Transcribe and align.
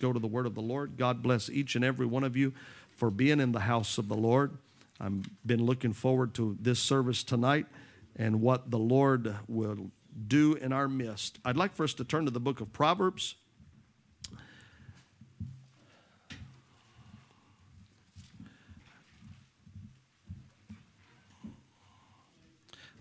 go 0.00 0.12
to 0.12 0.18
the 0.18 0.26
word 0.26 0.46
of 0.46 0.54
the 0.54 0.62
Lord. 0.62 0.96
God 0.96 1.22
bless 1.22 1.48
each 1.48 1.74
and 1.74 1.84
every 1.84 2.06
one 2.06 2.24
of 2.24 2.36
you 2.36 2.52
for 2.90 3.10
being 3.10 3.40
in 3.40 3.52
the 3.52 3.60
house 3.60 3.98
of 3.98 4.08
the 4.08 4.16
Lord. 4.16 4.56
I've 5.00 5.24
been 5.44 5.64
looking 5.64 5.92
forward 5.92 6.34
to 6.34 6.56
this 6.60 6.78
service 6.78 7.22
tonight 7.22 7.66
and 8.16 8.40
what 8.40 8.70
the 8.70 8.78
Lord 8.78 9.34
will 9.46 9.90
do 10.26 10.54
in 10.54 10.72
our 10.72 10.88
midst. 10.88 11.38
I'd 11.44 11.56
like 11.56 11.74
for 11.74 11.84
us 11.84 11.94
to 11.94 12.04
turn 12.04 12.24
to 12.24 12.30
the 12.30 12.40
book 12.40 12.60
of 12.60 12.72
Proverbs. 12.72 13.34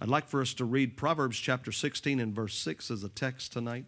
I'd 0.01 0.09
like 0.09 0.27
for 0.27 0.41
us 0.41 0.53
to 0.55 0.65
read 0.65 0.97
Proverbs 0.97 1.39
chapter 1.39 1.71
16 1.71 2.19
and 2.19 2.35
verse 2.35 2.55
6 2.57 2.91
as 2.91 3.03
a 3.03 3.09
text 3.09 3.53
tonight. 3.53 3.85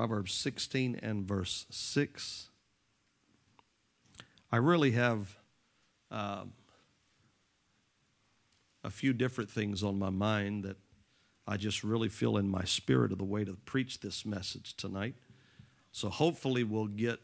Proverbs 0.00 0.32
16 0.32 0.98
and 1.02 1.28
verse 1.28 1.66
6. 1.68 2.48
I 4.50 4.56
really 4.56 4.92
have 4.92 5.36
um, 6.10 6.54
a 8.82 8.88
few 8.88 9.12
different 9.12 9.50
things 9.50 9.82
on 9.82 9.98
my 9.98 10.08
mind 10.08 10.64
that 10.64 10.78
I 11.46 11.58
just 11.58 11.84
really 11.84 12.08
feel 12.08 12.38
in 12.38 12.48
my 12.48 12.64
spirit 12.64 13.12
of 13.12 13.18
the 13.18 13.24
way 13.24 13.44
to 13.44 13.52
preach 13.66 14.00
this 14.00 14.24
message 14.24 14.74
tonight. 14.74 15.16
So 15.92 16.08
hopefully 16.08 16.64
we'll 16.64 16.86
get 16.86 17.20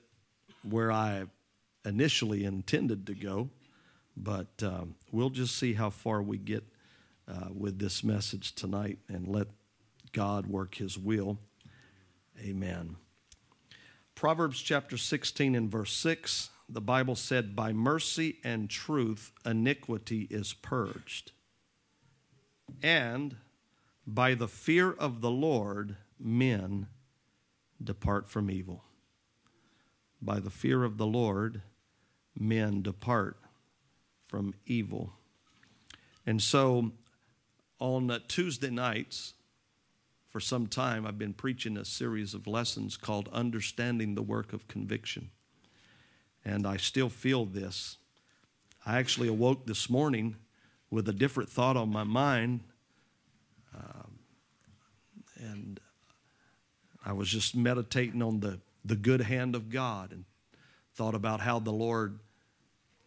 where 0.63 0.93
I 0.93 1.25
initially 1.87 2.45
intended 2.45 3.07
to 3.07 3.15
go, 3.15 3.49
but 4.19 4.49
um, 4.63 4.97
we'll 5.11 5.31
just 5.31 5.57
see 5.57 5.73
how 5.73 5.89
far 5.89 6.21
we 6.21 6.37
get 6.37 6.65
uh, 7.27 7.49
with 7.57 7.79
this 7.79 8.05
message 8.05 8.55
tonight 8.55 8.99
and 9.09 9.27
let 9.27 9.47
God 10.13 10.47
work 10.47 10.75
His 10.75 10.99
will. 10.99 11.39
Amen. 12.41 12.97
Proverbs 14.15 14.61
chapter 14.61 14.97
16 14.97 15.55
and 15.55 15.71
verse 15.71 15.93
6, 15.93 16.51
the 16.69 16.81
Bible 16.81 17.15
said, 17.15 17.57
By 17.57 17.73
mercy 17.73 18.39
and 18.45 18.69
truth 18.69 19.33
iniquity 19.45 20.27
is 20.31 20.53
purged, 20.53 21.33
and 22.83 23.37
by 24.07 24.35
the 24.35 24.49
fear 24.49 24.93
of 24.93 25.21
the 25.21 25.31
Lord 25.31 25.97
men 26.19 26.89
depart 27.83 28.29
from 28.29 28.51
evil. 28.51 28.85
By 30.21 30.41
the 30.41 30.51
fear 30.51 30.85
of 30.85 30.99
the 30.99 31.07
Lord 31.07 31.63
men 32.39 32.83
depart 32.83 33.37
from 34.27 34.55
evil. 34.67 35.13
And 36.25 36.43
so 36.43 36.93
on 37.79 38.21
Tuesday 38.29 38.71
nights, 38.71 39.35
for 40.37 40.41
some 40.41 40.67
time, 40.67 41.07
I've 41.07 41.17
been 41.17 41.33
preaching 41.33 41.79
a 41.79 41.85
series 41.87 42.35
of 42.35 42.47
lessons 42.47 42.99
called 42.99 43.31
Understanding 43.33 44.15
the 44.15 44.23
Work 44.23 44.53
of 44.53 44.69
Conviction. 44.69 45.31
And 46.45 46.67
I 46.67 46.77
still 46.77 47.09
feel 47.09 47.47
this. 47.47 47.97
I 48.85 48.99
actually 48.99 49.29
awoke 49.29 49.65
this 49.65 49.89
morning 49.89 50.37
with 50.91 51.09
a 51.09 51.15
different 51.15 51.49
thought 51.49 51.79
on 51.79 51.89
my 51.89 52.05
mind. 52.05 52.61
Um, 53.75 54.19
and 55.39 55.81
I 57.03 57.15
was 57.15 57.31
just 57.31 57.57
meditating 57.57 58.21
on 58.21 58.41
the, 58.41 58.61
the 58.85 58.95
good 58.97 59.23
hand 59.23 59.55
of 59.55 59.71
God 59.71 60.13
and 60.13 60.27
thought 60.95 61.15
about 61.15 61.41
how 61.41 61.61
the 61.61 61.73
Lord, 61.73 62.19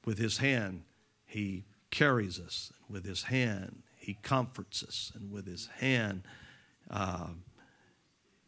with 0.03 0.17
His 0.17 0.39
hand, 0.39 0.81
He 1.27 1.65
carries 1.91 2.39
us. 2.39 2.73
And 2.87 2.95
with 2.95 3.05
His 3.05 3.21
hand, 3.21 3.83
He 3.97 4.17
comforts 4.23 4.81
us. 4.81 5.11
And 5.13 5.31
with 5.31 5.45
His 5.45 5.67
hand, 5.77 6.23
uh, 6.89 7.27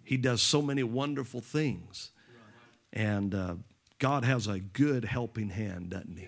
he 0.03 0.17
does 0.17 0.41
so 0.41 0.61
many 0.61 0.83
wonderful 0.83 1.41
things. 1.41 2.11
And 2.93 3.33
uh, 3.33 3.55
God 3.99 4.25
has 4.25 4.47
a 4.47 4.59
good 4.59 5.05
helping 5.05 5.49
hand, 5.49 5.91
doesn't 5.91 6.17
He? 6.17 6.27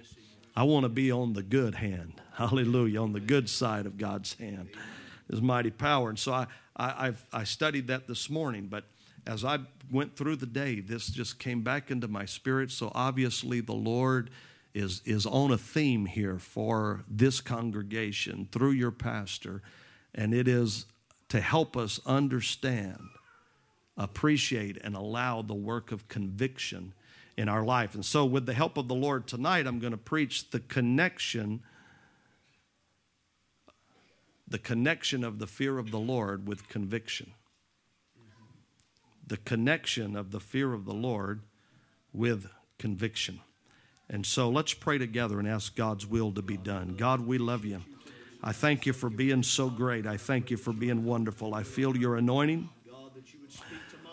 I 0.55 0.63
want 0.63 0.83
to 0.83 0.89
be 0.89 1.11
on 1.11 1.33
the 1.33 1.43
good 1.43 1.75
hand. 1.75 2.21
Hallelujah. 2.33 3.01
On 3.01 3.13
the 3.13 3.19
good 3.19 3.49
side 3.49 3.85
of 3.85 3.97
God's 3.97 4.33
hand. 4.35 4.69
His 5.29 5.41
mighty 5.41 5.71
power. 5.71 6.09
And 6.09 6.19
so 6.19 6.33
I, 6.33 6.47
I, 6.77 7.07
I've, 7.07 7.25
I 7.33 7.43
studied 7.43 7.87
that 7.87 8.07
this 8.07 8.29
morning, 8.29 8.67
but 8.67 8.85
as 9.25 9.43
I 9.45 9.59
went 9.91 10.15
through 10.15 10.37
the 10.37 10.45
day, 10.45 10.79
this 10.79 11.07
just 11.07 11.39
came 11.39 11.61
back 11.61 11.91
into 11.91 12.07
my 12.07 12.25
spirit. 12.25 12.71
So 12.71 12.91
obviously, 12.93 13.61
the 13.61 13.73
Lord 13.73 14.29
is, 14.73 15.01
is 15.05 15.25
on 15.25 15.51
a 15.51 15.57
theme 15.57 16.05
here 16.05 16.39
for 16.39 17.03
this 17.07 17.41
congregation 17.41 18.47
through 18.51 18.71
your 18.71 18.91
pastor, 18.91 19.61
and 20.13 20.33
it 20.33 20.47
is 20.47 20.85
to 21.33 21.41
help 21.41 21.75
us 21.75 21.99
understand, 22.05 22.99
appreciate, 23.97 24.77
and 24.83 24.95
allow 24.95 25.41
the 25.41 25.55
work 25.55 25.91
of 25.91 26.07
conviction 26.07 26.93
in 27.35 27.49
our 27.49 27.63
life. 27.63 27.95
And 27.95 28.05
so, 28.05 28.23
with 28.23 28.45
the 28.45 28.53
help 28.53 28.77
of 28.77 28.87
the 28.87 28.93
Lord 28.93 29.25
tonight, 29.25 29.65
I'm 29.65 29.79
going 29.79 29.93
to 29.93 29.97
preach 29.97 30.51
the 30.51 30.59
connection 30.59 31.63
the 34.47 34.59
connection 34.59 35.23
of 35.23 35.39
the 35.39 35.47
fear 35.47 35.79
of 35.79 35.89
the 35.89 35.97
Lord 35.97 36.47
with 36.47 36.69
conviction. 36.69 37.31
The 39.25 39.37
connection 39.37 40.15
of 40.15 40.29
the 40.29 40.39
fear 40.39 40.71
of 40.71 40.85
the 40.85 40.93
Lord 40.93 41.41
with 42.13 42.45
conviction. 42.77 43.39
And 44.07 44.23
so 44.23 44.49
let's 44.49 44.75
pray 44.75 44.99
together 44.99 45.39
and 45.39 45.47
ask 45.47 45.75
God's 45.75 46.05
will 46.05 46.31
to 46.33 46.43
be 46.43 46.57
done. 46.57 46.93
God, 46.95 47.21
we 47.21 47.39
love 47.39 47.65
you. 47.65 47.81
I 48.43 48.51
thank 48.51 48.85
you 48.85 48.91
for 48.91 49.09
being 49.09 49.41
so 49.41 49.69
great. 49.69 50.05
I 50.05 50.17
thank 50.17 50.51
you 50.51 50.57
for 50.57 50.73
being 50.73 51.05
wonderful. 51.05 51.55
I 51.55 51.63
feel 51.63 51.95
your 51.95 52.17
anointing. 52.17 52.69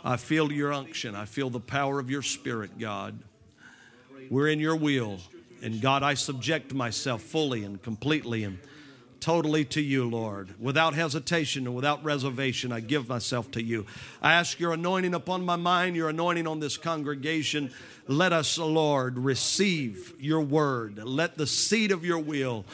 I 0.05 0.17
feel 0.17 0.53
your 0.53 0.73
unction. 0.73 1.17
I 1.17 1.25
feel 1.25 1.51
the 1.51 1.59
power 1.59 1.99
of 1.99 2.09
your 2.09 2.23
spirit, 2.23 2.79
God. 2.79 3.19
We're 4.31 4.49
in 4.49 4.61
your 4.61 4.77
will. 4.77 5.19
And 5.63 5.81
God, 5.81 6.05
I 6.05 6.15
subject 6.15 6.73
myself 6.73 7.23
fully 7.23 7.65
and 7.65 7.83
completely 7.83 8.45
and 8.45 8.61
totally 9.19 9.65
to 9.67 9.81
you, 9.81 10.09
Lord. 10.09 10.55
Without 10.61 10.95
hesitation 10.95 11.67
and 11.67 11.75
without 11.75 12.03
reservation, 12.05 12.71
I 12.71 12.79
give 12.79 13.09
myself 13.09 13.51
to 13.51 13.63
you. 13.63 13.85
I 14.23 14.35
ask 14.35 14.61
your 14.61 14.73
anointing 14.73 15.13
upon 15.13 15.45
my 15.45 15.57
mind, 15.57 15.97
your 15.97 16.09
anointing 16.09 16.47
on 16.47 16.61
this 16.61 16.77
congregation. 16.77 17.73
Let 18.07 18.33
us, 18.33 18.57
Lord, 18.59 19.19
receive 19.19 20.15
your 20.21 20.41
word. 20.41 21.03
Let 21.03 21.37
the 21.37 21.49
seed 21.49 21.91
of 21.91 22.05
your 22.05 22.21
will 22.21 22.65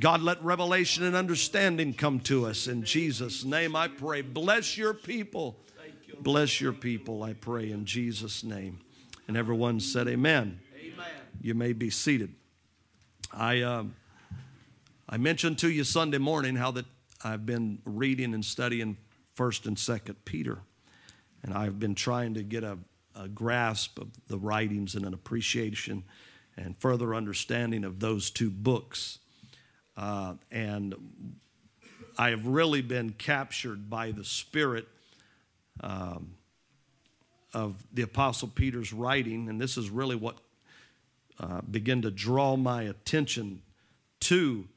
God, 0.00 0.22
let 0.22 0.42
revelation 0.42 1.04
and 1.04 1.14
understanding 1.14 1.92
come 1.92 2.20
to 2.20 2.46
us. 2.46 2.66
In 2.66 2.82
Jesus' 2.82 3.44
name, 3.44 3.76
I 3.76 3.88
pray. 3.88 4.22
Bless 4.22 4.76
your 4.76 4.94
people. 4.94 5.58
Bless 6.20 6.60
your 6.60 6.72
people, 6.72 7.22
I 7.24 7.32
pray, 7.32 7.70
in 7.70 7.84
Jesus' 7.84 8.44
name. 8.44 8.78
And 9.26 9.36
everyone 9.36 9.80
said, 9.80 10.06
Amen. 10.08 10.60
Amen. 10.78 11.06
You 11.40 11.54
may 11.54 11.72
be 11.72 11.90
seated. 11.90 12.32
I, 13.32 13.62
uh, 13.62 13.84
I 15.08 15.16
mentioned 15.16 15.58
to 15.58 15.70
you 15.70 15.84
Sunday 15.84 16.18
morning 16.18 16.54
how 16.54 16.70
that 16.72 16.86
I've 17.24 17.44
been 17.44 17.80
reading 17.84 18.34
and 18.34 18.44
studying 18.44 18.96
1st 19.36 19.66
and 19.66 19.76
2nd 19.76 20.16
Peter. 20.24 20.58
And 21.42 21.54
I've 21.54 21.80
been 21.80 21.94
trying 21.94 22.34
to 22.34 22.42
get 22.42 22.62
a, 22.62 22.78
a 23.16 23.28
grasp 23.28 23.98
of 23.98 24.08
the 24.28 24.38
writings 24.38 24.94
and 24.94 25.04
an 25.04 25.14
appreciation 25.14 26.04
and 26.56 26.76
further 26.78 27.14
understanding 27.14 27.84
of 27.84 28.00
those 28.00 28.30
two 28.30 28.50
books. 28.50 29.18
Uh, 29.96 30.34
and 30.50 30.94
I 32.18 32.30
have 32.30 32.46
really 32.46 32.82
been 32.82 33.10
captured 33.10 33.88
by 33.88 34.10
the 34.12 34.24
spirit 34.24 34.86
um, 35.80 36.34
of 37.54 37.82
the 37.92 38.02
Apostle 38.02 38.48
Peter's 38.48 38.92
writing, 38.92 39.48
and 39.48 39.60
this 39.60 39.76
is 39.76 39.90
really 39.90 40.16
what 40.16 40.36
uh, 41.40 41.60
began 41.70 42.02
to 42.02 42.10
draw 42.10 42.56
my 42.56 42.82
attention 42.82 43.62
to 44.20 44.68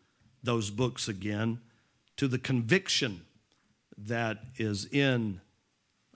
those 0.44 0.70
books 0.70 1.08
again, 1.08 1.60
to 2.18 2.28
the 2.28 2.40
conviction 2.40 3.22
that 3.98 4.40
is 4.58 4.86
in 4.86 5.42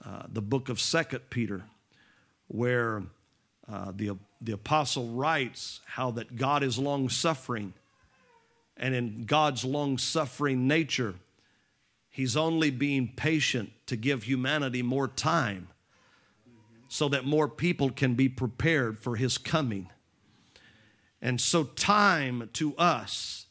uh, 0.06 0.24
the 0.32 0.42
book 0.42 0.70
of 0.70 0.80
Second 0.80 1.22
Peter, 1.30 1.64
where 2.48 3.04
uh, 3.72 3.92
the, 3.96 4.18
the 4.42 4.54
apostle 4.54 5.10
writes 5.10 5.82
how 5.86 6.12
that 6.12 6.36
God 6.36 6.64
is 6.64 6.78
long 6.78 7.10
suffering 7.10 7.74
and 8.80 8.96
in 8.96 9.26
God's 9.26 9.66
long 9.66 9.98
suffering 9.98 10.68
nature, 10.68 11.16
He's 12.10 12.36
only 12.36 12.72
being 12.72 13.14
patient 13.16 13.72
to 13.86 13.96
give 13.96 14.24
humanity 14.24 14.82
more 14.82 15.08
time 15.08 15.68
so 16.88 17.08
that 17.10 17.24
more 17.24 17.48
people 17.48 17.92
can 17.92 18.16
be 18.16 18.28
prepared 18.28 19.00
for 19.00 19.16
His 19.16 19.38
coming. 19.38 19.90
And 21.22 21.40
so, 21.40 21.64
time 21.64 22.50
to 22.54 22.76
us 22.78 23.46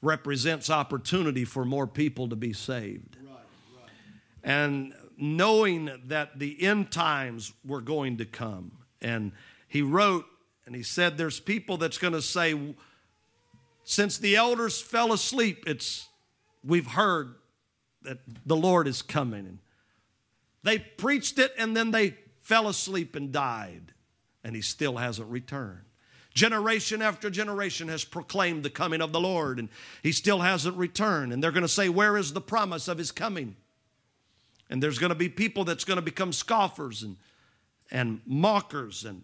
represents 0.00 0.70
opportunity 0.70 1.44
for 1.44 1.64
more 1.64 1.86
people 1.86 2.28
to 2.28 2.36
be 2.36 2.52
saved. 2.52 3.16
And 4.44 4.94
knowing 5.18 5.90
that 6.06 6.38
the 6.38 6.62
end 6.62 6.90
times 6.90 7.52
were 7.64 7.80
going 7.80 8.18
to 8.18 8.24
come. 8.24 8.72
And 9.02 9.32
he 9.66 9.82
wrote 9.82 10.24
and 10.64 10.74
he 10.74 10.82
said, 10.82 11.18
There's 11.18 11.40
people 11.40 11.76
that's 11.76 11.98
going 11.98 12.12
to 12.12 12.22
say, 12.22 12.54
since 13.88 14.18
the 14.18 14.36
elders 14.36 14.78
fell 14.78 15.14
asleep, 15.14 15.64
it's 15.66 16.08
we've 16.62 16.88
heard 16.88 17.36
that 18.02 18.18
the 18.44 18.54
Lord 18.54 18.86
is 18.86 19.00
coming. 19.00 19.46
And 19.46 19.58
they 20.62 20.78
preached 20.78 21.38
it 21.38 21.54
and 21.56 21.74
then 21.74 21.90
they 21.90 22.14
fell 22.42 22.68
asleep 22.68 23.16
and 23.16 23.32
died, 23.32 23.94
and 24.44 24.54
he 24.54 24.60
still 24.60 24.98
hasn't 24.98 25.30
returned. 25.30 25.86
Generation 26.34 27.00
after 27.00 27.30
generation 27.30 27.88
has 27.88 28.04
proclaimed 28.04 28.62
the 28.62 28.68
coming 28.68 29.00
of 29.00 29.12
the 29.12 29.20
Lord, 29.20 29.58
and 29.58 29.70
he 30.02 30.12
still 30.12 30.40
hasn't 30.40 30.76
returned. 30.76 31.32
And 31.32 31.42
they're 31.42 31.50
going 31.50 31.62
to 31.62 31.66
say, 31.66 31.88
Where 31.88 32.18
is 32.18 32.34
the 32.34 32.42
promise 32.42 32.88
of 32.88 32.98
his 32.98 33.10
coming? 33.10 33.56
And 34.68 34.82
there's 34.82 34.98
going 34.98 35.12
to 35.12 35.16
be 35.16 35.30
people 35.30 35.64
that's 35.64 35.84
going 35.84 35.96
to 35.96 36.02
become 36.02 36.34
scoffers 36.34 37.02
and, 37.02 37.16
and 37.90 38.20
mockers. 38.26 39.06
And, 39.06 39.22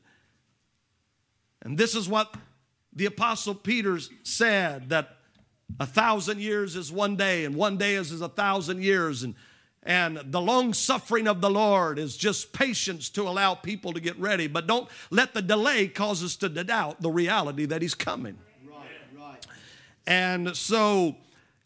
and 1.60 1.76
this 1.76 1.94
is 1.94 2.08
what 2.08 2.34
the 2.94 3.06
Apostle 3.06 3.54
Peter 3.54 3.98
said 4.22 4.88
that 4.90 5.16
a 5.80 5.86
thousand 5.86 6.40
years 6.40 6.76
is 6.76 6.92
one 6.92 7.16
day, 7.16 7.44
and 7.44 7.54
one 7.54 7.76
day 7.76 7.94
is, 7.94 8.12
is 8.12 8.20
a 8.20 8.28
thousand 8.28 8.82
years. 8.82 9.22
And 9.22 9.34
and 9.84 10.18
the 10.24 10.40
long 10.40 10.72
suffering 10.72 11.28
of 11.28 11.42
the 11.42 11.50
Lord 11.50 11.98
is 11.98 12.16
just 12.16 12.52
patience 12.54 13.10
to 13.10 13.22
allow 13.22 13.54
people 13.54 13.92
to 13.92 14.00
get 14.00 14.18
ready. 14.18 14.46
But 14.46 14.66
don't 14.66 14.88
let 15.10 15.34
the 15.34 15.42
delay 15.42 15.88
cause 15.88 16.24
us 16.24 16.36
to 16.36 16.48
doubt 16.48 17.02
the 17.02 17.10
reality 17.10 17.66
that 17.66 17.82
He's 17.82 17.94
coming. 17.94 18.38
Right, 18.66 18.78
right. 19.18 19.46
And 20.06 20.56
so 20.56 21.16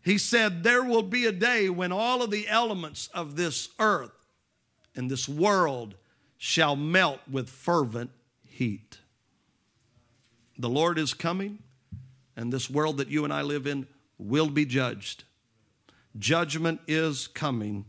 He 0.03 0.19
said, 0.19 0.65
There 0.65 0.83
will 0.83 1.03
be 1.03 1.27
a 1.27 1.33
day 1.33 1.71
when 1.71 1.93
all 1.93 2.23
of 2.23 2.31
the 2.31 2.49
elements 2.49 3.09
of 3.15 3.37
this 3.37 3.69
earth 3.79 4.27
and 4.97 5.09
this 5.09 5.29
world 5.29 5.95
shall 6.39 6.75
melt 6.75 7.21
with 7.31 7.49
fervent 7.49 8.11
heat. 8.45 8.99
The 10.59 10.69
Lord 10.69 10.99
is 10.99 11.15
coming, 11.15 11.61
and 12.37 12.53
this 12.53 12.69
world 12.69 12.97
that 12.99 13.09
you 13.09 13.25
and 13.25 13.33
I 13.33 13.43
live 13.43 13.67
in 13.67 13.87
will 14.19 14.51
be 14.51 14.65
judged. 14.65 15.25
Judgment 16.19 16.81
is 16.89 17.29
coming 17.29 17.85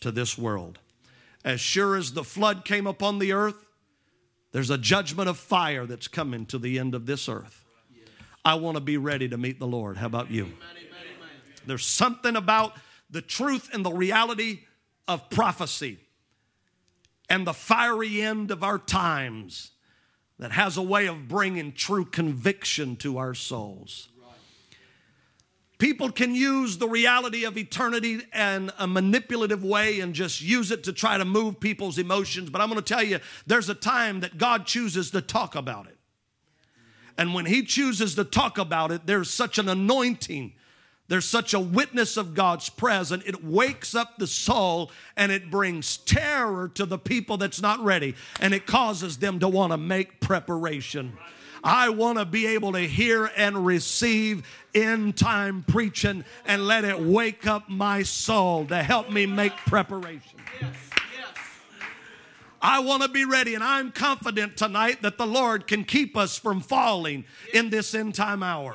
to 0.00 0.10
this 0.10 0.38
world. 0.38 0.78
As 1.44 1.60
sure 1.60 1.94
as 1.94 2.12
the 2.12 2.24
flood 2.24 2.64
came 2.64 2.86
upon 2.86 3.18
the 3.18 3.32
earth, 3.32 3.66
there's 4.52 4.70
a 4.70 4.78
judgment 4.78 5.28
of 5.28 5.36
fire 5.36 5.84
that's 5.84 6.08
coming 6.08 6.46
to 6.46 6.58
the 6.58 6.78
end 6.78 6.94
of 6.94 7.04
this 7.04 7.28
earth. 7.28 7.64
I 8.44 8.54
want 8.54 8.76
to 8.76 8.80
be 8.80 8.96
ready 8.96 9.28
to 9.28 9.36
meet 9.36 9.58
the 9.58 9.66
Lord. 9.66 9.96
How 9.98 10.06
about 10.06 10.30
you? 10.30 10.52
There's 11.66 11.84
something 11.84 12.36
about 12.36 12.72
the 13.10 13.20
truth 13.20 13.68
and 13.74 13.84
the 13.84 13.92
reality 13.92 14.60
of 15.06 15.28
prophecy 15.28 15.98
and 17.28 17.46
the 17.46 17.52
fiery 17.52 18.22
end 18.22 18.50
of 18.50 18.62
our 18.62 18.78
times 18.78 19.72
that 20.38 20.52
has 20.52 20.76
a 20.76 20.82
way 20.82 21.06
of 21.06 21.28
bringing 21.28 21.72
true 21.72 22.04
conviction 22.04 22.96
to 22.96 23.18
our 23.18 23.34
souls. 23.34 24.08
People 25.78 26.10
can 26.10 26.34
use 26.34 26.78
the 26.78 26.88
reality 26.88 27.44
of 27.44 27.58
eternity 27.58 28.22
in 28.34 28.70
a 28.78 28.86
manipulative 28.86 29.62
way 29.62 30.00
and 30.00 30.14
just 30.14 30.40
use 30.40 30.70
it 30.70 30.84
to 30.84 30.92
try 30.92 31.18
to 31.18 31.24
move 31.24 31.60
people's 31.60 31.98
emotions. 31.98 32.48
But 32.48 32.62
I'm 32.62 32.70
going 32.70 32.82
to 32.82 32.94
tell 32.94 33.02
you, 33.02 33.20
there's 33.46 33.68
a 33.68 33.74
time 33.74 34.20
that 34.20 34.38
God 34.38 34.66
chooses 34.66 35.10
to 35.10 35.20
talk 35.20 35.54
about 35.54 35.86
it. 35.86 35.98
And 37.18 37.34
when 37.34 37.44
He 37.44 37.62
chooses 37.62 38.14
to 38.14 38.24
talk 38.24 38.56
about 38.56 38.90
it, 38.90 39.06
there's 39.06 39.30
such 39.30 39.58
an 39.58 39.68
anointing. 39.68 40.54
There's 41.08 41.24
such 41.24 41.54
a 41.54 41.60
witness 41.60 42.16
of 42.16 42.34
God's 42.34 42.68
presence. 42.68 43.22
It 43.26 43.44
wakes 43.44 43.94
up 43.94 44.18
the 44.18 44.26
soul 44.26 44.90
and 45.16 45.30
it 45.30 45.50
brings 45.50 45.98
terror 45.98 46.68
to 46.74 46.84
the 46.84 46.98
people 46.98 47.36
that's 47.36 47.62
not 47.62 47.78
ready. 47.80 48.16
And 48.40 48.52
it 48.52 48.66
causes 48.66 49.18
them 49.18 49.38
to 49.40 49.48
want 49.48 49.72
to 49.72 49.76
make 49.76 50.20
preparation. 50.20 51.16
I 51.62 51.88
want 51.88 52.18
to 52.18 52.24
be 52.24 52.46
able 52.46 52.72
to 52.72 52.80
hear 52.80 53.30
and 53.36 53.64
receive 53.64 54.46
end 54.74 55.16
time 55.16 55.64
preaching 55.66 56.24
and 56.44 56.66
let 56.66 56.84
it 56.84 57.00
wake 57.00 57.46
up 57.46 57.68
my 57.68 58.02
soul 58.02 58.66
to 58.66 58.82
help 58.82 59.10
me 59.10 59.26
make 59.26 59.56
preparation. 59.58 60.38
I 62.60 62.80
want 62.80 63.02
to 63.02 63.08
be 63.08 63.24
ready, 63.24 63.54
and 63.54 63.62
I'm 63.62 63.92
confident 63.92 64.56
tonight 64.56 65.02
that 65.02 65.18
the 65.18 65.26
Lord 65.26 65.66
can 65.66 65.84
keep 65.84 66.16
us 66.16 66.38
from 66.38 66.60
falling 66.60 67.24
in 67.52 67.70
this 67.70 67.94
end 67.94 68.14
time 68.14 68.42
hour. 68.42 68.74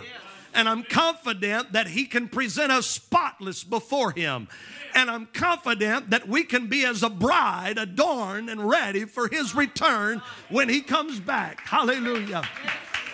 And 0.54 0.68
I'm 0.68 0.84
confident 0.84 1.74
that 1.74 1.88
He 1.88 2.06
can 2.06 2.28
present 2.28 2.72
us 2.72 2.88
spotless 2.88 3.64
before 3.64 4.12
Him. 4.12 4.48
And 4.94 5.10
I'm 5.10 5.28
confident 5.28 6.10
that 6.10 6.28
we 6.28 6.44
can 6.44 6.68
be 6.68 6.86
as 6.86 7.04
a 7.04 7.10
bride 7.10 7.78
adorned 7.78 8.50
and 8.50 8.70
ready 8.70 9.06
for 9.06 9.28
His 9.28 9.56
return 9.56 10.22
when 10.50 10.70
He 10.70 10.82
comes 10.82 11.20
back. 11.20 11.62
Hallelujah. 11.62 12.44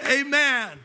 Amen. 0.09 0.79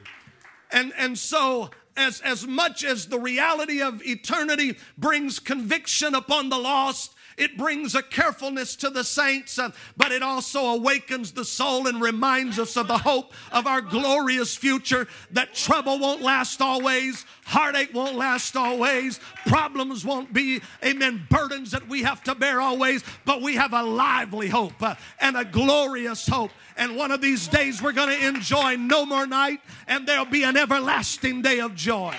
And, 0.70 0.92
and 0.96 1.18
so 1.18 1.70
as, 1.96 2.20
as 2.22 2.46
much 2.46 2.84
as 2.84 3.06
the 3.06 3.18
reality 3.18 3.82
of 3.82 4.02
eternity 4.04 4.76
brings 4.96 5.38
conviction 5.38 6.14
upon 6.14 6.48
the 6.48 6.58
lost, 6.58 7.14
it 7.36 7.56
brings 7.56 7.94
a 7.94 8.02
carefulness 8.02 8.76
to 8.76 8.90
the 8.90 9.04
saints, 9.04 9.58
uh, 9.58 9.70
but 9.96 10.12
it 10.12 10.22
also 10.22 10.66
awakens 10.66 11.32
the 11.32 11.44
soul 11.44 11.86
and 11.86 12.00
reminds 12.00 12.58
us 12.58 12.76
of 12.76 12.88
the 12.88 12.98
hope 12.98 13.32
of 13.50 13.66
our 13.66 13.80
glorious 13.80 14.56
future 14.56 15.08
that 15.30 15.54
trouble 15.54 15.98
won't 15.98 16.22
last 16.22 16.60
always, 16.60 17.24
heartache 17.44 17.92
won't 17.94 18.16
last 18.16 18.56
always, 18.56 19.20
problems 19.46 20.04
won't 20.04 20.32
be, 20.32 20.60
amen, 20.84 21.26
burdens 21.30 21.70
that 21.70 21.88
we 21.88 22.02
have 22.02 22.22
to 22.24 22.34
bear 22.34 22.60
always, 22.60 23.02
but 23.24 23.42
we 23.42 23.54
have 23.54 23.72
a 23.72 23.82
lively 23.82 24.48
hope 24.48 24.82
uh, 24.82 24.94
and 25.20 25.36
a 25.36 25.44
glorious 25.44 26.26
hope. 26.26 26.50
And 26.76 26.96
one 26.96 27.10
of 27.10 27.20
these 27.20 27.48
days 27.48 27.82
we're 27.82 27.92
going 27.92 28.08
to 28.08 28.26
enjoy 28.26 28.76
no 28.76 29.04
more 29.04 29.26
night, 29.26 29.60
and 29.86 30.06
there'll 30.06 30.24
be 30.24 30.44
an 30.44 30.56
everlasting 30.56 31.42
day 31.42 31.60
of 31.60 31.74
joy. 31.74 32.14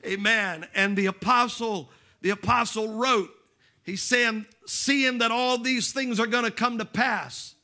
Amen. 0.04 0.66
And 0.74 0.94
the 0.94 1.06
apostle, 1.06 1.88
the 2.20 2.28
apostle 2.28 2.98
wrote, 2.98 3.30
he's 3.82 4.02
saying, 4.02 4.44
seeing 4.66 5.18
that 5.18 5.30
all 5.30 5.56
these 5.56 5.90
things 5.94 6.20
are 6.20 6.26
going 6.26 6.44
to 6.44 6.50
come 6.50 6.76
to 6.76 6.84
pass, 6.84 7.54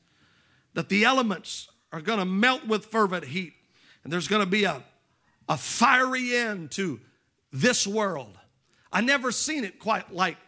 that 0.73 0.89
the 0.89 1.05
elements 1.05 1.69
are 1.93 2.01
going 2.01 2.21
to 2.21 2.25
melt 2.25 2.67
with 2.67 2.87
fervent 2.87 3.27
heat, 3.27 3.53
and 4.03 4.11
there's 4.11 4.29
going 4.29 4.43
to 4.43 4.51
be 4.51 4.65
a 4.65 4.83
a 5.47 5.59
fiery 5.59 6.35
end 6.35 6.71
to 6.71 7.01
this 7.53 7.87
world. 7.87 8.39
I 8.91 9.03
never 9.03 9.31
seen 9.31 9.65
it 9.65 9.79
quite 9.79 10.15
like 10.15 10.39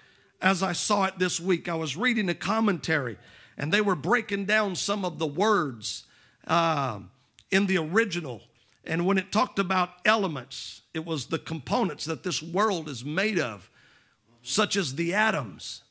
as 0.40 0.62
I 0.62 0.72
saw 0.72 1.04
it 1.04 1.19
this 1.19 1.38
week. 1.38 1.69
I 1.69 1.75
was 1.75 1.98
reading 1.98 2.31
a 2.31 2.34
commentary 2.34 3.19
and 3.58 3.70
they 3.70 3.82
were 3.82 3.94
breaking 3.94 4.47
down 4.47 4.75
some 4.75 5.04
of 5.04 5.18
the 5.18 5.26
words 5.26 6.04
uh, 6.47 7.00
in 7.50 7.66
the 7.66 7.76
original. 7.76 8.40
And 8.84 9.06
when 9.06 9.18
it 9.18 9.30
talked 9.30 9.58
about 9.58 9.90
elements, 10.04 10.82
it 10.94 11.04
was 11.04 11.26
the 11.26 11.38
components 11.38 12.04
that 12.06 12.22
this 12.22 12.42
world 12.42 12.88
is 12.88 13.04
made 13.04 13.38
of, 13.38 13.70
such 14.42 14.76
as 14.76 14.94
the 14.94 15.14
atoms. 15.14 15.82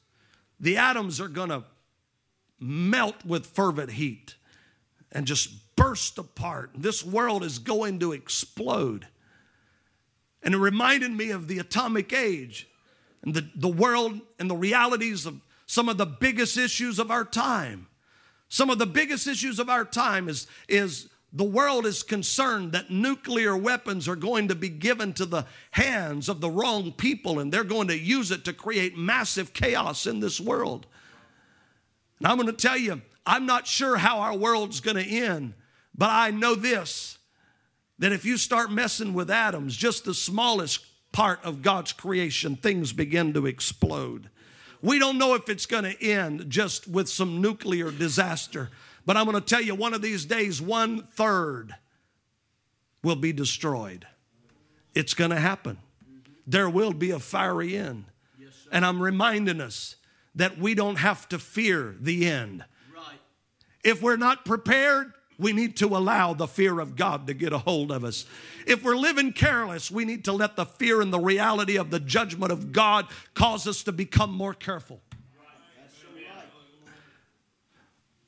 The 0.60 0.78
atoms 0.78 1.22
are 1.22 1.28
going 1.28 1.50
to 1.50 1.64
melt 2.60 3.24
with 3.26 3.46
fervent 3.46 3.92
heat 3.92 4.36
and 5.12 5.26
just 5.26 5.76
burst 5.76 6.18
apart. 6.18 6.72
This 6.76 7.06
world 7.06 7.44
is 7.44 7.60
going 7.60 8.00
to 8.00 8.12
explode. 8.12 9.08
And 10.44 10.54
it 10.54 10.58
reminded 10.58 11.12
me 11.12 11.30
of 11.32 11.48
the 11.48 11.60
atomic 11.60 12.12
age 12.12 12.68
and 13.24 13.34
the, 13.34 13.50
the 13.56 13.70
world 13.70 14.20
and 14.40 14.50
the 14.50 14.56
realities 14.56 15.26
of 15.26 15.40
some 15.66 15.90
of 15.90 15.98
the 15.98 16.06
biggest 16.06 16.58
issues 16.58 17.00
of 17.00 17.12
our 17.12 17.24
time. 17.24 17.88
Some 18.48 18.70
of 18.70 18.80
the 18.80 18.88
biggest 18.88 19.28
issues 19.28 19.60
of 19.60 19.70
our 19.70 19.86
time 19.86 20.28
is, 20.28 20.48
is 20.68 21.10
the 21.32 21.44
world 21.44 21.86
is 21.86 22.02
concerned 22.02 22.72
that 22.72 22.90
nuclear 22.90 23.56
weapons 23.56 24.08
are 24.08 24.16
going 24.16 24.48
to 24.48 24.56
be 24.56 24.70
given 24.70 25.14
to 25.14 25.26
the 25.26 25.46
hands 25.72 26.28
of 26.28 26.42
the 26.42 26.50
wrong 26.50 26.92
people 26.92 27.40
and 27.40 27.52
they're 27.52 27.64
going 27.64 27.88
to 27.90 27.98
use 27.98 28.32
it 28.32 28.46
to 28.46 28.54
create 28.54 28.98
massive 28.98 29.54
chaos 29.54 30.08
in 30.08 30.20
this 30.20 30.40
world. 30.40 30.88
And 32.18 32.28
I'm 32.28 32.38
going 32.38 32.48
to 32.48 32.54
tell 32.54 32.78
you, 32.78 33.02
I'm 33.26 33.46
not 33.46 33.68
sure 33.68 33.98
how 33.98 34.20
our 34.20 34.36
world's 34.36 34.80
going 34.80 34.98
to 34.98 35.04
end, 35.04 35.54
but 35.96 36.10
I 36.10 36.32
know 36.32 36.56
this 36.56 37.18
that 38.00 38.14
if 38.14 38.24
you 38.24 38.38
start 38.38 38.72
messing 38.72 39.14
with 39.14 39.30
atoms, 39.30 39.76
just 39.76 40.06
the 40.06 40.14
smallest 40.14 40.86
part 41.12 41.44
of 41.44 41.62
God's 41.62 41.92
creation, 41.92 42.56
things 42.56 42.94
begin 42.94 43.34
to 43.34 43.46
explode. 43.46 44.30
We 44.82 45.00
don't 45.00 45.18
know 45.18 45.36
if 45.36 45.50
it's 45.50 45.66
going 45.66 45.84
to 45.84 46.02
end 46.04 46.50
just 46.50 46.88
with 46.88 47.10
some 47.10 47.42
nuclear 47.42 47.92
disaster, 47.92 48.70
but 49.10 49.18
I'm 49.18 49.26
going 49.26 49.34
to 49.34 49.42
tell 49.42 49.60
you 49.60 49.74
one 49.74 49.96
of 49.96 50.04
these 50.04 50.24
days, 50.24 50.62
one 50.62 51.08
third 51.16 51.74
will 53.02 53.16
be 53.16 53.34
destroyed. 53.34 54.06
It's 54.94 55.16
going 55.16 55.32
to 55.32 55.40
happen. 55.40 55.80
There 56.46 56.70
will 56.70 56.94
be 56.94 57.10
a 57.10 57.18
fiery 57.18 57.76
end. 57.76 58.06
And 58.72 58.86
I'm 58.86 59.02
reminding 59.02 59.62
us 59.62 59.96
that 60.36 60.60
we 60.60 60.76
don't 60.76 60.98
have 60.98 61.28
to 61.30 61.40
fear 61.40 61.96
the 62.00 62.30
end. 62.30 62.64
If 63.84 64.04
we're 64.04 64.16
not 64.16 64.46
prepared, 64.46 65.12
we 65.40 65.54
need 65.54 65.78
to 65.78 65.88
allow 65.98 66.36
the 66.36 66.46
fear 66.46 66.80
of 66.80 66.96
God 66.96 67.26
to 67.26 67.34
get 67.34 67.52
a 67.52 67.58
hold 67.58 67.92
of 67.92 68.04
us. 68.04 68.28
If 68.68 68.84
we're 68.84 68.96
living 68.96 69.34
careless, 69.34 69.90
we 69.90 70.06
need 70.06 70.26
to 70.26 70.34
let 70.34 70.56
the 70.56 70.68
fear 70.68 71.02
and 71.02 71.12
the 71.12 71.20
reality 71.20 71.78
of 71.78 71.90
the 71.90 72.00
judgment 72.00 72.52
of 72.52 72.72
God 72.72 73.08
cause 73.34 73.66
us 73.66 73.82
to 73.86 73.92
become 73.92 74.32
more 74.32 74.54
careful. 74.54 75.02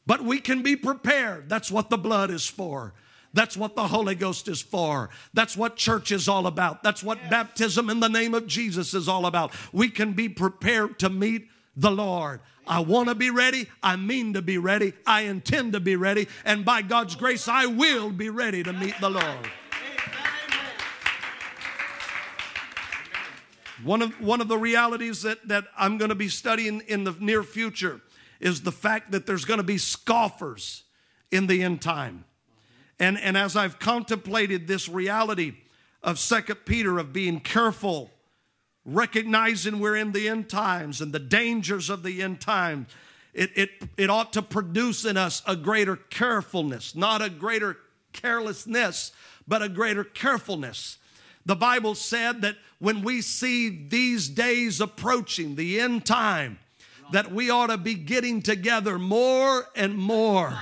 But 0.05 0.23
we 0.23 0.39
can 0.39 0.63
be 0.63 0.75
prepared. 0.75 1.49
That's 1.49 1.71
what 1.71 1.89
the 1.89 1.97
blood 1.97 2.31
is 2.31 2.45
for. 2.47 2.93
That's 3.33 3.55
what 3.55 3.75
the 3.75 3.87
Holy 3.87 4.15
Ghost 4.15 4.47
is 4.47 4.61
for. 4.61 5.09
That's 5.33 5.55
what 5.55 5.77
church 5.77 6.11
is 6.11 6.27
all 6.27 6.47
about. 6.47 6.83
That's 6.83 7.03
what 7.03 7.17
baptism 7.29 7.89
in 7.89 7.99
the 7.99 8.09
name 8.09 8.33
of 8.33 8.45
Jesus 8.45 8.93
is 8.93 9.07
all 9.07 9.25
about. 9.25 9.53
We 9.71 9.89
can 9.89 10.13
be 10.13 10.27
prepared 10.27 10.99
to 10.99 11.09
meet 11.09 11.47
the 11.75 11.91
Lord. 11.91 12.41
I 12.67 12.81
want 12.81 13.09
to 13.09 13.15
be 13.15 13.29
ready. 13.29 13.67
I 13.81 13.95
mean 13.95 14.33
to 14.33 14.41
be 14.41 14.57
ready. 14.57 14.93
I 15.05 15.21
intend 15.21 15.73
to 15.73 15.79
be 15.79 15.95
ready. 15.95 16.27
And 16.43 16.65
by 16.65 16.81
God's 16.81 17.15
grace, 17.15 17.47
I 17.47 17.65
will 17.67 18.11
be 18.11 18.29
ready 18.29 18.63
to 18.63 18.73
meet 18.73 18.95
the 18.99 19.09
Lord. 19.09 19.49
One 23.83 24.01
of, 24.03 24.21
one 24.21 24.41
of 24.41 24.47
the 24.47 24.57
realities 24.57 25.23
that, 25.23 25.47
that 25.47 25.65
I'm 25.75 25.97
going 25.97 26.09
to 26.09 26.15
be 26.15 26.27
studying 26.27 26.81
in 26.87 27.03
the 27.03 27.15
near 27.19 27.41
future 27.41 28.01
is 28.41 28.61
the 28.61 28.71
fact 28.71 29.11
that 29.11 29.25
there's 29.25 29.45
going 29.45 29.59
to 29.59 29.63
be 29.63 29.77
scoffers 29.77 30.83
in 31.31 31.47
the 31.47 31.63
end 31.63 31.81
time. 31.81 32.25
And, 32.99 33.17
and 33.17 33.37
as 33.37 33.55
I've 33.55 33.79
contemplated 33.79 34.67
this 34.67 34.89
reality 34.89 35.53
of 36.03 36.19
Second 36.19 36.57
Peter 36.65 36.97
of 36.97 37.13
being 37.13 37.39
careful, 37.39 38.11
recognizing 38.83 39.79
we're 39.79 39.95
in 39.95 40.11
the 40.11 40.27
end 40.27 40.49
times 40.49 41.01
and 41.01 41.13
the 41.13 41.19
dangers 41.19 41.89
of 41.89 42.03
the 42.03 42.21
end 42.21 42.41
times, 42.41 42.87
it, 43.33 43.51
it, 43.55 43.69
it 43.95 44.09
ought 44.09 44.33
to 44.33 44.41
produce 44.41 45.05
in 45.05 45.17
us 45.17 45.41
a 45.47 45.55
greater 45.55 45.95
carefulness, 45.95 46.95
not 46.95 47.21
a 47.21 47.29
greater 47.29 47.77
carelessness, 48.11 49.11
but 49.47 49.61
a 49.61 49.69
greater 49.69 50.03
carefulness. 50.03 50.97
The 51.45 51.55
Bible 51.55 51.95
said 51.95 52.41
that 52.41 52.57
when 52.79 53.03
we 53.03 53.21
see 53.21 53.87
these 53.87 54.27
days 54.27 54.81
approaching, 54.81 55.55
the 55.55 55.79
end 55.79 56.05
time, 56.05 56.59
that 57.11 57.31
we 57.31 57.49
ought 57.49 57.67
to 57.67 57.77
be 57.77 57.95
getting 57.95 58.41
together 58.41 58.97
more 58.97 59.67
and 59.75 59.97
more. 59.97 60.57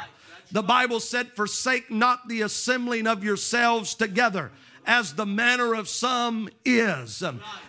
The 0.51 0.63
Bible 0.63 0.99
said, 0.99 1.29
Forsake 1.33 1.91
not 1.91 2.27
the 2.27 2.41
assembling 2.41 3.07
of 3.07 3.23
yourselves 3.23 3.93
together 3.93 4.51
as 4.85 5.13
the 5.13 5.25
manner 5.25 5.73
of 5.73 5.87
some 5.87 6.49
is. 6.65 7.23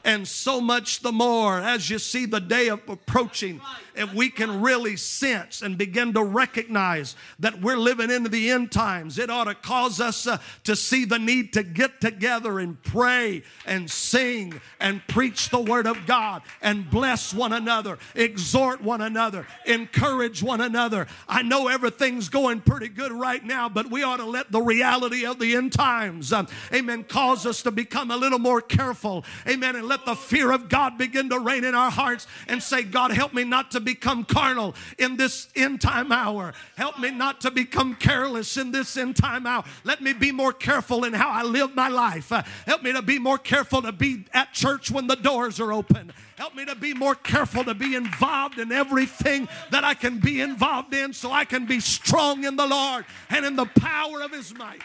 And 0.05 0.27
so 0.27 0.61
much 0.61 1.01
the 1.01 1.13
more 1.13 1.59
as 1.59 1.91
you 1.91 1.99
see 1.99 2.27
the 2.27 2.41
day 2.41 2.69
of 2.69 2.81
approaching, 2.89 3.61
and 3.97 4.13
we 4.15 4.31
can 4.31 4.63
really 4.63 4.97
sense 4.97 5.63
and 5.63 5.77
begin 5.77 6.15
to 6.15 6.23
recognize 6.23 7.17
that 7.39 7.61
we're 7.61 7.77
living 7.77 8.11
into 8.11 8.29
the 8.29 8.51
end 8.51 8.73
times, 8.73 9.19
it 9.19 9.31
ought 9.31 9.45
to 9.45 9.55
cause 9.55 10.01
us 10.01 10.27
uh, 10.27 10.39
to 10.65 10.75
see 10.75 11.05
the 11.05 11.19
need 11.19 11.53
to 11.53 11.63
get 11.63 12.01
together 12.01 12.59
and 12.59 12.83
pray 12.83 13.43
and 13.67 13.91
sing 13.91 14.61
and 14.79 15.07
preach 15.07 15.51
the 15.51 15.61
word 15.61 15.87
of 15.87 16.07
God 16.07 16.43
and 16.63 16.89
bless 16.89 17.35
one 17.35 17.53
another, 17.53 17.99
exhort 18.15 18.81
one 18.81 19.01
another, 19.01 19.47
encourage 19.67 20.43
one 20.43 20.61
another. 20.61 21.07
I 21.29 21.43
know 21.43 21.69
everything's 21.69 22.29
going 22.29 22.61
pretty 22.63 22.89
good 22.89 23.13
right 23.13 23.45
now, 23.45 23.69
but 23.69 23.91
we 23.91 24.03
ought 24.03 24.19
to 24.19 24.25
let 24.25 24.51
the 24.51 24.63
reality 24.63 25.27
of 25.27 25.39
the 25.39 25.57
end 25.57 25.73
times, 25.73 26.33
uh, 26.33 26.47
amen, 26.73 27.05
cause 27.11 27.45
us 27.45 27.63
to 27.63 27.71
become 27.71 28.11
a 28.11 28.17
little 28.17 28.39
more 28.39 28.63
careful, 28.63 29.25
amen, 29.47 29.77
and 29.77 29.87
let 29.87 30.07
the 30.07 30.15
fear 30.15 30.53
of 30.53 30.69
God 30.69 30.97
begin 30.97 31.29
to 31.29 31.39
reign 31.39 31.65
in 31.65 31.75
our 31.75 31.91
hearts 31.91 32.27
and 32.49 32.63
say, 32.63 32.83
God, 32.83 33.11
help 33.11 33.35
me 33.35 33.45
not 33.45 33.73
to 33.73 33.81
become 33.81 34.25
carnal 34.25 34.75
in 34.97 35.17
this 35.17 35.49
end 35.55 35.81
time 35.81 36.13
hour. 36.13 36.55
Help 36.77 36.99
me 36.99 37.11
not 37.11 37.41
to 37.43 37.51
become 37.51 37.95
careless 37.97 38.57
in 38.57 38.71
this 38.71 38.97
end 38.97 39.17
time 39.17 39.47
hour. 39.47 39.65
Let 39.85 40.01
me 40.01 40.13
be 40.13 40.33
more 40.33 40.53
careful 40.53 41.05
in 41.05 41.13
how 41.13 41.29
I 41.29 41.43
live 41.43 41.75
my 41.75 41.89
life. 41.89 42.33
Uh, 42.33 42.43
help 42.65 42.83
me 42.83 42.93
to 42.93 43.03
be 43.03 43.19
more 43.19 43.39
careful 43.39 43.83
to 43.83 43.93
be 43.93 44.25
at 44.33 44.53
church 44.53 44.91
when 44.91 45.07
the 45.07 45.17
doors 45.17 45.61
are 45.61 45.73
open. 45.73 46.13
Help 46.37 46.55
me 46.55 46.65
to 46.65 46.75
be 46.75 46.95
more 46.95 47.15
careful 47.15 47.65
to 47.65 47.75
be 47.75 47.97
involved 47.97 48.59
in 48.59 48.73
everything 48.73 49.49
that 49.71 49.85
I 49.85 49.95
can 49.95 50.21
be 50.21 50.41
involved 50.41 50.95
in 50.95 51.13
so 51.13 51.33
I 51.33 51.45
can 51.45 51.67
be 51.67 51.81
strong 51.81 52.45
in 52.45 52.57
the 52.57 52.67
Lord 52.67 53.05
and 53.29 53.45
in 53.45 53.57
the 53.57 53.67
power 53.67 54.23
of 54.23 54.31
His 54.31 54.55
might. 54.55 54.81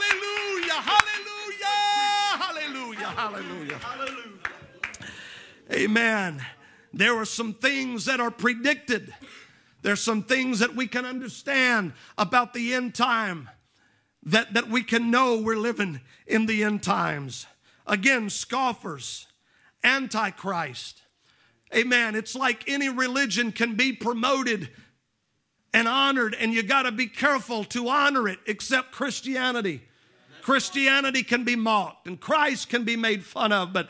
Hallelujah, 0.00 0.72
hallelujah, 0.72 1.66
hallelujah, 2.38 3.06
hallelujah. 3.06 3.78
Hallelujah. 3.78 4.40
Amen. 5.72 6.44
There 6.92 7.16
are 7.16 7.24
some 7.24 7.54
things 7.54 8.06
that 8.06 8.20
are 8.20 8.30
predicted. 8.30 9.14
There's 9.82 10.00
some 10.00 10.22
things 10.22 10.58
that 10.58 10.74
we 10.74 10.86
can 10.86 11.04
understand 11.04 11.92
about 12.18 12.54
the 12.54 12.74
end 12.74 12.94
time 12.94 13.48
that, 14.24 14.54
that 14.54 14.68
we 14.68 14.82
can 14.82 15.10
know 15.10 15.40
we're 15.40 15.56
living 15.56 16.00
in 16.26 16.46
the 16.46 16.64
end 16.64 16.82
times. 16.82 17.46
Again, 17.86 18.28
scoffers, 18.30 19.26
antichrist. 19.84 21.02
Amen. 21.74 22.14
It's 22.14 22.34
like 22.34 22.68
any 22.68 22.88
religion 22.88 23.52
can 23.52 23.76
be 23.76 23.92
promoted 23.92 24.70
and 25.72 25.86
honored, 25.86 26.34
and 26.34 26.52
you 26.52 26.64
got 26.64 26.82
to 26.82 26.92
be 26.92 27.06
careful 27.06 27.64
to 27.64 27.88
honor 27.88 28.26
it, 28.28 28.40
except 28.46 28.90
Christianity. 28.90 29.82
Christianity 30.42 31.22
can 31.22 31.44
be 31.44 31.56
mocked 31.56 32.06
and 32.06 32.20
Christ 32.20 32.68
can 32.68 32.84
be 32.84 32.96
made 32.96 33.24
fun 33.24 33.52
of, 33.52 33.72
but 33.72 33.88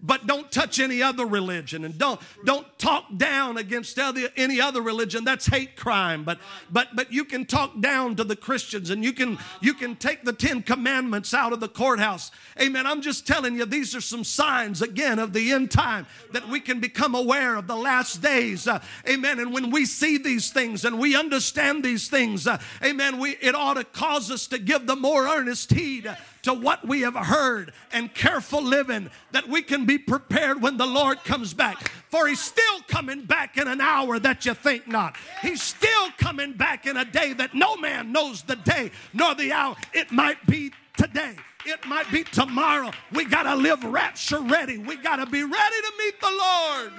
but 0.00 0.28
don't 0.28 0.50
touch 0.52 0.78
any 0.78 1.02
other 1.02 1.26
religion 1.26 1.84
and 1.84 1.98
don't 1.98 2.20
don't 2.44 2.66
talk 2.78 3.04
down 3.16 3.56
against 3.58 3.98
any 4.36 4.60
other 4.60 4.80
religion. 4.80 5.24
That's 5.24 5.46
hate 5.46 5.74
crime. 5.74 6.22
But 6.22 6.38
but 6.70 6.94
but 6.94 7.12
you 7.12 7.24
can 7.24 7.44
talk 7.44 7.80
down 7.80 8.14
to 8.16 8.24
the 8.24 8.36
christians 8.36 8.90
and 8.90 9.02
you 9.02 9.12
can 9.12 9.38
you 9.60 9.74
can 9.74 9.96
take 9.96 10.24
the 10.24 10.32
10 10.32 10.62
commandments 10.62 11.34
out 11.34 11.52
of 11.52 11.58
the 11.58 11.68
courthouse. 11.68 12.30
Amen. 12.60 12.86
I'm 12.86 13.02
just 13.02 13.26
telling 13.26 13.56
you 13.56 13.64
these 13.64 13.96
are 13.96 14.00
some 14.00 14.22
signs 14.22 14.82
again 14.82 15.18
of 15.18 15.32
the 15.32 15.50
end 15.50 15.72
time 15.72 16.06
that 16.32 16.48
we 16.48 16.60
can 16.60 16.78
become 16.78 17.16
aware 17.16 17.56
of 17.56 17.66
the 17.66 17.76
last 17.76 18.22
days. 18.22 18.68
Uh, 18.68 18.80
amen. 19.08 19.40
And 19.40 19.52
when 19.52 19.70
we 19.70 19.84
see 19.84 20.16
these 20.16 20.52
things 20.52 20.84
and 20.84 21.00
we 21.00 21.16
understand 21.16 21.84
these 21.84 22.08
things 22.08 22.46
uh, 22.46 22.60
amen 22.84 23.18
we 23.18 23.30
it 23.40 23.54
ought 23.54 23.74
to 23.74 23.84
cause 23.84 24.30
us 24.30 24.46
to 24.48 24.58
give 24.58 24.86
the 24.86 24.96
more 24.96 25.26
earnest 25.26 25.72
heed 25.72 26.06
uh, 26.06 26.14
to 26.42 26.54
what 26.54 26.86
we 26.86 27.02
have 27.02 27.14
heard 27.14 27.72
and 27.92 28.12
careful 28.14 28.62
living 28.62 29.10
that 29.32 29.48
we 29.48 29.62
can 29.62 29.86
be 29.86 29.98
prepared 29.98 30.62
when 30.62 30.76
the 30.76 30.86
Lord 30.86 31.22
comes 31.24 31.54
back. 31.54 31.88
For 32.10 32.26
He's 32.26 32.40
still 32.40 32.80
coming 32.88 33.24
back 33.24 33.56
in 33.56 33.68
an 33.68 33.80
hour 33.80 34.18
that 34.18 34.46
you 34.46 34.54
think 34.54 34.86
not. 34.86 35.16
He's 35.42 35.62
still 35.62 36.10
coming 36.18 36.52
back 36.52 36.86
in 36.86 36.96
a 36.96 37.04
day 37.04 37.32
that 37.34 37.54
no 37.54 37.76
man 37.76 38.12
knows 38.12 38.42
the 38.42 38.56
day 38.56 38.90
nor 39.12 39.34
the 39.34 39.52
hour. 39.52 39.76
It 39.92 40.10
might 40.10 40.44
be 40.46 40.72
today. 40.96 41.36
It 41.66 41.84
might 41.86 42.10
be 42.10 42.24
tomorrow. 42.24 42.92
We 43.12 43.24
got 43.24 43.42
to 43.44 43.54
live 43.54 43.84
rapture 43.84 44.40
ready. 44.40 44.78
We 44.78 44.96
got 44.96 45.16
to 45.16 45.26
be 45.26 45.42
ready 45.42 45.54
to 45.54 45.92
meet 45.98 46.20
the 46.20 46.30
Lord. 46.30 46.92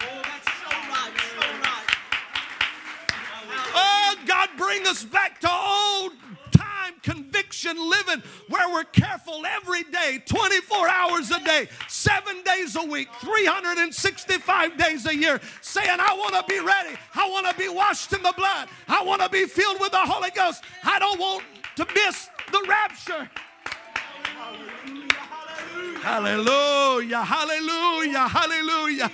Oh, 0.00 0.22
oh 3.74 4.16
God, 4.26 4.48
bring 4.56 4.86
us 4.86 5.04
back 5.04 5.40
to 5.40 5.50
old 5.50 6.12
conviction 7.02 7.76
living 7.88 8.22
where 8.48 8.70
we're 8.70 8.84
careful 8.84 9.44
every 9.46 9.84
day, 9.84 10.22
24 10.26 10.88
hours 10.88 11.30
a 11.30 11.40
day, 11.44 11.68
seven 11.88 12.42
days 12.42 12.76
a 12.76 12.84
week, 12.84 13.08
365 13.20 14.76
days 14.76 15.06
a 15.06 15.16
year, 15.16 15.40
saying, 15.60 15.98
I 15.98 16.14
want 16.14 16.34
to 16.34 16.44
be 16.48 16.60
ready. 16.60 16.96
I 17.14 17.28
want 17.30 17.46
to 17.46 17.54
be 17.56 17.68
washed 17.68 18.12
in 18.12 18.22
the 18.22 18.34
blood. 18.36 18.68
I 18.88 19.02
want 19.02 19.22
to 19.22 19.28
be 19.28 19.46
filled 19.46 19.80
with 19.80 19.92
the 19.92 19.98
Holy 19.98 20.30
Ghost. 20.30 20.62
I 20.84 20.98
don't 20.98 21.18
want 21.18 21.44
to 21.76 21.86
miss 21.94 22.28
the 22.50 22.64
rapture. 22.68 23.30
Hallelujah, 26.02 27.22
hallelujah, 27.22 28.28
hallelujah. 28.28 29.10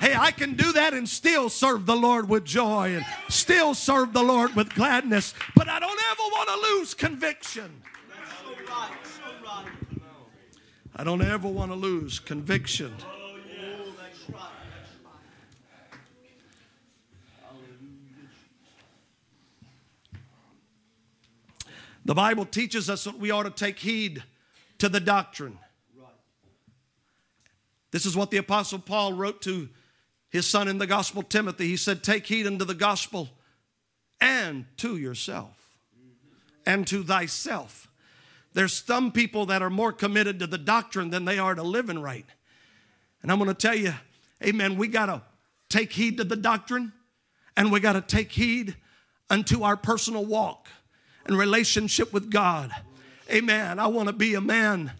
Hey, 0.00 0.14
I 0.14 0.30
can 0.30 0.54
do 0.54 0.72
that 0.72 0.94
and 0.94 1.08
still 1.08 1.48
serve 1.48 1.84
the 1.84 1.96
Lord 1.96 2.28
with 2.28 2.44
joy 2.44 2.94
and 2.94 3.04
still 3.28 3.74
serve 3.74 4.12
the 4.12 4.22
Lord 4.22 4.54
with 4.54 4.72
gladness, 4.74 5.34
but 5.56 5.68
I 5.68 5.80
don't 5.80 6.00
ever 6.10 6.22
want 6.22 6.48
to 6.48 6.76
lose 6.76 6.94
conviction. 6.94 7.82
I 10.94 11.04
don't 11.04 11.22
ever 11.22 11.48
want 11.48 11.70
to 11.72 11.76
lose 11.76 12.18
conviction. 12.18 12.94
The 22.04 22.14
Bible 22.14 22.46
teaches 22.46 22.88
us 22.88 23.04
that 23.04 23.18
we 23.18 23.30
ought 23.30 23.42
to 23.42 23.50
take 23.50 23.78
heed 23.78 24.22
to 24.78 24.88
the 24.88 25.00
doctrine. 25.00 25.58
This 27.90 28.06
is 28.06 28.16
what 28.16 28.30
the 28.30 28.38
Apostle 28.38 28.78
Paul 28.78 29.12
wrote 29.12 29.42
to 29.42 29.68
his 30.30 30.46
son 30.46 30.68
in 30.68 30.78
the 30.78 30.86
gospel, 30.86 31.22
Timothy, 31.22 31.68
he 31.68 31.76
said, 31.76 32.02
Take 32.02 32.26
heed 32.26 32.46
unto 32.46 32.64
the 32.64 32.74
gospel 32.74 33.30
and 34.20 34.66
to 34.78 34.96
yourself 34.96 35.54
and 36.66 36.86
to 36.86 37.02
thyself. 37.02 37.88
There's 38.52 38.72
some 38.72 39.12
people 39.12 39.46
that 39.46 39.62
are 39.62 39.70
more 39.70 39.92
committed 39.92 40.38
to 40.40 40.46
the 40.46 40.58
doctrine 40.58 41.10
than 41.10 41.24
they 41.24 41.38
are 41.38 41.54
to 41.54 41.62
living 41.62 42.00
right. 42.00 42.26
And 43.22 43.32
I'm 43.32 43.38
going 43.38 43.48
to 43.48 43.54
tell 43.54 43.74
you, 43.74 43.94
amen, 44.44 44.76
we 44.76 44.88
got 44.88 45.06
to 45.06 45.22
take 45.68 45.92
heed 45.92 46.18
to 46.18 46.24
the 46.24 46.36
doctrine 46.36 46.92
and 47.56 47.72
we 47.72 47.80
got 47.80 47.94
to 47.94 48.00
take 48.00 48.32
heed 48.32 48.76
unto 49.30 49.62
our 49.62 49.76
personal 49.76 50.24
walk 50.24 50.68
and 51.26 51.36
relationship 51.36 52.12
with 52.12 52.30
God. 52.30 52.70
Amen. 53.30 53.78
I 53.78 53.86
want 53.88 54.08
to 54.08 54.12
be 54.12 54.34
a 54.34 54.40
man 54.40 54.92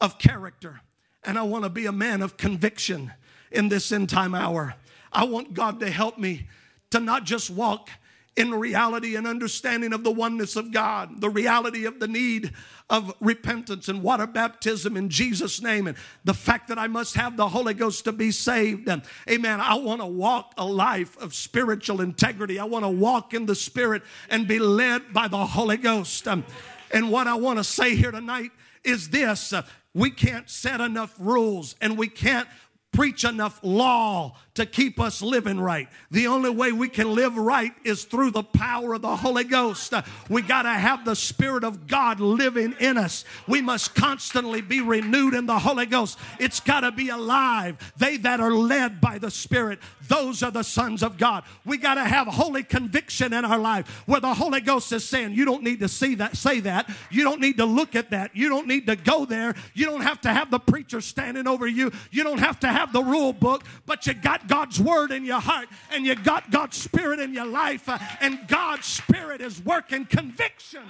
of 0.00 0.18
character 0.18 0.80
and 1.24 1.38
I 1.38 1.42
want 1.42 1.64
to 1.64 1.70
be 1.70 1.86
a 1.86 1.92
man 1.92 2.22
of 2.22 2.36
conviction 2.36 3.12
in 3.52 3.68
this 3.68 3.92
end 3.92 4.08
time 4.08 4.34
hour. 4.34 4.74
I 5.12 5.24
want 5.24 5.54
God 5.54 5.80
to 5.80 5.90
help 5.90 6.18
me 6.18 6.48
to 6.90 7.00
not 7.00 7.24
just 7.24 7.50
walk 7.50 7.90
in 8.34 8.50
reality 8.50 9.16
and 9.16 9.26
understanding 9.26 9.92
of 9.92 10.04
the 10.04 10.10
oneness 10.10 10.56
of 10.56 10.72
God, 10.72 11.20
the 11.20 11.28
reality 11.28 11.84
of 11.84 12.00
the 12.00 12.08
need 12.08 12.52
of 12.88 13.14
repentance 13.20 13.88
and 13.88 14.02
water 14.02 14.26
baptism 14.26 14.96
in 14.96 15.10
Jesus' 15.10 15.60
name, 15.60 15.86
and 15.86 15.96
the 16.24 16.32
fact 16.32 16.68
that 16.68 16.78
I 16.78 16.86
must 16.86 17.14
have 17.14 17.36
the 17.36 17.48
Holy 17.48 17.74
Ghost 17.74 18.04
to 18.04 18.12
be 18.12 18.30
saved. 18.30 18.88
And 18.88 19.02
amen. 19.28 19.60
I 19.60 19.74
want 19.74 20.00
to 20.00 20.06
walk 20.06 20.54
a 20.56 20.64
life 20.64 21.18
of 21.18 21.34
spiritual 21.34 22.00
integrity. 22.00 22.58
I 22.58 22.64
want 22.64 22.84
to 22.86 22.90
walk 22.90 23.34
in 23.34 23.44
the 23.44 23.54
Spirit 23.54 24.02
and 24.30 24.48
be 24.48 24.58
led 24.58 25.12
by 25.12 25.28
the 25.28 25.44
Holy 25.44 25.76
Ghost. 25.76 26.26
Um, 26.26 26.44
and 26.90 27.10
what 27.10 27.26
I 27.26 27.34
want 27.34 27.58
to 27.58 27.64
say 27.64 27.96
here 27.96 28.10
tonight 28.10 28.50
is 28.82 29.10
this 29.10 29.52
uh, 29.52 29.62
we 29.94 30.10
can't 30.10 30.48
set 30.48 30.80
enough 30.80 31.14
rules 31.18 31.76
and 31.82 31.98
we 31.98 32.08
can't 32.08 32.48
preach 32.92 33.24
enough 33.24 33.58
law 33.62 34.36
to 34.54 34.66
keep 34.66 35.00
us 35.00 35.22
living 35.22 35.58
right. 35.58 35.88
The 36.10 36.26
only 36.26 36.50
way 36.50 36.72
we 36.72 36.88
can 36.88 37.14
live 37.14 37.36
right 37.36 37.72
is 37.84 38.04
through 38.04 38.32
the 38.32 38.42
power 38.42 38.94
of 38.94 39.02
the 39.02 39.16
Holy 39.16 39.44
Ghost. 39.44 39.94
We 40.28 40.42
got 40.42 40.62
to 40.62 40.70
have 40.70 41.04
the 41.06 41.16
Spirit 41.16 41.64
of 41.64 41.86
God 41.86 42.20
living 42.20 42.74
in 42.78 42.98
us. 42.98 43.24
We 43.48 43.62
must 43.62 43.94
constantly 43.94 44.60
be 44.60 44.82
renewed 44.82 45.32
in 45.32 45.46
the 45.46 45.58
Holy 45.58 45.86
Ghost. 45.86 46.18
It's 46.38 46.60
got 46.60 46.80
to 46.80 46.92
be 46.92 47.08
alive. 47.08 47.92
They 47.96 48.18
that 48.18 48.40
are 48.40 48.52
led 48.52 49.00
by 49.00 49.18
the 49.18 49.30
Spirit, 49.30 49.78
those 50.08 50.42
are 50.42 50.50
the 50.50 50.62
sons 50.62 51.02
of 51.02 51.16
God. 51.16 51.44
We 51.64 51.78
got 51.78 51.94
to 51.94 52.04
have 52.04 52.26
holy 52.26 52.62
conviction 52.62 53.32
in 53.32 53.46
our 53.46 53.58
life 53.58 54.02
where 54.06 54.20
the 54.20 54.34
Holy 54.34 54.60
Ghost 54.60 54.92
is 54.92 55.08
saying, 55.08 55.32
You 55.32 55.46
don't 55.46 55.62
need 55.62 55.80
to 55.80 55.88
see 55.88 56.16
that, 56.16 56.36
say 56.36 56.60
that. 56.60 56.90
You 57.10 57.24
don't 57.24 57.40
need 57.40 57.56
to 57.56 57.64
look 57.64 57.96
at 57.96 58.10
that. 58.10 58.36
You 58.36 58.50
don't 58.50 58.66
need 58.66 58.86
to 58.88 58.96
go 58.96 59.24
there. 59.24 59.54
You 59.72 59.86
don't 59.86 60.02
have 60.02 60.20
to 60.22 60.28
have 60.28 60.50
the 60.50 60.58
preacher 60.58 61.00
standing 61.00 61.46
over 61.46 61.66
you. 61.66 61.90
You 62.10 62.24
don't 62.24 62.40
have 62.40 62.60
to 62.60 62.68
have 62.68 62.81
the 62.90 63.02
rule 63.02 63.34
book, 63.34 63.64
but 63.84 64.06
you 64.06 64.14
got 64.14 64.48
God's 64.48 64.80
word 64.80 65.12
in 65.12 65.24
your 65.26 65.40
heart 65.40 65.68
and 65.90 66.06
you 66.06 66.14
got 66.14 66.50
God's 66.50 66.78
spirit 66.78 67.20
in 67.20 67.34
your 67.34 67.44
life, 67.44 67.86
uh, 67.88 67.98
and 68.20 68.38
God's 68.48 68.86
spirit 68.86 69.42
is 69.42 69.62
working 69.62 70.06
conviction. 70.06 70.82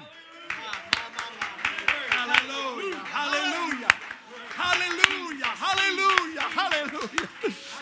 Hallelujah. 2.09 2.97
Hallelujah. 2.97 3.89
Hallelujah. 4.55 5.45
Hallelujah. 5.45 6.41
Hallelujah. 6.41 7.29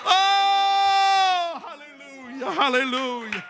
Oh, 0.06 1.62
hallelujah. 1.66 2.50
Hallelujah. 2.52 3.44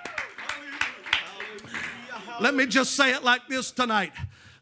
Let 2.41 2.55
me 2.55 2.67
just 2.67 2.97
say 2.97 3.13
it 3.13 3.23
like 3.23 3.47
this 3.49 3.71
tonight 3.71 4.13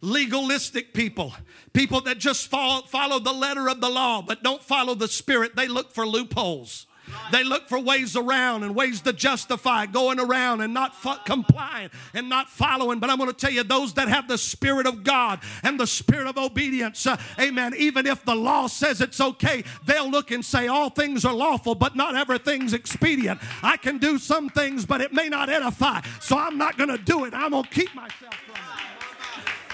legalistic 0.01 0.95
people, 0.95 1.33
people 1.79 2.01
that 2.01 2.19
just 2.19 2.49
follow, 2.49 2.83
follow 2.83 3.21
the 3.21 3.33
letter 3.33 3.69
of 3.69 3.81
the 3.81 3.89
law 3.89 4.21
but 4.21 4.43
don't 4.43 4.61
follow 4.61 4.97
the 4.97 5.07
spirit, 5.07 5.55
they 5.55 5.69
look 5.69 5.93
for 5.93 6.05
loopholes. 6.05 6.87
They 7.31 7.45
look 7.45 7.69
for 7.69 7.79
ways 7.79 8.17
around 8.17 8.65
and 8.65 8.75
ways 8.75 9.01
to 9.03 9.13
justify 9.13 9.87
going 9.87 10.19
around 10.19 10.61
and 10.61 10.75
not 10.75 10.95
fo- 10.95 11.17
complying 11.25 11.89
and 12.13 12.29
not 12.29 12.51
following. 12.51 12.99
But 12.99 13.09
I'm 13.09 13.17
going 13.17 13.31
to 13.31 13.37
tell 13.37 13.53
you, 13.53 13.63
those 13.63 13.95
that 13.95 14.09
have 14.09 14.29
the 14.29 14.37
Spirit 14.37 14.87
of 14.87 15.05
God 15.05 15.41
and 15.63 15.81
the 15.81 15.87
Spirit 15.87 16.27
of 16.27 16.37
obedience, 16.37 17.07
uh, 17.07 17.17
amen, 17.41 17.75
even 17.79 18.07
if 18.07 18.25
the 18.27 18.35
law 18.35 18.67
says 18.67 19.01
it's 19.01 19.23
okay, 19.23 19.65
they'll 19.87 20.11
look 20.11 20.33
and 20.33 20.45
say, 20.45 20.69
All 20.69 20.91
things 20.91 21.25
are 21.25 21.33
lawful, 21.33 21.75
but 21.75 21.97
not 21.97 22.15
everything's 22.15 22.75
expedient. 22.75 23.41
I 23.63 23.79
can 23.79 23.97
do 23.97 24.19
some 24.19 24.51
things, 24.51 24.85
but 24.85 25.01
it 25.01 25.15
may 25.15 25.31
not 25.31 25.49
edify. 25.49 26.03
So 26.21 26.37
I'm 26.37 26.59
not 26.59 26.77
going 26.77 26.91
to 26.91 26.99
do 26.99 27.25
it. 27.25 27.33
I'm 27.33 27.53
going 27.53 27.65
to 27.65 27.71
keep 27.71 27.95
myself 27.95 28.35
from 28.35 28.55
it. 28.55 28.78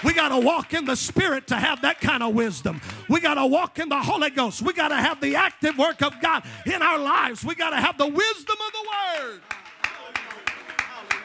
We 0.05 0.13
got 0.13 0.29
to 0.29 0.37
walk 0.37 0.73
in 0.75 0.85
the 0.85 0.95
Spirit 0.95 1.47
to 1.47 1.55
have 1.55 1.81
that 1.81 1.99
kind 1.99 2.21
of 2.21 2.35
wisdom. 2.35 2.79
We 3.09 3.19
got 3.19 3.33
to 3.33 3.45
walk 3.47 3.79
in 3.79 3.89
the 3.89 3.99
Holy 3.99 4.29
Ghost. 4.29 4.61
We 4.61 4.71
got 4.71 4.89
to 4.89 4.95
have 4.95 5.19
the 5.19 5.35
active 5.35 5.79
work 5.79 6.03
of 6.03 6.13
God 6.21 6.43
in 6.67 6.83
our 6.83 6.99
lives. 6.99 7.43
We 7.43 7.55
got 7.55 7.71
to 7.71 7.77
have 7.77 7.97
the 7.97 8.07
wisdom 8.07 8.55
of 8.67 8.71
the 8.71 8.87
Word. 9.23 9.41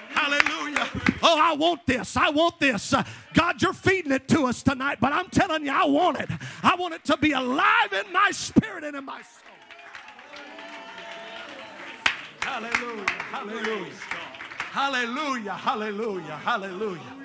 Hallelujah. 0.09 0.89
Oh, 1.23 1.39
I 1.39 1.55
want 1.55 1.87
this. 1.87 2.17
I 2.17 2.31
want 2.31 2.59
this. 2.59 2.95
Uh, 2.95 3.05
God, 3.35 3.61
you're 3.61 3.75
feeding 3.75 4.13
it 4.13 4.29
to 4.29 4.47
us 4.47 4.63
tonight, 4.63 4.99
but 4.99 5.13
I'm 5.13 5.29
telling 5.29 5.65
you, 5.65 5.73
I 5.73 5.85
want 5.85 6.19
it. 6.19 6.31
I 6.63 6.75
want 6.75 6.95
it 6.95 7.05
to 7.05 7.19
be 7.19 7.33
alive 7.33 7.93
in 7.93 8.11
my 8.13 8.31
spirit 8.31 8.85
and 8.85 8.97
in 8.97 9.05
my 9.05 9.21
soul. 9.21 9.41
Hallelujah. 12.41 13.11
Hallelujah. 13.11 13.93
Hallelujah. 14.73 15.53
Hallelujah. 15.53 16.37
Hallelujah. 16.37 17.20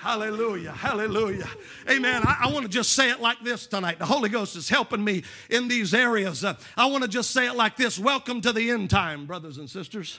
Hallelujah. 0.00 0.72
Hallelujah. 0.72 1.50
Amen. 1.86 2.22
I, 2.24 2.44
I 2.44 2.52
want 2.52 2.64
to 2.64 2.70
just 2.70 2.94
say 2.94 3.10
it 3.10 3.20
like 3.20 3.38
this 3.44 3.66
tonight. 3.66 3.98
The 3.98 4.06
Holy 4.06 4.30
Ghost 4.30 4.56
is 4.56 4.66
helping 4.66 5.04
me 5.04 5.24
in 5.50 5.68
these 5.68 5.92
areas. 5.92 6.42
Uh, 6.42 6.54
I 6.74 6.86
want 6.86 7.02
to 7.02 7.08
just 7.08 7.32
say 7.32 7.46
it 7.46 7.54
like 7.54 7.76
this 7.76 7.98
Welcome 7.98 8.40
to 8.40 8.52
the 8.54 8.70
end 8.70 8.88
time, 8.88 9.26
brothers 9.26 9.58
and 9.58 9.68
sisters. 9.68 10.18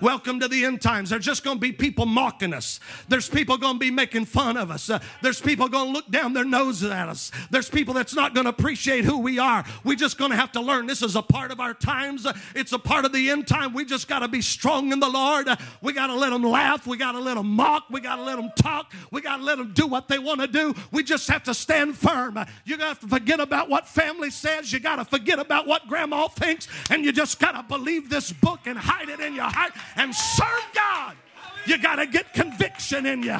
Welcome 0.00 0.40
to 0.40 0.48
the 0.48 0.64
end 0.64 0.82
times. 0.82 1.10
There's 1.10 1.24
just 1.24 1.44
going 1.44 1.56
to 1.56 1.60
be 1.60 1.72
people 1.72 2.04
mocking 2.06 2.52
us. 2.52 2.80
There's 3.08 3.28
people 3.28 3.56
going 3.56 3.74
to 3.74 3.78
be 3.78 3.90
making 3.90 4.24
fun 4.24 4.56
of 4.56 4.70
us. 4.70 4.90
Uh, 4.90 4.98
there's 5.22 5.40
people 5.40 5.68
going 5.68 5.86
to 5.86 5.92
look 5.92 6.10
down 6.10 6.32
their 6.32 6.44
noses 6.44 6.90
at 6.90 7.08
us. 7.08 7.30
There's 7.50 7.70
people 7.70 7.94
that's 7.94 8.14
not 8.14 8.34
going 8.34 8.44
to 8.44 8.50
appreciate 8.50 9.04
who 9.04 9.18
we 9.18 9.38
are. 9.38 9.64
We're 9.84 9.96
just 9.96 10.18
going 10.18 10.30
to 10.32 10.36
have 10.36 10.52
to 10.52 10.60
learn 10.60 10.86
this 10.86 11.02
is 11.02 11.16
a 11.16 11.22
part 11.22 11.52
of 11.52 11.60
our 11.60 11.74
times. 11.74 12.26
Uh, 12.26 12.32
it's 12.54 12.72
a 12.72 12.78
part 12.78 13.04
of 13.04 13.12
the 13.12 13.30
end 13.30 13.46
time. 13.46 13.72
We 13.72 13.84
just 13.84 14.08
got 14.08 14.20
to 14.20 14.28
be 14.28 14.42
strong 14.42 14.92
in 14.92 15.00
the 15.00 15.08
Lord. 15.08 15.48
Uh, 15.48 15.56
we 15.80 15.92
got 15.92 16.08
to 16.08 16.14
let 16.14 16.30
them 16.30 16.42
laugh. 16.42 16.86
We 16.86 16.96
got 16.96 17.12
to 17.12 17.20
let 17.20 17.36
them 17.36 17.48
mock. 17.48 17.84
We 17.90 18.00
got 18.00 18.16
to 18.16 18.22
let 18.22 18.36
them 18.36 18.50
talk. 18.56 18.92
We 19.10 19.20
got 19.20 19.36
to 19.38 19.44
let 19.44 19.58
them 19.58 19.72
do 19.74 19.86
what 19.86 20.08
they 20.08 20.18
want 20.18 20.40
to 20.40 20.48
do. 20.48 20.74
We 20.90 21.02
just 21.02 21.28
have 21.28 21.44
to 21.44 21.54
stand 21.54 21.96
firm. 21.96 22.36
Uh, 22.36 22.46
you 22.64 22.76
got 22.76 23.00
to 23.00 23.06
forget 23.06 23.38
about 23.38 23.68
what 23.68 23.86
family 23.86 24.30
says. 24.30 24.72
You 24.72 24.80
got 24.80 24.96
to 24.96 25.04
forget 25.04 25.38
about 25.38 25.66
what 25.66 25.86
grandma 25.86 26.28
thinks. 26.28 26.68
And 26.90 27.04
you 27.04 27.12
just 27.12 27.38
got 27.38 27.52
to 27.52 27.62
believe 27.62 28.10
this 28.10 28.32
book 28.32 28.60
and 28.66 28.76
hide 28.76 29.08
it 29.08 29.20
in 29.20 29.34
your 29.34 29.44
heart 29.44 29.72
and 29.96 30.14
serve 30.14 30.66
God. 30.74 31.16
You 31.66 31.78
got 31.78 31.96
to 31.96 32.06
get 32.06 32.32
conviction 32.32 33.06
in 33.06 33.22
you. 33.22 33.38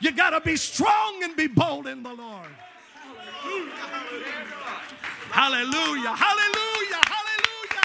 You 0.00 0.12
got 0.12 0.30
to 0.30 0.40
be 0.40 0.56
strong 0.56 1.22
and 1.22 1.36
be 1.36 1.46
bold 1.46 1.86
in 1.86 2.02
the 2.02 2.12
Lord. 2.12 2.48
Hallelujah. 5.30 6.14
Hallelujah. 6.14 7.02
Hallelujah. 7.06 7.82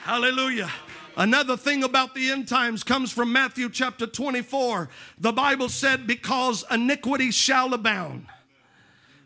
Hallelujah. 0.00 0.70
Another 1.16 1.56
thing 1.56 1.84
about 1.84 2.14
the 2.14 2.30
end 2.30 2.48
times 2.48 2.82
comes 2.82 3.12
from 3.12 3.32
Matthew 3.32 3.68
chapter 3.68 4.06
24. 4.06 4.88
The 5.18 5.32
Bible 5.32 5.68
said, 5.68 6.06
Because 6.06 6.64
iniquity 6.70 7.30
shall 7.30 7.74
abound. 7.74 8.26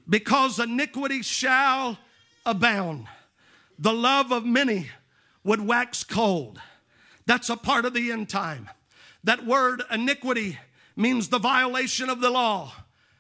Because 0.09 0.59
iniquity 0.59 1.23
shall 1.23 1.97
abound. 2.45 3.07
The 3.79 3.93
love 3.93 4.33
of 4.33 4.45
many 4.45 4.91
would 5.45 5.61
wax 5.61 6.05
cold. 6.05 6.61
That's 7.27 7.51
a 7.51 7.57
part 7.57 7.85
of 7.85 7.95
the 7.95 8.11
end 8.11 8.29
time. 8.29 8.71
That 9.25 9.45
word 9.45 9.83
iniquity 9.91 10.59
means 10.95 11.29
the 11.29 11.39
violation 11.39 12.09
of 12.09 12.21
the 12.21 12.31
law. 12.31 12.73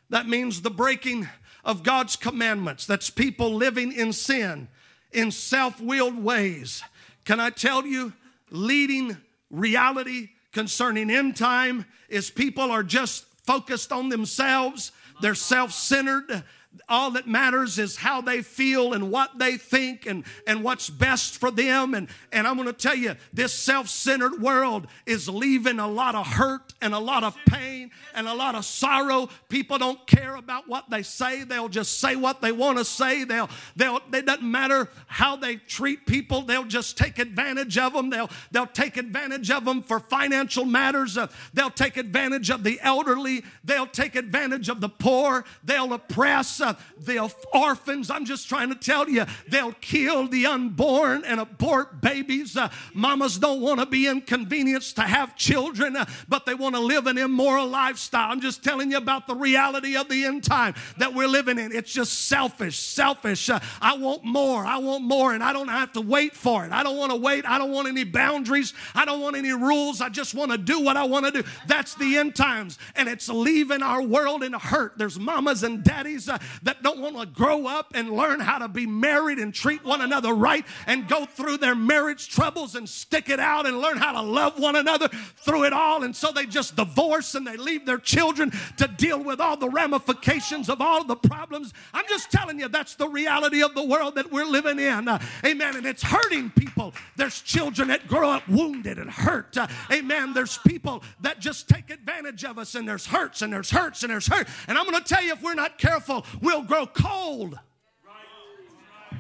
That 0.08 0.28
means 0.28 0.62
the 0.62 0.70
breaking 0.70 1.28
of 1.64 1.82
God's 1.82 2.16
commandments. 2.16 2.86
That's 2.86 3.10
people 3.10 3.54
living 3.54 3.92
in 3.92 4.12
sin, 4.12 4.68
in 5.12 5.30
self 5.30 5.80
willed 5.80 6.22
ways. 6.22 6.82
Can 7.24 7.40
I 7.40 7.50
tell 7.50 7.84
you, 7.84 8.12
leading 8.50 9.16
reality 9.50 10.30
concerning 10.52 11.10
end 11.10 11.36
time 11.36 11.84
is 12.08 12.30
people 12.30 12.70
are 12.70 12.84
just 12.84 13.24
focused 13.44 13.92
on 13.92 14.08
themselves, 14.08 14.92
they're 15.20 15.34
self 15.34 15.72
centered, 15.72 16.44
all 16.88 17.12
that 17.12 17.26
matters 17.26 17.78
is 17.78 17.96
how 17.96 18.20
they 18.20 18.42
feel 18.42 18.92
and 18.92 19.10
what 19.10 19.38
they 19.38 19.56
think 19.56 20.06
and, 20.06 20.24
and 20.46 20.62
what's 20.62 20.88
best 20.88 21.38
for 21.38 21.50
them. 21.50 21.94
And, 21.94 22.08
and 22.32 22.46
I'm 22.46 22.56
going 22.56 22.66
to 22.66 22.72
tell 22.72 22.94
you, 22.94 23.16
this 23.32 23.52
self 23.52 23.88
centered 23.88 24.40
world 24.40 24.86
is 25.04 25.28
leaving 25.28 25.78
a 25.78 25.88
lot 25.88 26.14
of 26.14 26.26
hurt 26.26 26.74
and 26.80 26.94
a 26.94 26.98
lot 26.98 27.24
of 27.24 27.36
pain 27.46 27.90
and 28.14 28.28
a 28.28 28.34
lot 28.34 28.54
of 28.54 28.64
sorrow. 28.64 29.28
People 29.48 29.78
don't 29.78 30.06
care 30.06 30.36
about 30.36 30.68
what 30.68 30.88
they 30.90 31.02
say, 31.02 31.44
they'll 31.44 31.68
just 31.68 32.00
say 32.00 32.16
what 32.16 32.40
they 32.40 32.52
want 32.52 32.78
to 32.78 32.84
say. 32.84 33.24
They'll, 33.24 33.50
they'll, 33.74 34.00
it 34.12 34.26
doesn't 34.26 34.48
matter 34.48 34.88
how 35.06 35.36
they 35.36 35.56
treat 35.56 36.06
people, 36.06 36.42
they'll 36.42 36.64
just 36.64 36.96
take 36.98 37.18
advantage 37.18 37.78
of 37.78 37.92
them. 37.92 38.10
They'll, 38.10 38.30
they'll 38.50 38.66
take 38.66 38.96
advantage 38.96 39.50
of 39.50 39.64
them 39.64 39.82
for 39.82 40.00
financial 40.00 40.64
matters. 40.64 41.16
Uh, 41.18 41.28
they'll 41.54 41.70
take 41.70 41.96
advantage 41.96 42.50
of 42.50 42.64
the 42.64 42.78
elderly, 42.80 43.44
they'll 43.64 43.86
take 43.86 44.16
advantage 44.16 44.68
of 44.68 44.80
the 44.80 44.88
poor, 44.88 45.44
they'll 45.64 45.92
oppress. 45.92 46.60
Uh, 46.66 46.74
the 46.98 47.32
orphans. 47.54 48.10
I'm 48.10 48.24
just 48.24 48.48
trying 48.48 48.68
to 48.68 48.74
tell 48.74 49.08
you, 49.08 49.24
they'll 49.48 49.72
kill 49.72 50.28
the 50.28 50.46
unborn 50.46 51.24
and 51.24 51.40
abort 51.40 52.00
babies. 52.00 52.56
Uh, 52.56 52.68
mamas 52.94 53.38
don't 53.38 53.60
want 53.60 53.80
to 53.80 53.86
be 53.86 54.06
inconvenienced 54.06 54.96
to 54.96 55.02
have 55.02 55.36
children, 55.36 55.96
uh, 55.96 56.06
but 56.28 56.46
they 56.46 56.54
want 56.54 56.74
to 56.74 56.80
live 56.80 57.06
an 57.06 57.18
immoral 57.18 57.66
lifestyle. 57.66 58.30
I'm 58.30 58.40
just 58.40 58.64
telling 58.64 58.90
you 58.90 58.96
about 58.96 59.26
the 59.26 59.34
reality 59.34 59.96
of 59.96 60.08
the 60.08 60.24
end 60.24 60.44
time 60.44 60.74
that 60.98 61.14
we're 61.14 61.28
living 61.28 61.58
in. 61.58 61.72
It's 61.72 61.92
just 61.92 62.26
selfish, 62.26 62.78
selfish. 62.78 63.48
Uh, 63.48 63.60
I 63.80 63.96
want 63.96 64.24
more. 64.24 64.64
I 64.64 64.78
want 64.78 65.04
more, 65.04 65.32
and 65.32 65.42
I 65.42 65.52
don't 65.52 65.68
have 65.68 65.92
to 65.92 66.00
wait 66.00 66.34
for 66.34 66.64
it. 66.64 66.72
I 66.72 66.82
don't 66.82 66.96
want 66.96 67.12
to 67.12 67.16
wait. 67.16 67.46
I 67.46 67.58
don't 67.58 67.70
want 67.70 67.88
any 67.88 68.04
boundaries. 68.04 68.74
I 68.94 69.04
don't 69.04 69.20
want 69.20 69.36
any 69.36 69.52
rules. 69.52 70.00
I 70.00 70.08
just 70.08 70.34
want 70.34 70.50
to 70.52 70.58
do 70.58 70.80
what 70.80 70.96
I 70.96 71.04
want 71.04 71.26
to 71.26 71.42
do. 71.42 71.48
That's 71.66 71.94
the 71.94 72.16
end 72.16 72.34
times, 72.34 72.78
and 72.94 73.08
it's 73.08 73.28
leaving 73.28 73.82
our 73.82 74.02
world 74.02 74.42
in 74.42 74.52
hurt. 74.52 74.98
There's 74.98 75.18
mamas 75.18 75.62
and 75.62 75.84
daddies 75.84 76.28
uh, 76.28 76.38
that 76.62 76.82
don't 76.82 77.00
want 77.00 77.18
to 77.18 77.26
grow 77.26 77.66
up 77.66 77.92
and 77.94 78.10
learn 78.10 78.40
how 78.40 78.58
to 78.58 78.68
be 78.68 78.86
married 78.86 79.38
and 79.38 79.52
treat 79.54 79.84
one 79.84 80.00
another 80.00 80.34
right 80.34 80.64
and 80.86 81.08
go 81.08 81.24
through 81.24 81.58
their 81.58 81.74
marriage 81.74 82.28
troubles 82.28 82.74
and 82.74 82.88
stick 82.88 83.28
it 83.28 83.40
out 83.40 83.66
and 83.66 83.78
learn 83.78 83.96
how 83.98 84.12
to 84.12 84.22
love 84.22 84.58
one 84.58 84.76
another 84.76 85.08
through 85.36 85.64
it 85.64 85.72
all. 85.72 86.02
And 86.02 86.14
so 86.14 86.32
they 86.32 86.46
just 86.46 86.76
divorce 86.76 87.34
and 87.34 87.46
they 87.46 87.56
leave 87.56 87.86
their 87.86 87.98
children 87.98 88.52
to 88.76 88.88
deal 88.88 89.22
with 89.22 89.40
all 89.40 89.56
the 89.56 89.68
ramifications 89.68 90.68
of 90.68 90.80
all 90.80 91.04
the 91.04 91.16
problems. 91.16 91.72
I'm 91.92 92.06
just 92.08 92.30
telling 92.30 92.58
you, 92.58 92.68
that's 92.68 92.94
the 92.94 93.08
reality 93.08 93.62
of 93.62 93.74
the 93.74 93.84
world 93.84 94.16
that 94.16 94.30
we're 94.30 94.44
living 94.44 94.78
in. 94.78 95.08
Uh, 95.08 95.18
amen. 95.44 95.76
And 95.76 95.86
it's 95.86 96.02
hurting 96.02 96.50
people. 96.50 96.94
There's 97.16 97.40
children 97.40 97.88
that 97.88 98.06
grow 98.06 98.30
up 98.30 98.48
wounded 98.48 98.98
and 98.98 99.10
hurt. 99.10 99.56
Uh, 99.56 99.66
amen. 99.90 100.32
There's 100.32 100.58
people 100.58 101.02
that 101.20 101.40
just 101.40 101.68
take 101.68 101.90
advantage 101.90 102.44
of 102.44 102.58
us, 102.58 102.74
and 102.74 102.88
there's 102.88 103.06
hurts 103.06 103.42
and 103.42 103.52
there's 103.52 103.70
hurts 103.70 104.02
and 104.02 104.10
there's 104.10 104.26
hurt. 104.26 104.48
And 104.68 104.78
I'm 104.78 104.88
going 104.88 105.02
to 105.02 105.08
tell 105.08 105.22
you, 105.22 105.32
if 105.32 105.42
we're 105.42 105.54
not 105.54 105.78
careful, 105.78 106.24
we'll 106.40 106.62
grow 106.62 106.86
cold. 106.86 107.58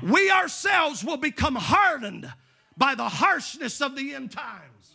We 0.02 0.30
ourselves 0.30 1.04
will 1.04 1.16
become 1.16 1.54
hardened 1.54 2.30
by 2.76 2.94
the 2.94 3.08
harshness 3.08 3.80
of 3.80 3.96
the 3.96 4.14
end 4.14 4.32
times. 4.32 4.94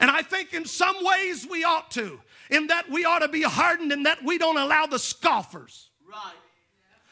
And 0.00 0.10
I 0.10 0.22
think 0.22 0.54
in 0.54 0.64
some 0.64 0.96
ways 1.04 1.46
we 1.48 1.64
ought 1.64 1.90
to, 1.92 2.20
in 2.50 2.68
that 2.68 2.90
we 2.90 3.04
ought 3.04 3.20
to 3.20 3.28
be 3.28 3.42
hardened, 3.42 3.92
in 3.92 4.04
that 4.04 4.24
we 4.24 4.38
don't 4.38 4.56
allow 4.56 4.86
the 4.86 4.98
scoffers 4.98 5.90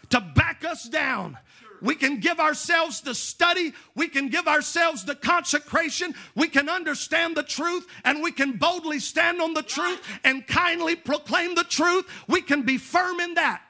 to 0.08 0.20
back 0.20 0.64
us 0.64 0.88
down. 0.88 1.36
We 1.82 1.94
can 1.94 2.20
give 2.20 2.40
ourselves 2.40 3.00
the 3.00 3.14
study. 3.14 3.72
We 3.94 4.08
can 4.08 4.28
give 4.28 4.46
ourselves 4.46 5.04
the 5.04 5.14
consecration. 5.14 6.14
We 6.34 6.48
can 6.48 6.68
understand 6.68 7.36
the 7.36 7.42
truth 7.42 7.86
and 8.04 8.22
we 8.22 8.32
can 8.32 8.58
boldly 8.58 8.98
stand 8.98 9.40
on 9.40 9.54
the 9.54 9.62
truth 9.62 10.02
and 10.22 10.46
kindly 10.46 10.96
proclaim 10.96 11.54
the 11.54 11.64
truth. 11.64 12.06
We 12.28 12.42
can 12.42 12.62
be 12.62 12.76
firm 12.76 13.20
in 13.20 13.34
that. 13.34 13.62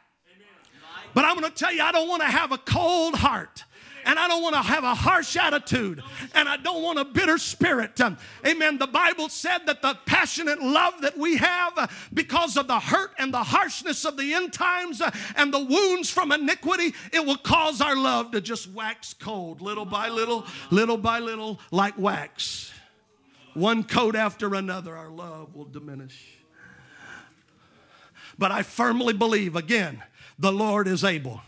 But 1.14 1.24
I'm 1.24 1.38
going 1.38 1.50
to 1.50 1.56
tell 1.56 1.72
you, 1.72 1.82
I 1.82 1.92
don't 1.92 2.08
want 2.08 2.22
to 2.22 2.28
have 2.28 2.52
a 2.52 2.58
cold 2.58 3.14
heart 3.14 3.64
and 4.04 4.18
I 4.18 4.28
don't 4.28 4.42
want 4.42 4.54
to 4.54 4.62
have 4.62 4.84
a 4.84 4.94
harsh 4.94 5.36
attitude, 5.36 6.02
and 6.34 6.48
I 6.48 6.56
don't 6.56 6.82
want 6.82 6.98
a 6.98 7.04
bitter 7.04 7.38
spirit. 7.38 8.00
Amen. 8.46 8.78
The 8.78 8.86
Bible 8.86 9.28
said 9.28 9.66
that 9.66 9.82
the 9.82 9.96
passionate 10.06 10.62
love 10.62 11.02
that 11.02 11.18
we 11.18 11.36
have 11.36 12.08
because 12.12 12.56
of 12.56 12.66
the 12.66 12.80
hurt 12.80 13.12
and 13.18 13.32
the 13.32 13.42
harshness 13.42 14.04
of 14.04 14.16
the 14.16 14.34
end 14.34 14.52
times 14.52 15.02
and 15.36 15.52
the 15.52 15.62
wounds 15.62 16.10
from 16.10 16.32
iniquity, 16.32 16.94
it 17.12 17.24
will 17.24 17.36
cause 17.36 17.80
our 17.80 17.96
love 17.96 18.30
to 18.32 18.40
just 18.40 18.70
wax 18.70 19.14
cold 19.14 19.60
little 19.60 19.84
by 19.84 20.08
little, 20.08 20.46
little 20.70 20.96
by 20.96 21.18
little, 21.18 21.60
like 21.70 21.98
wax. 21.98 22.72
One 23.54 23.82
coat 23.82 24.14
after 24.14 24.54
another, 24.54 24.96
our 24.96 25.10
love 25.10 25.54
will 25.54 25.64
diminish. 25.64 26.36
But 28.38 28.52
I 28.52 28.62
firmly 28.62 29.12
believe, 29.12 29.56
again, 29.56 30.02
the 30.40 30.50
Lord 30.50 30.88
is 30.88 31.04
able 31.04 31.42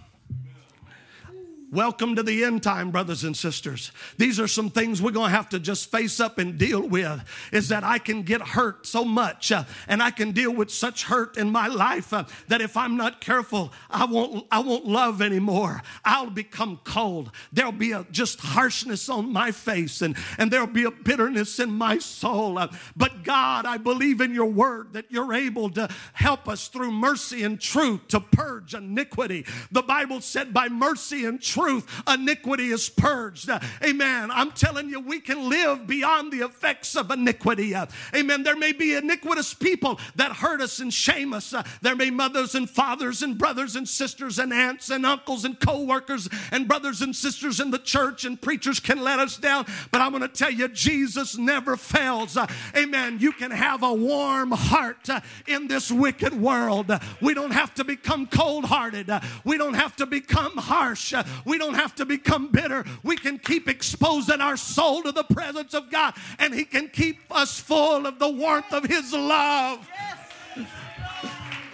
Welcome 1.73 2.17
to 2.17 2.23
the 2.23 2.45
end 2.45 2.63
time, 2.63 2.91
brothers 2.91 3.25
and 3.25 3.35
sisters. 3.35 3.93
These 4.19 4.39
are 4.39 4.47
some 4.47 4.69
things 4.69 5.01
we're 5.01 5.11
going 5.11 5.31
to 5.31 5.37
have 5.37 5.49
to 5.49 5.59
just 5.59 5.91
face 5.91 6.21
up 6.21 6.37
and 6.37 6.59
deal 6.59 6.87
with. 6.87 7.25
Is 7.51 7.71
that 7.71 7.83
I 7.83 7.97
can 7.97 8.25
get 8.25 8.43
hurt 8.43 8.87
so 8.87 9.07
much 9.07 9.51
uh, 9.51 9.65
and 9.89 10.03
I 10.03 10.11
can 10.11 10.33
deal 10.33 10.53
with 10.53 10.71
such 10.71 11.05
hurt 11.05 11.39
in 11.39 11.49
my 11.49 11.69
life 11.69 12.13
uh, 12.13 12.25
that 12.49 12.61
if 12.61 12.77
I'm 12.77 12.99
not 12.99 13.23
careful, 13.23 13.73
I 13.89 14.05
won't, 14.05 14.47
I 14.51 14.59
won't 14.59 14.85
love 14.85 15.23
anymore. 15.23 15.83
I'll 16.05 16.29
become 16.29 16.79
cold. 16.85 17.31
There'll 17.55 17.73
be 17.73 17.93
a 17.93 18.05
just 18.11 18.41
harshness 18.41 19.09
on 19.09 19.33
my 19.33 19.51
face 19.51 20.03
and, 20.03 20.15
and 20.37 20.51
there'll 20.51 20.67
be 20.67 20.85
a 20.85 20.91
bitterness 20.91 21.59
in 21.59 21.71
my 21.71 21.97
soul. 21.97 22.59
Uh, 22.59 22.69
but 22.97 23.23
God, 23.23 23.65
I 23.65 23.79
believe 23.79 24.21
in 24.21 24.35
your 24.35 24.51
word 24.51 24.93
that 24.93 25.07
you're 25.09 25.33
able 25.33 25.71
to 25.71 25.89
help 26.13 26.51
us 26.51 26.69
through 26.69 26.93
mercy 26.93 27.45
and 27.45 27.59
truth 27.59 28.09
to 28.09 28.21
purge 28.21 28.75
iniquity. 28.75 29.47
The 29.71 29.81
Bible 29.81 30.21
said, 30.21 30.53
by 30.53 30.69
mercy 30.69 31.25
and 31.25 31.41
truth, 31.41 31.62
truth, 31.63 32.03
iniquity 32.09 32.69
is 32.71 32.89
purged. 32.89 33.49
Amen. 33.85 34.31
I'm 34.33 34.51
telling 34.51 34.89
you, 34.89 35.01
we 35.01 35.21
can 35.21 35.49
live 35.49 35.87
beyond 35.87 36.33
the 36.33 36.45
effects 36.45 36.97
of 36.97 37.11
iniquity. 37.11 37.75
Amen. 38.15 38.43
There 38.43 38.57
may 38.57 38.73
be 38.73 38.95
iniquitous 38.95 39.55
people 39.55 40.01
that 40.17 40.33
hurt 40.33 40.61
us 40.61 40.81
and 40.81 40.93
shame 40.93 41.33
us. 41.33 41.55
There 41.81 41.95
may 41.95 42.11
mothers 42.11 42.55
and 42.55 42.69
fathers 42.69 43.23
and 43.23 43.39
brothers 43.39 43.77
and 43.77 43.89
sisters 43.89 44.39
and 44.39 44.53
aunts 44.53 44.91
and 44.91 45.07
uncles 45.07 45.45
and 45.45 45.59
co 45.59 45.85
workers 45.85 46.29
and 46.51 46.67
brothers 46.67 47.01
and 47.03 47.15
sisters 47.15 47.61
in 47.61 47.71
the 47.71 47.79
church 47.79 48.25
and 48.25 48.41
preachers 48.41 48.81
can 48.81 49.01
let 49.01 49.19
us 49.21 49.37
down. 49.37 49.67
But 49.91 50.01
I'm 50.01 50.11
going 50.11 50.23
to 50.23 50.29
tell 50.29 50.51
you, 50.51 50.69
Jesus 50.69 51.39
never 51.39 51.77
fails. 51.77 52.37
amen. 52.77 53.19
You 53.21 53.33
can 53.33 53.51
have 53.53 53.83
a 53.83 53.93
warm 53.93 54.51
heart 54.51 55.09
in 55.47 55.69
this 55.69 55.93
wicked 55.93 56.33
world. 56.35 56.91
We 57.21 57.35
don't 57.35 57.53
have 57.53 57.75
to 57.75 57.85
become 57.85 58.27
cold 58.27 58.65
hearted. 58.65 59.11
We 59.45 59.59
don't 59.59 59.75
have 59.75 59.95
to 59.97 60.07
become 60.07 60.57
harsh. 60.57 61.15
We 61.45 61.52
don't 61.59 61.75
have 61.75 61.95
to 61.97 62.05
become 62.05 62.49
bitter. 62.49 62.85
We 63.03 63.17
can 63.17 63.39
keep 63.39 63.69
exposing 63.69 64.41
our 64.41 64.57
soul 64.57 65.03
to 65.03 65.13
the 65.13 65.25
presence 65.25 65.75
of 65.75 65.91
God, 65.91 66.15
and 66.39 66.55
He 66.55 66.65
can 66.65 66.89
keep 66.89 67.19
us 67.31 67.59
full 67.59 68.07
of 68.07 68.19
the 68.19 68.29
warmth 68.29 68.73
of 68.73 68.85
His 68.85 69.13
love. 69.13 69.89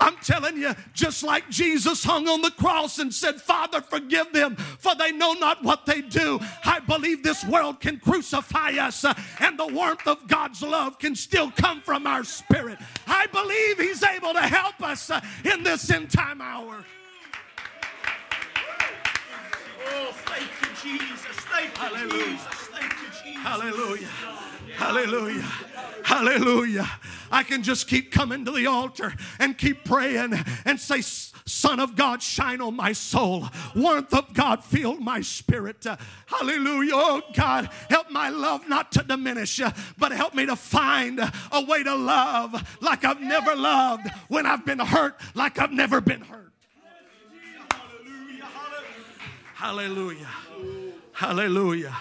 I'm 0.01 0.17
telling 0.19 0.57
you, 0.57 0.75
just 0.93 1.23
like 1.23 1.49
Jesus 1.51 2.05
hung 2.05 2.29
on 2.29 2.41
the 2.41 2.51
cross 2.53 2.99
and 2.99 3.13
said, 3.13 3.41
Father, 3.41 3.81
forgive 3.81 4.33
them, 4.33 4.57
for 4.57 4.95
they 4.95 5.13
know 5.13 5.33
not 5.33 5.63
what 5.65 5.87
they 5.87 6.03
do. 6.03 6.39
I 6.65 6.81
believe 6.81 7.23
this 7.23 7.45
world 7.45 7.81
can 7.81 7.99
crucify 7.99 8.71
us, 8.79 9.05
uh, 9.05 9.15
and 9.41 9.59
the 9.59 9.67
warmth 9.67 10.07
of 10.07 10.27
God's 10.29 10.63
love 10.63 10.99
can 10.99 11.17
still 11.17 11.51
come 11.51 11.81
from 11.81 12.07
our 12.07 12.25
spirit. 12.25 12.79
I 13.07 13.27
believe 13.27 13.79
He's 13.79 14.03
able 14.03 14.33
to 14.35 14.43
help 14.43 14.83
us 14.83 15.11
uh, 15.11 15.21
in 15.45 15.63
this 15.63 15.91
end 15.91 16.11
time 16.11 16.41
hour. 16.41 16.85
Oh, 19.91 20.13
thank 20.13 20.51
you, 20.61 20.99
Jesus. 20.99 21.37
Thank 21.37 21.77
you, 21.77 21.83
Hallelujah. 21.83 22.25
Jesus. 22.25 22.47
Thank 22.47 22.93
you, 22.93 23.09
Jesus. 23.25 23.43
Hallelujah. 23.43 24.09
Hallelujah. 24.77 25.49
Hallelujah. 26.05 26.89
I 27.31 27.43
can 27.43 27.63
just 27.63 27.89
keep 27.89 28.13
coming 28.13 28.45
to 28.45 28.51
the 28.51 28.67
altar 28.67 29.15
and 29.39 29.57
keep 29.57 29.85
praying 29.85 30.35
and 30.65 30.81
say, 30.81 31.01
Son 31.01 31.81
of 31.81 31.97
God, 31.97 32.23
shine 32.23 32.61
on 32.61 32.77
my 32.77 32.93
soul. 32.93 33.49
Warmth 33.75 34.13
of 34.15 34.33
God, 34.35 34.63
fill 34.63 34.97
my 34.97 35.21
spirit. 35.23 35.87
Uh, 35.87 35.97
hallelujah. 36.27 36.93
Oh 36.95 37.23
God, 37.33 37.71
help 37.89 38.11
my 38.11 38.29
love 38.29 38.69
not 38.69 38.93
to 38.93 39.03
diminish, 39.03 39.61
uh, 39.61 39.71
but 39.97 40.13
help 40.13 40.35
me 40.35 40.47
to 40.47 40.57
find 40.57 41.19
a 41.21 41.65
way 41.65 41.83
to 41.83 41.95
love 41.95 42.79
like 42.81 43.05
I've 43.05 43.21
never 43.21 43.57
loved 43.57 44.09
when 44.29 44.47
I've 44.47 44.65
been 44.65 44.79
hurt 44.79 45.19
like 45.35 45.59
I've 45.59 45.73
never 45.73 46.01
been 46.01 46.21
hurt. 46.21 46.53
Hallelujah. 49.59 50.31
Hallelujah. 51.13 51.97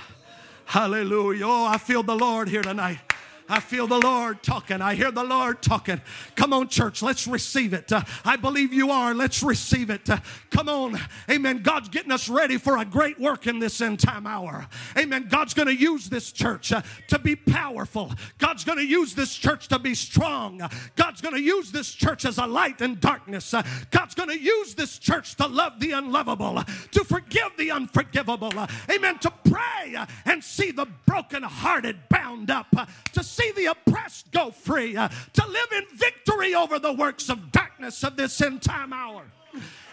Hallelujah. 0.65 1.47
Oh, 1.47 1.65
I 1.65 1.79
feel 1.79 2.03
the 2.03 2.15
Lord 2.15 2.47
here 2.47 2.61
tonight. 2.61 2.99
I 3.49 3.59
feel 3.59 3.87
the 3.87 3.99
Lord 3.99 4.43
talking. 4.43 4.81
I 4.81 4.95
hear 4.95 5.11
the 5.11 5.23
Lord 5.23 5.61
talking. 5.61 6.01
Come 6.35 6.53
on, 6.53 6.67
church, 6.67 7.01
let's 7.01 7.27
receive 7.27 7.73
it. 7.73 7.91
Uh, 7.91 8.03
I 8.25 8.35
believe 8.35 8.73
you 8.73 8.91
are. 8.91 9.13
Let's 9.13 9.41
receive 9.41 9.89
it. 9.89 10.09
Uh, 10.09 10.19
come 10.49 10.67
on. 10.67 10.99
Amen. 11.29 11.61
God's 11.61 11.89
getting 11.89 12.11
us 12.11 12.27
ready 12.27 12.57
for 12.57 12.77
a 12.77 12.85
great 12.85 13.19
work 13.19 13.47
in 13.47 13.59
this 13.59 13.79
end 13.79 13.99
time 13.99 14.27
hour. 14.27 14.67
Amen. 14.97 15.27
God's 15.29 15.53
going 15.53 15.67
to 15.67 15.75
use 15.75 16.09
this 16.09 16.31
church 16.31 16.71
uh, 16.71 16.81
to 17.07 17.19
be 17.19 17.35
powerful. 17.35 18.11
God's 18.37 18.63
going 18.63 18.79
to 18.79 18.85
use 18.85 19.15
this 19.15 19.33
church 19.35 19.67
to 19.69 19.79
be 19.79 19.95
strong. 19.95 20.61
God's 20.95 21.21
going 21.21 21.35
to 21.35 21.41
use 21.41 21.71
this 21.71 21.91
church 21.91 22.25
as 22.25 22.37
a 22.37 22.45
light 22.45 22.81
in 22.81 22.99
darkness. 22.99 23.53
Uh, 23.53 23.63
God's 23.91 24.15
going 24.15 24.29
to 24.29 24.39
use 24.39 24.75
this 24.75 24.97
church 24.97 25.35
to 25.35 25.47
love 25.47 25.79
the 25.79 25.91
unlovable, 25.91 26.63
to 26.91 27.03
forgive 27.03 27.51
the 27.57 27.71
unforgivable. 27.71 28.53
Amen. 28.89 29.19
To 29.19 29.31
pray 29.49 29.95
and 30.25 30.43
see 30.43 30.71
the 30.71 30.87
brokenhearted 31.05 32.09
bound 32.09 32.51
up, 32.51 32.67
to 33.13 33.23
see 33.37 33.51
the 33.51 33.65
oppressed 33.67 34.31
go 34.31 34.51
free, 34.51 34.97
uh, 34.97 35.09
to 35.33 35.47
live 35.47 35.71
in 35.71 35.97
victory 35.97 36.55
over 36.55 36.79
the 36.79 36.93
works 36.93 37.29
of 37.29 37.51
darkness 37.51 38.03
of 38.03 38.17
this 38.17 38.41
end 38.41 38.61
time 38.61 38.93
hour. 38.93 39.23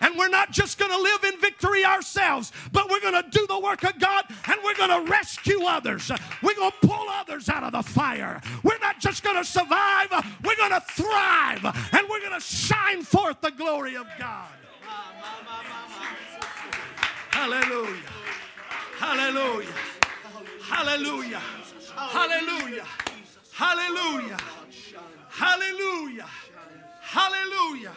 And 0.01 0.19
we're 0.19 0.29
not 0.29 0.51
just 0.51 0.79
going 0.79 0.91
to 0.91 0.99
live 0.99 1.25
in 1.25 1.41
victory 1.41 1.85
ourselves, 1.85 2.53
but 2.73 2.91
we're 2.91 3.01
going 3.01 3.23
to 3.23 3.29
do 3.31 3.47
the 3.47 3.59
work 3.59 3.85
of 3.85 3.99
God 3.99 4.25
and 4.47 4.57
we're 4.63 4.75
going 4.75 5.05
to 5.05 5.11
rescue 5.11 5.65
others. 5.65 6.11
We're 6.43 6.55
going 6.55 6.71
to 6.71 6.87
pull 6.87 7.09
others 7.09 7.49
out 7.49 7.63
of 7.63 7.73
the 7.73 7.83
fire. 7.83 8.43
We're 8.63 8.79
not 8.81 9.01
just 9.01 9.23
going 9.23 9.37
to 9.37 9.45
survive, 9.45 10.09
we're 10.45 10.57
going 10.57 10.73
to 10.73 10.81
thrive 10.81 11.65
and 11.65 12.09
we're 12.11 12.21
going 12.21 12.39
to 12.39 12.41
shine 12.41 13.03
forth 13.03 13.41
the 13.41 13.53
glory 13.53 13.97
of 13.97 14.07
God. 14.19 14.51
Hallelujah. 17.31 17.97
Hallelujah. 18.99 19.73
Hallelujah. 20.61 21.43
Hallelujah. 21.97 22.85
Hallelujah. 23.55 24.37
Hallelujah. 25.29 26.27
Hallelujah. 27.01 27.93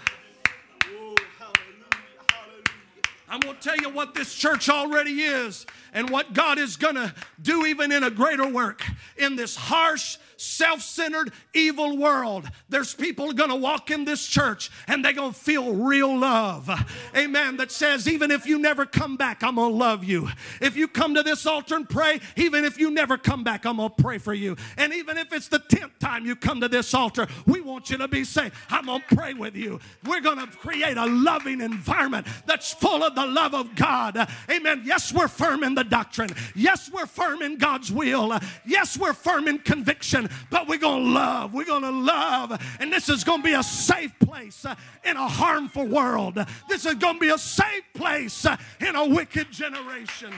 I'm 3.27 3.39
going 3.39 3.55
to 3.55 3.61
tell 3.61 3.77
you 3.77 3.89
what 3.89 4.13
this 4.13 4.35
church 4.35 4.69
already 4.69 5.21
is 5.21 5.65
and 5.93 6.11
what 6.11 6.33
God 6.33 6.59
is 6.59 6.77
going 6.77 6.93
to 6.93 7.11
do 7.41 7.65
even 7.65 7.91
in 7.91 8.03
a 8.03 8.11
greater 8.11 8.47
work 8.47 8.83
in 9.17 9.35
this 9.35 9.55
harsh, 9.55 10.17
self 10.37 10.81
centered, 10.81 11.31
evil 11.53 11.97
world. 11.97 12.49
There's 12.69 12.93
people 12.93 13.33
going 13.33 13.49
to 13.49 13.55
walk 13.55 13.91
in 13.91 14.05
this 14.05 14.25
church 14.25 14.69
and 14.87 15.03
they're 15.03 15.13
going 15.13 15.33
to 15.33 15.39
feel 15.39 15.73
real 15.73 16.17
love. 16.17 16.69
Amen. 17.15 17.57
That 17.57 17.71
says, 17.71 18.07
even 18.07 18.31
if 18.31 18.45
you 18.45 18.59
never 18.59 18.85
come 18.85 19.17
back, 19.17 19.43
I'm 19.43 19.55
going 19.55 19.71
to 19.71 19.77
love 19.77 20.03
you. 20.03 20.29
If 20.61 20.75
you 20.75 20.87
come 20.87 21.15
to 21.15 21.23
this 21.23 21.45
altar 21.45 21.75
and 21.75 21.89
pray, 21.89 22.19
even 22.35 22.65
if 22.65 22.79
you 22.79 22.91
never 22.91 23.17
come 23.17 23.43
back, 23.43 23.65
I'm 23.65 23.77
going 23.77 23.89
to 23.89 24.01
pray 24.01 24.17
for 24.17 24.33
you. 24.33 24.55
And 24.77 24.93
even 24.93 25.17
if 25.17 25.33
it's 25.33 25.47
the 25.47 25.59
10th 25.59 25.99
time 25.99 26.25
you 26.25 26.35
come 26.35 26.61
to 26.61 26.67
this 26.67 26.93
altar, 26.93 27.27
we 27.45 27.61
want 27.61 27.89
you 27.89 27.97
to 27.97 28.07
be 28.07 28.23
saved. 28.23 28.53
I'm 28.69 28.85
going 28.85 29.01
to 29.07 29.15
pray 29.15 29.33
with 29.33 29.55
you. 29.55 29.79
We're 30.05 30.21
going 30.21 30.39
to 30.39 30.47
create 30.47 30.97
a 30.97 31.05
loving 31.05 31.61
environment 31.61 32.27
that's 32.45 32.73
full 32.73 33.03
of 33.03 33.15
the 33.15 33.25
love 33.25 33.53
of 33.53 33.75
God. 33.75 34.29
Amen. 34.49 34.83
Yes, 34.85 35.13
we're 35.13 35.27
firm 35.27 35.63
in 35.63 35.75
the 35.75 35.83
doctrine. 35.83 36.29
Yes, 36.55 36.89
we're 36.91 37.05
firm 37.05 37.41
in 37.41 37.57
God's 37.57 37.91
will. 37.91 38.37
Yes, 38.65 38.97
we're 38.97 39.13
firm 39.13 39.47
in 39.47 39.59
conviction, 39.59 40.26
but 40.49 40.67
we're 40.67 40.77
going 40.77 41.03
to 41.05 41.09
love. 41.11 41.53
We're 41.53 41.65
going 41.65 41.83
to 41.83 41.91
love. 41.91 42.59
And 42.79 42.91
this 42.91 43.09
is 43.09 43.23
going 43.23 43.41
to 43.41 43.43
be 43.43 43.53
a 43.53 43.63
safe 43.63 44.17
place 44.19 44.65
uh, 44.65 44.75
in 45.03 45.17
a 45.17 45.27
harmful 45.27 45.85
world. 45.85 46.35
This 46.67 46.85
is 46.85 46.95
going 46.95 47.15
to 47.15 47.19
be 47.19 47.29
a 47.29 47.37
safe 47.37 47.83
place 47.93 48.45
uh, 48.45 48.57
in 48.79 48.95
a 48.95 49.05
wicked 49.07 49.51
generation. 49.51 50.33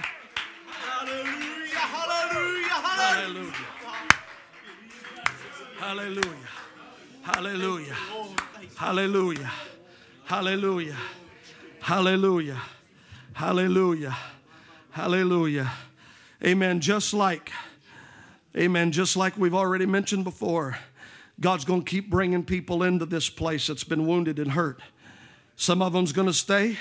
Hallelujah, 0.68 1.76
hallelujah, 1.76 2.68
hallelujah. 2.68 3.54
Hallelujah. 5.80 6.24
Hallelujah. 7.24 7.96
Hallelujah. 8.76 9.52
Hallelujah. 10.26 10.98
Hallelujah. 11.80 12.62
Hallelujah. 13.34 14.18
Hallelujah. 14.92 15.72
Amen. 16.44 16.82
Just 16.82 17.14
like, 17.14 17.52
amen, 18.58 18.92
just 18.92 19.16
like 19.16 19.38
we've 19.38 19.56
already 19.56 19.86
mentioned 19.86 20.24
before, 20.24 20.78
God's 21.40 21.66
going 21.66 21.84
to 21.84 21.90
keep 21.90 22.10
bringing 22.10 22.44
people 22.44 22.84
into 22.84 23.06
this 23.06 23.30
place 23.30 23.68
that's 23.68 23.84
been 23.84 24.06
wounded 24.06 24.40
and 24.40 24.52
hurt. 24.52 24.82
Some 25.56 25.82
of 25.82 25.94
them's 25.94 26.12
going 26.12 26.28
to 26.28 26.34
stay. 26.34 26.78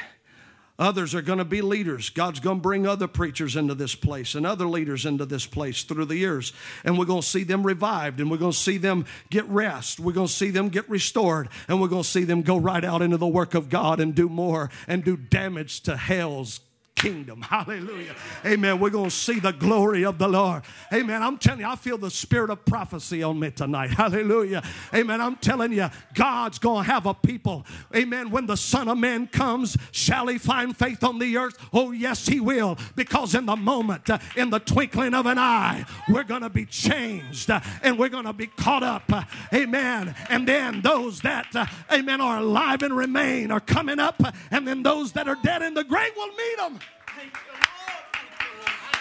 Others 0.80 1.12
are 1.12 1.22
going 1.22 1.40
to 1.40 1.44
be 1.44 1.60
leaders. 1.60 2.08
God's 2.08 2.38
going 2.38 2.58
to 2.58 2.62
bring 2.62 2.86
other 2.86 3.08
preachers 3.08 3.56
into 3.56 3.74
this 3.74 3.96
place 3.96 4.36
and 4.36 4.46
other 4.46 4.66
leaders 4.66 5.06
into 5.06 5.26
this 5.26 5.44
place 5.44 5.82
through 5.82 6.04
the 6.04 6.16
years. 6.16 6.52
And 6.84 6.96
we're 6.96 7.04
going 7.04 7.22
to 7.22 7.26
see 7.26 7.42
them 7.42 7.66
revived 7.66 8.20
and 8.20 8.30
we're 8.30 8.36
going 8.36 8.52
to 8.52 8.56
see 8.56 8.78
them 8.78 9.04
get 9.28 9.44
rest. 9.48 9.98
We're 9.98 10.12
going 10.12 10.28
to 10.28 10.32
see 10.32 10.50
them 10.50 10.68
get 10.68 10.88
restored 10.88 11.48
and 11.66 11.80
we're 11.80 11.88
going 11.88 12.04
to 12.04 12.08
see 12.08 12.22
them 12.22 12.42
go 12.42 12.56
right 12.56 12.84
out 12.84 13.02
into 13.02 13.16
the 13.16 13.26
work 13.26 13.54
of 13.54 13.68
God 13.68 13.98
and 13.98 14.14
do 14.14 14.28
more 14.28 14.70
and 14.86 15.02
do 15.02 15.16
damage 15.16 15.80
to 15.82 15.96
hell's 15.96 16.60
kingdom. 16.98 17.40
Hallelujah. 17.42 18.14
Amen. 18.44 18.80
We're 18.80 18.90
going 18.90 19.10
to 19.10 19.16
see 19.16 19.38
the 19.38 19.52
glory 19.52 20.04
of 20.04 20.18
the 20.18 20.28
Lord. 20.28 20.62
Amen. 20.92 21.22
I'm 21.22 21.38
telling 21.38 21.60
you, 21.60 21.68
I 21.68 21.76
feel 21.76 21.96
the 21.96 22.10
spirit 22.10 22.50
of 22.50 22.64
prophecy 22.64 23.22
on 23.22 23.38
me 23.38 23.50
tonight. 23.50 23.90
Hallelujah. 23.90 24.62
Amen. 24.92 25.20
I'm 25.20 25.36
telling 25.36 25.72
you, 25.72 25.88
God's 26.14 26.58
going 26.58 26.84
to 26.84 26.90
have 26.90 27.06
a 27.06 27.14
people. 27.14 27.64
Amen. 27.94 28.30
When 28.30 28.46
the 28.46 28.56
Son 28.56 28.88
of 28.88 28.98
Man 28.98 29.26
comes, 29.28 29.76
shall 29.92 30.26
he 30.26 30.38
find 30.38 30.76
faith 30.76 31.04
on 31.04 31.18
the 31.18 31.36
earth? 31.36 31.56
Oh, 31.72 31.92
yes, 31.92 32.26
he 32.26 32.40
will. 32.40 32.76
Because 32.96 33.34
in 33.34 33.46
the 33.46 33.56
moment, 33.56 34.10
uh, 34.10 34.18
in 34.36 34.50
the 34.50 34.58
twinkling 34.58 35.14
of 35.14 35.26
an 35.26 35.38
eye, 35.38 35.84
we're 36.08 36.24
going 36.24 36.42
to 36.42 36.50
be 36.50 36.66
changed 36.66 37.50
uh, 37.50 37.60
and 37.82 37.98
we're 37.98 38.08
going 38.08 38.24
to 38.24 38.32
be 38.32 38.48
caught 38.48 38.82
up. 38.82 39.04
Uh, 39.12 39.22
amen. 39.54 40.14
And 40.28 40.46
then 40.48 40.80
those 40.80 41.20
that, 41.20 41.46
amen, 41.92 42.20
are 42.20 42.38
alive 42.38 42.82
and 42.82 42.96
remain 42.96 43.50
are 43.52 43.60
coming 43.60 44.00
up. 44.00 44.20
and 44.50 44.66
then 44.66 44.82
those 44.82 45.12
that 45.12 45.28
are 45.28 45.38
dead 45.42 45.62
in 45.62 45.74
the 45.74 45.84
grave 45.84 46.12
will 46.16 46.28
meet 46.28 46.56
them. 46.56 46.78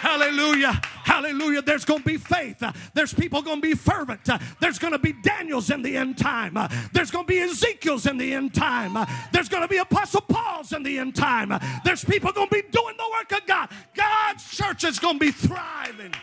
Hallelujah. 0.00 0.80
Hallelujah. 1.04 1.62
There's 1.62 1.84
going 1.84 2.00
to 2.00 2.06
be 2.06 2.16
faith. 2.16 2.62
There's 2.94 3.12
people 3.12 3.42
going 3.42 3.60
to 3.60 3.62
be 3.62 3.74
fervent. 3.74 4.28
There's 4.60 4.78
going 4.78 4.92
to 4.92 4.98
be 4.98 5.12
Daniels 5.12 5.70
in 5.70 5.82
the 5.82 5.96
end 5.96 6.18
time. 6.18 6.56
There's 6.92 7.10
going 7.10 7.24
to 7.24 7.28
be 7.28 7.40
Ezekiel's 7.40 8.06
in 8.06 8.16
the 8.16 8.32
end 8.32 8.54
time. 8.54 9.06
There's 9.32 9.48
going 9.48 9.62
to 9.62 9.68
be 9.68 9.78
Apostle 9.78 10.20
Paul's 10.20 10.72
in 10.72 10.82
the 10.82 10.98
end 10.98 11.16
time. 11.16 11.52
There's 11.84 12.04
people 12.04 12.32
going 12.32 12.48
to 12.48 12.54
be 12.54 12.62
doing 12.70 12.94
the 12.96 13.10
work 13.12 13.32
of 13.40 13.46
God. 13.46 13.70
God's 13.94 14.44
church 14.56 14.84
is 14.84 14.98
going 14.98 15.18
to 15.18 15.20
be 15.20 15.32
thriving. 15.32 16.14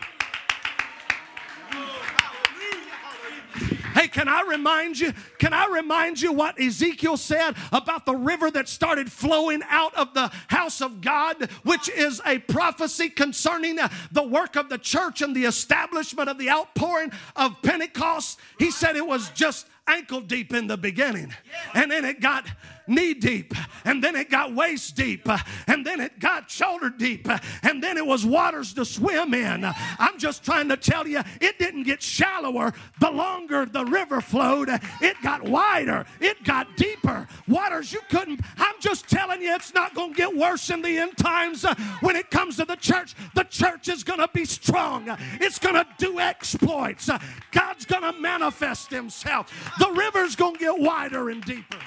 Hey, 4.06 4.10
can 4.10 4.28
I 4.28 4.42
remind 4.42 5.00
you? 5.00 5.12
Can 5.40 5.52
I 5.52 5.66
remind 5.66 6.20
you 6.20 6.32
what 6.32 6.60
Ezekiel 6.60 7.16
said 7.16 7.56
about 7.72 8.06
the 8.06 8.14
river 8.14 8.52
that 8.52 8.68
started 8.68 9.10
flowing 9.10 9.62
out 9.68 9.92
of 9.96 10.14
the 10.14 10.30
house 10.46 10.80
of 10.80 11.00
God, 11.00 11.50
which 11.64 11.88
is 11.88 12.20
a 12.24 12.38
prophecy 12.38 13.08
concerning 13.08 13.80
uh, 13.80 13.88
the 14.12 14.22
work 14.22 14.54
of 14.54 14.68
the 14.68 14.78
church 14.78 15.22
and 15.22 15.34
the 15.34 15.44
establishment 15.44 16.28
of 16.28 16.38
the 16.38 16.48
outpouring 16.48 17.10
of 17.34 17.60
Pentecost? 17.62 18.38
He 18.60 18.70
said 18.70 18.94
it 18.94 19.04
was 19.04 19.30
just 19.30 19.66
ankle 19.88 20.20
deep 20.20 20.54
in 20.54 20.68
the 20.68 20.76
beginning, 20.76 21.34
and 21.74 21.90
then 21.90 22.04
it 22.04 22.20
got 22.20 22.46
knee 22.86 23.14
deep, 23.14 23.54
and 23.84 24.02
then 24.02 24.16
it 24.16 24.30
got 24.30 24.54
waist 24.54 24.96
deep, 24.96 25.28
and 25.66 25.84
then 25.84 26.00
it 26.00 26.18
got 26.18 26.50
shoulder 26.50 26.90
deep, 26.90 27.28
and 27.62 27.82
then 27.82 27.96
it 27.96 28.06
was 28.06 28.24
waters 28.24 28.72
to 28.74 28.84
swim 28.84 29.34
in. 29.34 29.64
I'm 29.98 30.18
just 30.18 30.44
trying 30.44 30.68
to 30.68 30.76
tell 30.76 31.06
you, 31.06 31.20
it 31.40 31.58
didn't 31.58 31.84
get 31.84 32.02
shallower 32.02 32.72
the 33.00 33.10
longer 33.10 33.66
the 33.66 33.84
river 33.84 34.20
flowed, 34.20 34.68
it 35.00 35.16
got 35.22 35.42
wider, 35.42 36.06
it 36.20 36.42
got 36.44 36.76
deeper. 36.76 37.26
Waters 37.48 37.92
you 37.92 38.00
couldn't. 38.10 38.40
I'm 38.58 38.74
just 38.80 39.08
telling 39.08 39.42
you, 39.42 39.54
it's 39.54 39.74
not 39.74 39.94
going 39.94 40.10
to 40.10 40.16
get 40.16 40.36
worse 40.36 40.70
in 40.70 40.82
the 40.82 40.98
end 40.98 41.16
times 41.16 41.64
when 42.00 42.16
it 42.16 42.30
comes 42.30 42.56
to 42.56 42.64
the 42.64 42.76
church. 42.76 43.14
The 43.34 43.44
church 43.44 43.88
is 43.88 44.04
going 44.04 44.20
to 44.20 44.28
be 44.32 44.44
strong, 44.44 45.16
it's 45.40 45.58
going 45.58 45.74
to 45.74 45.86
do 45.98 46.20
exploits, 46.20 47.10
God's 47.50 47.84
going 47.84 48.02
to 48.02 48.12
manifest 48.20 48.90
Himself. 48.90 49.52
The 49.78 49.90
river's 49.90 50.36
going 50.36 50.54
to 50.54 50.60
get 50.60 50.78
wider 50.78 51.30
and 51.30 51.42
deeper. 51.44 51.78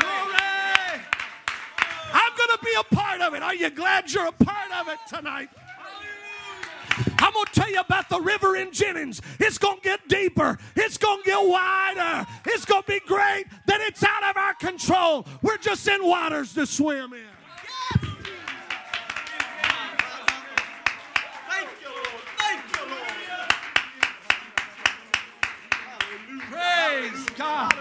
Glory! 0.00 0.38
I'm 2.12 2.32
going 2.36 2.47
to 2.58 2.64
be 2.64 2.74
a 2.78 2.94
part 2.94 3.20
of 3.20 3.34
it. 3.34 3.42
Are 3.42 3.54
you 3.54 3.70
glad 3.70 4.12
you're 4.12 4.26
a 4.26 4.32
part 4.32 4.72
of 4.80 4.88
it 4.88 4.98
tonight? 5.08 5.48
I'm 7.20 7.32
going 7.32 7.46
to 7.46 7.52
tell 7.52 7.70
you 7.70 7.80
about 7.80 8.08
the 8.08 8.20
river 8.20 8.56
in 8.56 8.72
Jennings. 8.72 9.20
It's 9.38 9.58
going 9.58 9.76
to 9.76 9.82
get 9.82 10.08
deeper. 10.08 10.58
It's 10.74 10.96
going 10.98 11.22
to 11.22 11.24
get 11.24 11.38
wider. 11.38 12.26
It's 12.46 12.64
going 12.64 12.82
to 12.82 12.88
be 12.88 13.00
great 13.06 13.46
that 13.66 13.80
it's 13.82 14.02
out 14.02 14.24
of 14.30 14.36
our 14.36 14.54
control. 14.54 15.26
We're 15.42 15.58
just 15.58 15.86
in 15.86 16.04
waters 16.04 16.54
to 16.54 16.66
swim 16.66 17.12
in. 17.12 17.20
Thank 21.48 21.68
you, 21.82 21.88
Lord. 21.88 22.22
Thank 22.38 22.60
you, 22.74 22.82
Lord. 22.90 23.12
Praise 26.50 27.30
God. 27.36 27.74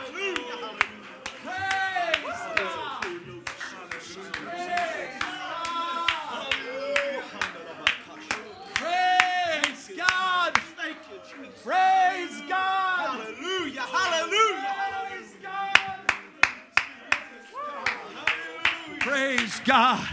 Praise 19.27 19.59
God. 19.65 20.07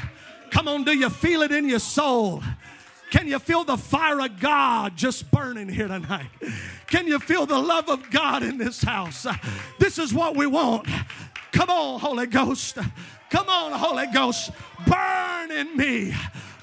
Come 0.51 0.67
on, 0.67 0.83
do 0.83 0.93
you 0.93 1.09
feel 1.09 1.43
it 1.43 1.53
in 1.53 1.69
your 1.69 1.79
soul? 1.79 2.43
Can 3.13 3.29
you 3.29 3.39
feel 3.39 3.63
the 3.63 3.77
fire 3.77 4.19
of 4.19 4.41
God 4.41 4.97
just 4.97 5.31
burning 5.31 5.69
here 5.69 5.87
tonight? 5.87 6.27
Can 6.89 7.07
you 7.07 7.21
feel 7.21 7.47
the 7.47 7.57
love 7.57 7.89
of 7.89 8.11
God 8.11 8.43
in 8.43 8.59
this 8.59 8.83
house? 8.83 9.25
This 9.79 10.01
is 10.01 10.13
what 10.13 10.35
we 10.35 10.49
want. 10.49 10.89
Come 11.53 11.71
on, 11.71 12.01
Holy 12.01 12.27
Ghost. 12.27 12.77
Come 13.31 13.49
on, 13.49 13.71
Holy 13.71 14.09
Ghost. 14.09 14.51
Burn 14.85 15.53
in 15.53 15.77
me. 15.77 16.13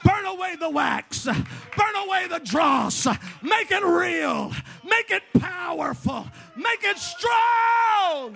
Burn 0.04 0.26
away 0.26 0.58
the 0.60 0.70
wax. 0.70 1.24
Burn 1.24 1.96
away 2.06 2.28
the 2.28 2.40
dross. 2.40 3.08
Make 3.42 3.72
it 3.72 3.82
real. 3.82 4.52
Make 4.84 5.10
it 5.10 5.24
powerful. 5.40 6.28
Make 6.58 6.84
it 6.84 6.98
strong. 6.98 8.36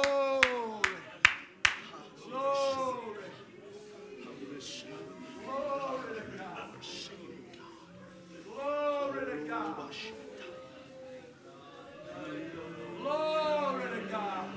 Glory 13.01 14.01
God. 14.09 14.47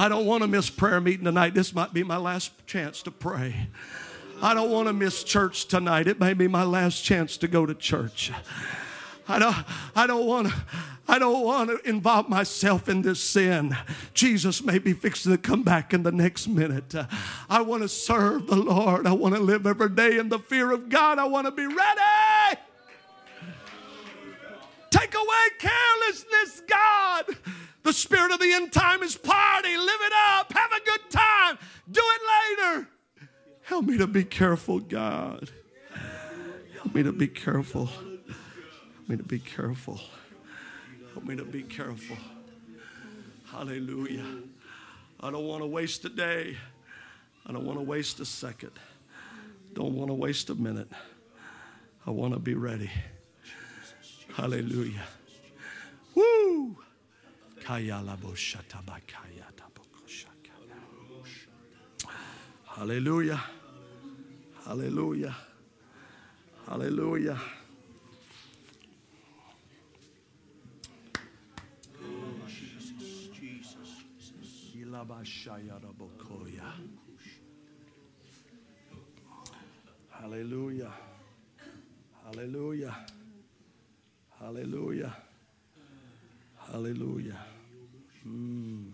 I 0.00 0.08
don't 0.08 0.24
want 0.24 0.42
to 0.42 0.48
miss 0.48 0.70
prayer 0.70 0.98
meeting 0.98 1.26
tonight. 1.26 1.52
This 1.52 1.74
might 1.74 1.92
be 1.92 2.02
my 2.02 2.16
last 2.16 2.52
chance 2.66 3.02
to 3.02 3.10
pray. 3.10 3.68
I 4.42 4.54
don't 4.54 4.70
want 4.70 4.88
to 4.88 4.92
miss 4.92 5.22
church 5.22 5.66
tonight. 5.66 6.06
It 6.06 6.18
may 6.18 6.32
be 6.32 6.48
my 6.48 6.64
last 6.64 7.04
chance 7.04 7.36
to 7.38 7.48
go 7.48 7.66
to 7.66 7.74
church. 7.74 8.32
I 9.28 9.38
don't, 9.38 9.56
I 9.94 10.06
don't 10.06 10.26
want 10.26 10.48
to. 10.48 10.54
I 11.06 11.18
don't 11.18 11.44
want 11.44 11.70
to 11.70 11.88
involve 11.88 12.28
myself 12.28 12.88
in 12.88 13.02
this 13.02 13.20
sin. 13.20 13.76
Jesus 14.14 14.62
may 14.62 14.78
be 14.78 14.92
fixing 14.92 15.32
to 15.32 15.38
come 15.38 15.64
back 15.64 15.92
in 15.92 16.04
the 16.04 16.12
next 16.12 16.46
minute. 16.46 16.94
I 17.48 17.62
want 17.62 17.82
to 17.82 17.88
serve 17.88 18.46
the 18.46 18.54
Lord. 18.54 19.08
I 19.08 19.12
want 19.12 19.34
to 19.34 19.40
live 19.40 19.66
every 19.66 19.88
day 19.88 20.18
in 20.18 20.28
the 20.28 20.38
fear 20.38 20.70
of 20.70 20.88
God. 20.88 21.18
I 21.18 21.24
want 21.24 21.48
to 21.48 21.50
be 21.50 21.66
ready. 21.66 22.60
Take 24.90 25.14
away 25.16 25.46
carelessness, 25.58 26.62
God. 26.68 27.36
The 27.82 27.92
spirit 27.92 28.30
of 28.30 28.38
the 28.38 28.52
end 28.52 28.72
time 28.72 29.02
is 29.02 29.16
party. 29.16 29.76
Live 29.76 30.00
it 30.00 30.12
up. 30.28 30.52
Have 30.52 30.70
a 30.70 30.84
good 30.84 31.10
time. 31.10 31.58
Do 31.90 32.02
it 32.04 32.60
later. 32.60 32.88
Help 33.70 33.84
me 33.84 33.96
to 33.98 34.08
be 34.08 34.24
careful, 34.24 34.80
God. 34.80 35.48
Help 36.74 36.92
me 36.92 37.04
to 37.04 37.12
be 37.12 37.28
careful. 37.28 37.86
Help 37.86 39.08
me 39.08 39.16
to 39.16 39.22
be 39.22 39.38
careful. 39.38 40.00
Help 41.12 41.24
me 41.24 41.36
to 41.36 41.44
be 41.44 41.62
careful. 41.62 42.16
Hallelujah. 43.46 44.26
I 45.20 45.30
don't 45.30 45.46
want 45.46 45.62
to 45.62 45.68
waste 45.68 46.04
a 46.04 46.08
day. 46.08 46.56
I 47.46 47.52
don't 47.52 47.64
want 47.64 47.78
to 47.78 47.84
waste 47.84 48.18
a 48.18 48.24
second. 48.24 48.72
Don't 49.72 49.94
want 49.94 50.10
to 50.10 50.14
waste 50.14 50.50
a 50.50 50.56
minute. 50.56 50.88
I 52.04 52.10
want 52.10 52.34
to 52.34 52.40
be 52.40 52.54
ready. 52.54 52.90
Hallelujah. 54.34 55.04
Woo! 56.16 56.76
Hallelujah. 62.66 63.40
Hallelujah. 64.70 65.34
Hallelujah. 66.68 67.40
Hallelujah. 80.10 80.92
Hallelujah. 82.24 82.94
Hallelujah. 84.38 85.16
Hallelujah. 86.70 87.40
Mm. 88.24 88.92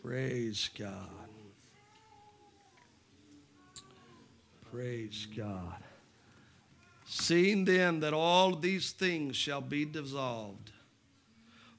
Praise 0.00 0.70
God. 0.78 1.31
Praise 4.72 5.26
God. 5.36 5.82
Seeing 7.04 7.66
then 7.66 8.00
that 8.00 8.14
all 8.14 8.56
these 8.56 8.92
things 8.92 9.36
shall 9.36 9.60
be 9.60 9.84
dissolved, 9.84 10.70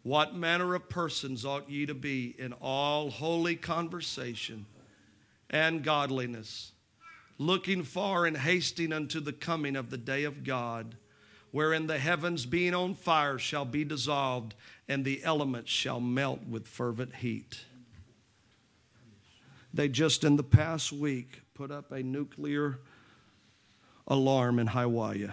what 0.03 0.35
manner 0.35 0.75
of 0.75 0.89
persons 0.89 1.43
ought 1.43 1.67
ye 1.67 1.87
to 1.87 1.95
be 1.95 2.35
in 2.37 2.53
all 2.53 3.09
holy 3.09 3.55
conversation 3.55 4.67
and 5.49 5.83
godliness, 5.83 6.73
looking 7.39 7.81
far 7.81 8.27
and 8.27 8.37
hasting 8.37 8.93
unto 8.93 9.19
the 9.19 9.33
coming 9.33 9.75
of 9.75 9.89
the 9.89 9.97
day 9.97 10.23
of 10.23 10.43
God, 10.43 10.95
wherein 11.49 11.87
the 11.87 11.97
heavens 11.97 12.45
being 12.45 12.75
on 12.75 12.93
fire 12.93 13.39
shall 13.39 13.65
be 13.65 13.83
dissolved, 13.83 14.53
and 14.87 15.03
the 15.03 15.23
elements 15.23 15.71
shall 15.71 15.99
melt 15.99 16.45
with 16.47 16.67
fervent 16.67 17.15
heat. 17.15 17.65
They 19.73 19.89
just 19.89 20.23
in 20.23 20.35
the 20.35 20.43
past 20.43 20.91
week 20.91 21.41
put 21.55 21.71
up 21.71 21.91
a 21.91 22.03
nuclear 22.03 22.79
alarm 24.07 24.59
in 24.59 24.67
Hawaii. 24.67 25.29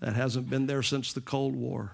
That 0.00 0.14
hasn't 0.14 0.50
been 0.50 0.66
there 0.66 0.82
since 0.82 1.12
the 1.12 1.20
Cold 1.20 1.54
War. 1.54 1.92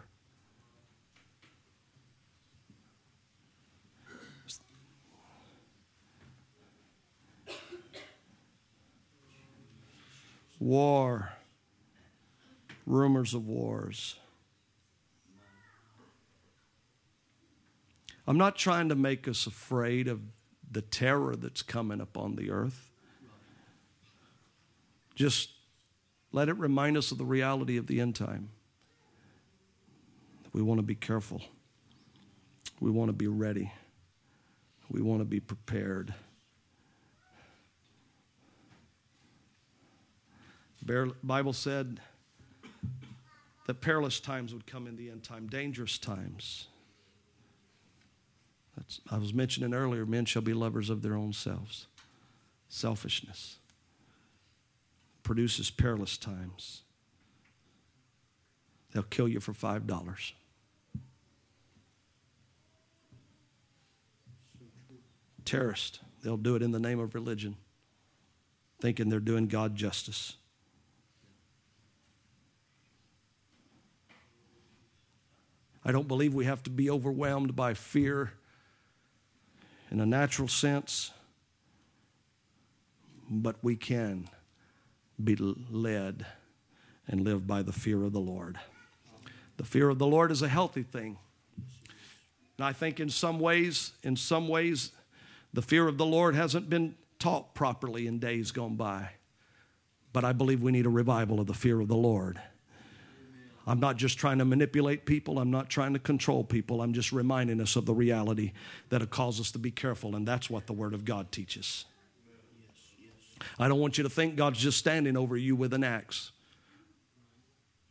War, 10.59 11.33
rumors 12.87 13.35
of 13.35 13.47
wars. 13.47 14.17
I'm 18.27 18.39
not 18.39 18.57
trying 18.57 18.89
to 18.89 18.95
make 18.95 19.29
us 19.29 19.47
afraid 19.47 20.09
of 20.09 20.21
the 20.71 20.83
terror 20.83 21.37
that's 21.37 21.63
coming 21.63 22.01
upon 22.01 22.37
the 22.37 22.51
earth. 22.51 22.91
Just 25.15 25.51
let 26.33 26.49
it 26.49 26.59
remind 26.59 26.97
us 26.97 27.13
of 27.13 27.19
the 27.19 27.25
reality 27.25 27.77
of 27.77 27.87
the 27.87 28.01
end 28.01 28.17
time. 28.17 28.51
We 30.53 30.63
want 30.63 30.79
to 30.79 30.83
be 30.83 30.95
careful. 30.95 31.41
We 32.81 32.91
want 32.91 33.09
to 33.09 33.13
be 33.13 33.29
ready. 33.29 33.73
We 34.91 35.01
want 35.03 35.21
to 35.21 35.25
be 35.25 35.41
prepared. 35.41 36.15
Bible 41.23 41.53
said 41.53 42.01
that 43.67 43.81
perilous 43.81 44.21
times 44.21 44.53
would 44.53 44.67
come 44.67 44.87
in 44.87 44.97
the 44.97 45.11
end 45.11 45.25
time, 45.25 45.49
dangerous 45.49 45.99
times. 45.99 46.69
I 49.11 49.19
was 49.19 49.33
mentioning 49.33 49.75
earlier, 49.75 50.05
men 50.05 50.25
shall 50.25 50.43
be 50.43 50.53
lovers 50.53 50.91
of 50.91 51.03
their 51.03 51.15
own 51.15 51.33
selves. 51.33 51.87
Selfishness 52.69 53.59
produces 55.23 55.71
perilous 55.71 56.17
times. 56.17 56.83
They'll 58.93 59.03
kill 59.03 59.29
you 59.29 59.41
for 59.41 59.53
$5. 59.53 60.33
Terrorist, 65.45 66.01
they'll 66.23 66.37
do 66.37 66.57
it 66.57 66.63
in 66.63 66.73
the 66.73 66.79
name 66.79 66.99
of 66.99 67.15
religion, 67.15 67.57
thinking 68.81 69.09
they're 69.09 69.21
doing 69.21 69.47
God 69.47 69.75
justice. 69.75 70.37
I 75.85 75.93
don't 75.93 76.09
believe 76.09 76.35
we 76.35 76.47
have 76.47 76.65
to 76.65 76.71
be 76.71 76.91
overwhelmed 76.91 77.55
by 77.55 77.75
fear 77.75 78.33
in 79.97 80.03
a 80.03 80.05
natural 80.05 80.47
sense, 80.47 81.11
but 83.31 83.57
we 83.63 83.75
can 83.75 84.29
be 85.25 85.35
led 85.35 86.27
and 87.09 87.23
live 87.23 87.47
by 87.47 87.63
the 87.63 87.73
fear 87.73 88.05
of 88.05 88.13
the 88.13 88.21
Lord. 88.21 88.59
The 89.57 89.65
fear 89.65 89.89
of 89.89 89.99
the 89.99 90.07
Lord 90.07 90.31
is 90.31 90.43
a 90.43 90.49
healthy 90.49 90.83
thing. 90.83 91.17
And 92.59 92.67
I 92.67 92.75
think 92.75 93.01
in 93.01 93.09
some 93.09 93.41
ways, 93.41 93.93
in 94.03 94.17
some 94.17 94.49
ways, 94.49 94.93
the 95.55 95.63
fear 95.63 95.89
of 95.89 95.97
the 95.97 96.05
Lord 96.05 96.35
hasn't 96.35 96.69
been 96.69 96.95
taught 97.19 97.55
properly 97.55 98.07
in 98.07 98.19
days 98.19 98.51
gone 98.51 98.77
by. 98.77 99.13
But 100.13 100.27
I 100.27 100.35
believe 100.35 100.63
we 100.63 100.73
need 100.73 100.85
a 100.85 100.91
revival 100.91 101.41
of 101.41 101.47
the 101.47 101.55
fear 101.55 101.81
of 101.81 101.89
the 101.89 101.97
Lord. 101.97 102.39
I'm 103.67 103.81
not 103.81 103.97
just 103.97 104.17
trying 104.17 104.39
to 104.39 104.45
manipulate 104.45 105.07
people. 105.07 105.41
I'm 105.41 105.51
not 105.51 105.69
trying 105.69 105.93
to 105.95 105.99
control 105.99 106.45
people. 106.45 106.81
I'm 106.81 106.93
just 106.93 107.11
reminding 107.11 107.61
us 107.61 107.75
of 107.75 107.85
the 107.85 107.95
reality 107.95 108.53
that 108.91 109.03
it 109.03 109.11
calls 109.11 109.41
us 109.41 109.51
to 109.53 109.59
be 109.59 109.73
careful, 109.73 110.15
and 110.15 110.27
that's 110.27 110.49
what 110.49 110.67
the 110.67 110.73
Word 110.73 110.95
of 110.95 111.05
God 111.05 111.33
teaches. 111.33 111.85
I 113.59 113.67
don't 113.69 113.81
want 113.81 113.99
you 113.99 114.05
to 114.05 114.11
think 114.11 114.37
God's 114.37 114.61
just 114.61 114.79
standing 114.79 115.17
over 115.17 115.37
you 115.37 115.57
with 115.57 115.75
an 115.75 115.83
axe, 115.83 116.31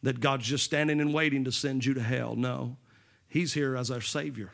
that 0.02 0.22
God's 0.22 0.46
just 0.46 0.64
standing 0.64 1.02
and 1.02 1.14
waiting 1.14 1.44
to 1.44 1.52
send 1.52 1.86
you 1.86 1.94
to 1.94 2.02
hell. 2.02 2.36
No, 2.36 2.78
He's 3.28 3.54
here 3.54 3.76
as 3.76 3.92
our 3.92 4.02
Savior. 4.02 4.52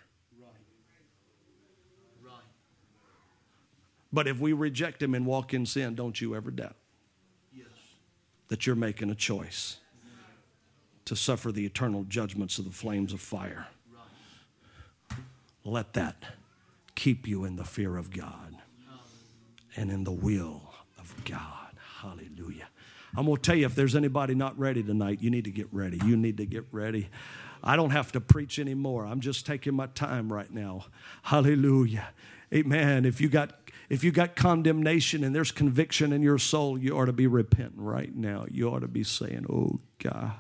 But 4.14 4.28
if 4.28 4.40
we 4.40 4.54
reject 4.54 5.02
Him 5.02 5.14
and 5.14 5.26
walk 5.26 5.54
in 5.54 5.66
sin, 5.66 5.96
don't 5.96 6.20
you 6.20 6.36
ever 6.36 6.50
doubt 6.50 6.76
that 8.48 8.66
you're 8.66 8.76
making 8.76 9.10
a 9.10 9.16
choice 9.16 9.78
to 11.12 11.16
suffer 11.18 11.52
the 11.52 11.66
eternal 11.66 12.06
judgments 12.06 12.58
of 12.58 12.64
the 12.64 12.72
flames 12.72 13.12
of 13.12 13.20
fire. 13.20 13.68
Let 15.66 15.92
that 15.92 16.24
keep 16.96 17.28
you 17.28 17.44
in 17.44 17.58
the 17.58 17.66
fear 17.66 17.98
of 17.98 18.12
God 18.12 18.56
and 19.76 19.92
in 19.92 20.06
the 20.06 20.12
will 20.14 20.74
of 20.98 21.14
God. 21.26 21.76
Hallelujah. 22.00 22.70
I'm 23.14 23.26
going 23.26 23.36
to 23.36 23.42
tell 23.42 23.58
you 23.58 23.66
if 23.66 23.76
there's 23.76 23.94
anybody 23.94 24.36
not 24.36 24.58
ready 24.58 24.82
tonight, 24.82 25.22
you 25.22 25.30
need 25.30 25.44
to 25.44 25.52
get 25.52 25.68
ready. 25.74 26.00
You 26.06 26.16
need 26.16 26.38
to 26.38 26.46
get 26.46 26.64
ready. 26.72 27.10
I 27.62 27.76
don't 27.76 27.90
have 27.90 28.14
to 28.14 28.22
preach 28.22 28.58
anymore. 28.58 29.06
I'm 29.06 29.20
just 29.20 29.46
taking 29.46 29.74
my 29.74 29.88
time 29.88 30.32
right 30.32 30.50
now. 30.50 30.86
Hallelujah. 31.24 32.08
Amen. 32.54 33.04
If 33.04 33.20
you 33.20 33.28
got 33.28 33.60
if 33.90 34.06
you 34.06 34.14
got 34.14 34.38
condemnation 34.38 35.26
and 35.26 35.36
there's 35.36 35.52
conviction 35.52 36.14
in 36.14 36.22
your 36.22 36.38
soul, 36.38 36.78
you 36.78 36.98
ought 36.98 37.08
to 37.08 37.14
be 37.14 37.28
repenting 37.28 37.84
right 37.84 38.16
now. 38.16 38.46
You 38.50 38.70
ought 38.70 38.80
to 38.80 38.88
be 38.88 39.04
saying, 39.04 39.46
"Oh 39.50 39.82
God. 40.00 40.36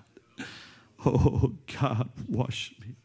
Oh 1.06 1.54
God, 1.80 2.10
wash 2.28 2.74
me." 2.80 2.96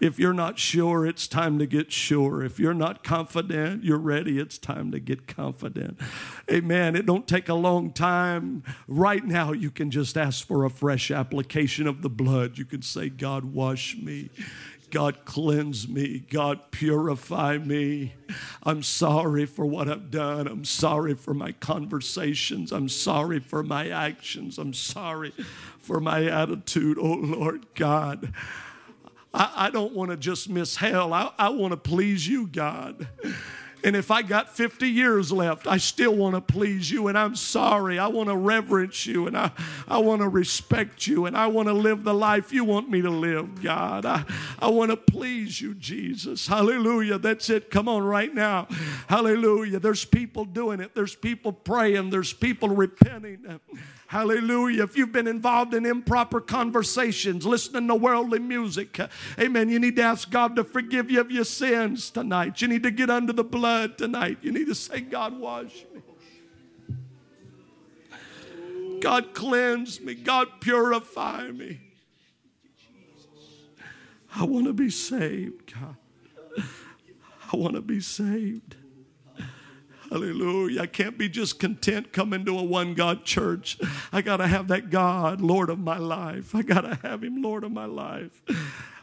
If 0.00 0.18
you're 0.18 0.32
not 0.32 0.58
sure, 0.58 1.04
it's 1.04 1.26
time 1.26 1.58
to 1.58 1.66
get 1.66 1.90
sure. 1.90 2.44
If 2.44 2.60
you're 2.60 2.74
not 2.74 3.02
confident, 3.02 3.82
you're 3.82 3.98
ready, 3.98 4.38
it's 4.38 4.56
time 4.56 4.92
to 4.92 5.00
get 5.00 5.26
confident. 5.26 5.98
Amen. 6.50 6.94
It 6.94 7.04
don't 7.04 7.26
take 7.26 7.48
a 7.48 7.54
long 7.54 7.92
time. 7.92 8.62
Right 8.86 9.24
now, 9.24 9.52
you 9.52 9.70
can 9.70 9.90
just 9.90 10.16
ask 10.16 10.46
for 10.46 10.64
a 10.64 10.70
fresh 10.70 11.10
application 11.10 11.88
of 11.88 12.02
the 12.02 12.10
blood. 12.10 12.58
You 12.58 12.64
can 12.64 12.82
say, 12.82 13.08
God, 13.08 13.46
wash 13.46 13.96
me. 13.96 14.30
God, 14.90 15.24
cleanse 15.24 15.86
me. 15.86 16.20
God, 16.30 16.70
purify 16.70 17.58
me. 17.58 18.14
I'm 18.62 18.82
sorry 18.82 19.44
for 19.44 19.66
what 19.66 19.88
I've 19.88 20.10
done. 20.10 20.46
I'm 20.46 20.64
sorry 20.64 21.14
for 21.14 21.34
my 21.34 21.52
conversations. 21.52 22.72
I'm 22.72 22.88
sorry 22.88 23.40
for 23.40 23.62
my 23.62 23.90
actions. 23.90 24.58
I'm 24.58 24.72
sorry 24.72 25.32
for 25.88 26.00
my 26.00 26.26
attitude. 26.26 26.98
Oh, 27.00 27.14
Lord 27.14 27.64
God. 27.74 28.34
I, 29.32 29.52
I 29.56 29.70
don't 29.70 29.94
want 29.94 30.10
to 30.10 30.18
just 30.18 30.46
miss 30.50 30.76
hell. 30.76 31.14
I, 31.14 31.32
I 31.38 31.48
want 31.48 31.72
to 31.72 31.78
please 31.78 32.28
you, 32.28 32.46
God. 32.46 33.08
And 33.82 33.96
if 33.96 34.10
I 34.10 34.20
got 34.20 34.54
50 34.54 34.86
years 34.86 35.32
left, 35.32 35.66
I 35.66 35.78
still 35.78 36.14
want 36.14 36.34
to 36.34 36.42
please 36.42 36.90
you. 36.90 37.08
And 37.08 37.16
I'm 37.16 37.34
sorry. 37.34 37.98
I 37.98 38.08
want 38.08 38.28
to 38.28 38.36
reverence 38.36 39.06
you 39.06 39.28
and 39.28 39.38
I, 39.38 39.50
I 39.86 39.96
want 39.98 40.20
to 40.20 40.28
respect 40.28 41.06
you 41.06 41.24
and 41.24 41.34
I 41.34 41.46
want 41.46 41.68
to 41.68 41.72
live 41.72 42.04
the 42.04 42.12
life 42.12 42.52
you 42.52 42.64
want 42.64 42.90
me 42.90 43.00
to 43.00 43.10
live, 43.10 43.62
God. 43.62 44.04
I, 44.04 44.24
I 44.58 44.68
want 44.68 44.90
to 44.90 44.96
please 44.96 45.58
you, 45.58 45.72
Jesus. 45.74 46.46
Hallelujah. 46.46 47.18
That's 47.18 47.48
it. 47.48 47.70
Come 47.70 47.88
on 47.88 48.02
right 48.02 48.34
now. 48.34 48.66
Hallelujah. 49.08 49.78
There's 49.78 50.04
people 50.04 50.44
doing 50.44 50.80
it, 50.80 50.94
there's 50.94 51.14
people 51.14 51.52
praying, 51.52 52.10
there's 52.10 52.34
people 52.34 52.68
repenting. 52.68 53.60
Hallelujah. 54.08 54.84
If 54.84 54.96
you've 54.96 55.12
been 55.12 55.26
involved 55.26 55.74
in 55.74 55.84
improper 55.84 56.40
conversations, 56.40 57.44
listening 57.44 57.88
to 57.88 57.94
worldly 57.94 58.38
music, 58.38 58.98
amen, 59.38 59.68
you 59.68 59.78
need 59.78 59.96
to 59.96 60.02
ask 60.02 60.30
God 60.30 60.56
to 60.56 60.64
forgive 60.64 61.10
you 61.10 61.20
of 61.20 61.30
your 61.30 61.44
sins 61.44 62.08
tonight. 62.08 62.62
You 62.62 62.68
need 62.68 62.84
to 62.84 62.90
get 62.90 63.10
under 63.10 63.34
the 63.34 63.44
blood 63.44 63.98
tonight. 63.98 64.38
You 64.40 64.50
need 64.50 64.66
to 64.68 64.74
say, 64.74 65.02
God, 65.02 65.38
wash 65.38 65.84
me. 65.92 66.00
God, 69.00 69.34
cleanse 69.34 70.00
me. 70.00 70.14
God, 70.14 70.48
purify 70.58 71.50
me. 71.50 71.78
I 74.34 74.44
want 74.44 74.68
to 74.68 74.72
be 74.72 74.88
saved, 74.88 75.74
God. 75.74 75.96
I 77.52 77.56
want 77.58 77.74
to 77.74 77.82
be 77.82 78.00
saved. 78.00 78.74
Hallelujah. 80.10 80.82
I 80.82 80.86
can't 80.86 81.18
be 81.18 81.28
just 81.28 81.58
content 81.58 82.12
coming 82.12 82.44
to 82.46 82.58
a 82.58 82.62
one 82.62 82.94
God 82.94 83.24
church. 83.24 83.78
I 84.12 84.22
got 84.22 84.38
to 84.38 84.46
have 84.46 84.68
that 84.68 84.90
God, 84.90 85.40
Lord 85.40 85.68
of 85.68 85.78
my 85.78 85.98
life. 85.98 86.54
I 86.54 86.62
got 86.62 86.82
to 86.82 86.94
have 87.06 87.22
Him, 87.22 87.42
Lord 87.42 87.64
of 87.64 87.72
my 87.72 87.84
life. 87.84 88.42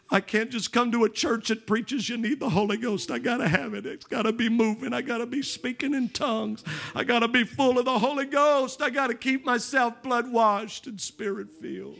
I 0.10 0.20
can't 0.20 0.52
just 0.52 0.72
come 0.72 0.92
to 0.92 1.04
a 1.04 1.10
church 1.10 1.48
that 1.48 1.66
preaches 1.66 2.10
you 2.10 2.18
need 2.18 2.40
the 2.40 2.50
Holy 2.50 2.78
Ghost. 2.78 3.10
I 3.10 3.20
got 3.20 3.38
to 3.38 3.48
have 3.48 3.74
it. 3.74 3.86
It's 3.86 4.06
got 4.06 4.24
to 4.24 4.32
be 4.32 4.50
moving. 4.50 4.94
I 4.94 5.02
got 5.02 5.18
to 5.18 5.26
be 5.26 5.42
speaking 5.42 5.94
in 5.94 6.10
tongues. 6.10 6.64
I 6.94 7.04
got 7.04 7.20
to 7.20 7.28
be 7.28 7.44
full 7.44 7.80
of 7.80 7.86
the 7.86 8.00
Holy 8.00 8.26
Ghost. 8.26 8.82
I 8.82 8.90
got 8.90 9.08
to 9.08 9.16
keep 9.16 9.46
myself 9.46 10.02
blood 10.04 10.32
washed 10.32 10.88
and 10.88 11.02
spirit 11.02 11.50
filled. 11.50 11.98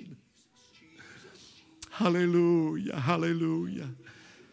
Hallelujah. 1.92 3.00
Hallelujah. 3.00 3.90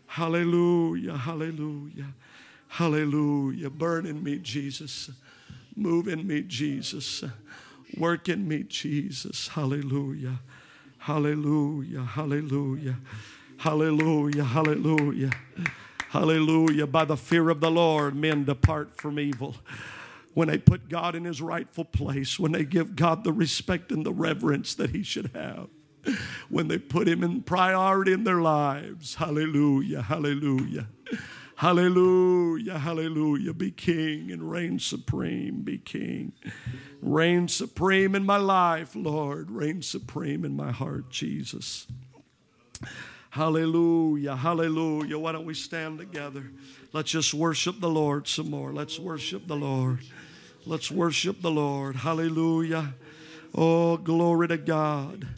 Hallelujah. 0.06 1.16
Hallelujah. 1.16 2.14
Hallelujah. 2.72 3.68
Burn 3.68 4.06
in 4.06 4.22
me, 4.22 4.38
Jesus. 4.38 5.10
Move 5.76 6.08
in 6.08 6.26
me, 6.26 6.40
Jesus. 6.40 7.22
Work 7.98 8.30
in 8.30 8.48
me, 8.48 8.62
Jesus. 8.62 9.48
Hallelujah. 9.48 10.40
Hallelujah. 10.96 12.00
Hallelujah. 12.00 12.96
Hallelujah. 13.58 14.44
Hallelujah. 14.44 15.30
Hallelujah. 16.08 16.86
By 16.86 17.04
the 17.04 17.18
fear 17.18 17.50
of 17.50 17.60
the 17.60 17.70
Lord, 17.70 18.16
men 18.16 18.46
depart 18.46 18.96
from 18.96 19.20
evil. 19.20 19.54
When 20.32 20.48
they 20.48 20.56
put 20.56 20.88
God 20.88 21.14
in 21.14 21.26
his 21.26 21.42
rightful 21.42 21.84
place, 21.84 22.38
when 22.38 22.52
they 22.52 22.64
give 22.64 22.96
God 22.96 23.22
the 23.22 23.34
respect 23.34 23.92
and 23.92 24.06
the 24.06 24.14
reverence 24.14 24.74
that 24.76 24.88
he 24.88 25.02
should 25.02 25.32
have, 25.34 25.68
when 26.48 26.68
they 26.68 26.78
put 26.78 27.06
him 27.06 27.22
in 27.22 27.42
priority 27.42 28.14
in 28.14 28.24
their 28.24 28.40
lives. 28.40 29.16
Hallelujah. 29.16 30.00
Hallelujah. 30.00 30.86
Hallelujah, 31.62 32.76
hallelujah. 32.76 33.52
Be 33.52 33.70
king 33.70 34.32
and 34.32 34.50
reign 34.50 34.80
supreme. 34.80 35.62
Be 35.62 35.78
king. 35.78 36.32
Reign 37.00 37.46
supreme 37.46 38.16
in 38.16 38.26
my 38.26 38.36
life, 38.36 38.96
Lord. 38.96 39.48
Reign 39.48 39.80
supreme 39.80 40.44
in 40.44 40.56
my 40.56 40.72
heart, 40.72 41.08
Jesus. 41.08 41.86
Hallelujah, 43.30 44.34
hallelujah. 44.34 45.16
Why 45.16 45.30
don't 45.30 45.44
we 45.44 45.54
stand 45.54 46.00
together? 46.00 46.50
Let's 46.92 47.12
just 47.12 47.32
worship 47.32 47.78
the 47.78 47.88
Lord 47.88 48.26
some 48.26 48.50
more. 48.50 48.72
Let's 48.72 48.98
worship 48.98 49.46
the 49.46 49.54
Lord. 49.54 50.00
Let's 50.66 50.90
worship 50.90 51.42
the 51.42 51.52
Lord. 51.52 51.94
Hallelujah. 51.94 52.92
Oh, 53.54 53.98
glory 53.98 54.48
to 54.48 54.56
God. 54.56 55.28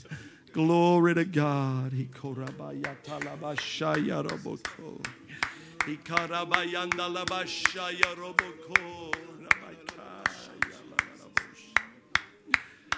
Glory 0.55 1.17
to 1.17 1.27
God. 1.27 1.93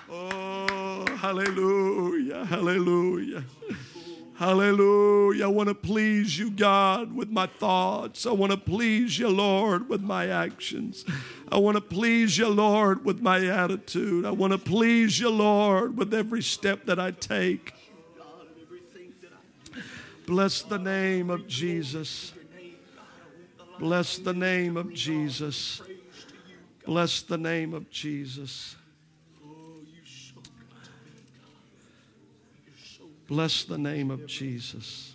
Oh, 0.08 1.04
hallelujah, 1.16 2.44
hallelujah. 2.44 3.44
Hallelujah. 4.36 5.46
I 5.46 5.48
want 5.48 5.68
to 5.68 5.74
please 5.74 6.38
you, 6.38 6.50
God, 6.50 7.12
with 7.12 7.28
my 7.28 7.46
thoughts. 7.46 8.24
I 8.24 8.30
want 8.32 8.52
to 8.52 8.58
please 8.58 9.18
you, 9.18 9.30
Lord, 9.30 9.88
with 9.88 10.02
my 10.02 10.28
actions. 10.28 11.04
I 11.50 11.58
want 11.58 11.76
to 11.76 11.80
please 11.80 12.38
you, 12.38 12.48
Lord, 12.48 13.04
with 13.04 13.20
my 13.20 13.46
attitude. 13.46 14.24
I 14.24 14.30
want 14.30 14.52
to 14.52 14.58
please 14.58 15.18
you, 15.18 15.30
Lord, 15.30 15.96
with 15.96 16.14
every 16.14 16.42
step 16.42 16.84
that 16.84 17.00
I 17.00 17.10
take. 17.10 17.72
Bless 20.26 20.62
the 20.62 20.78
name 20.78 21.30
of 21.30 21.48
Jesus. 21.48 22.35
Bless 23.78 24.18
the 24.18 24.32
name 24.32 24.76
of 24.76 24.92
Jesus. 24.92 25.82
Bless 26.86 27.22
the 27.22 27.36
name 27.36 27.74
of 27.74 27.90
Jesus. 27.90 28.76
Bless 33.28 33.64
the 33.64 33.76
name 33.76 34.10
of 34.10 34.26
Jesus. 34.26 35.14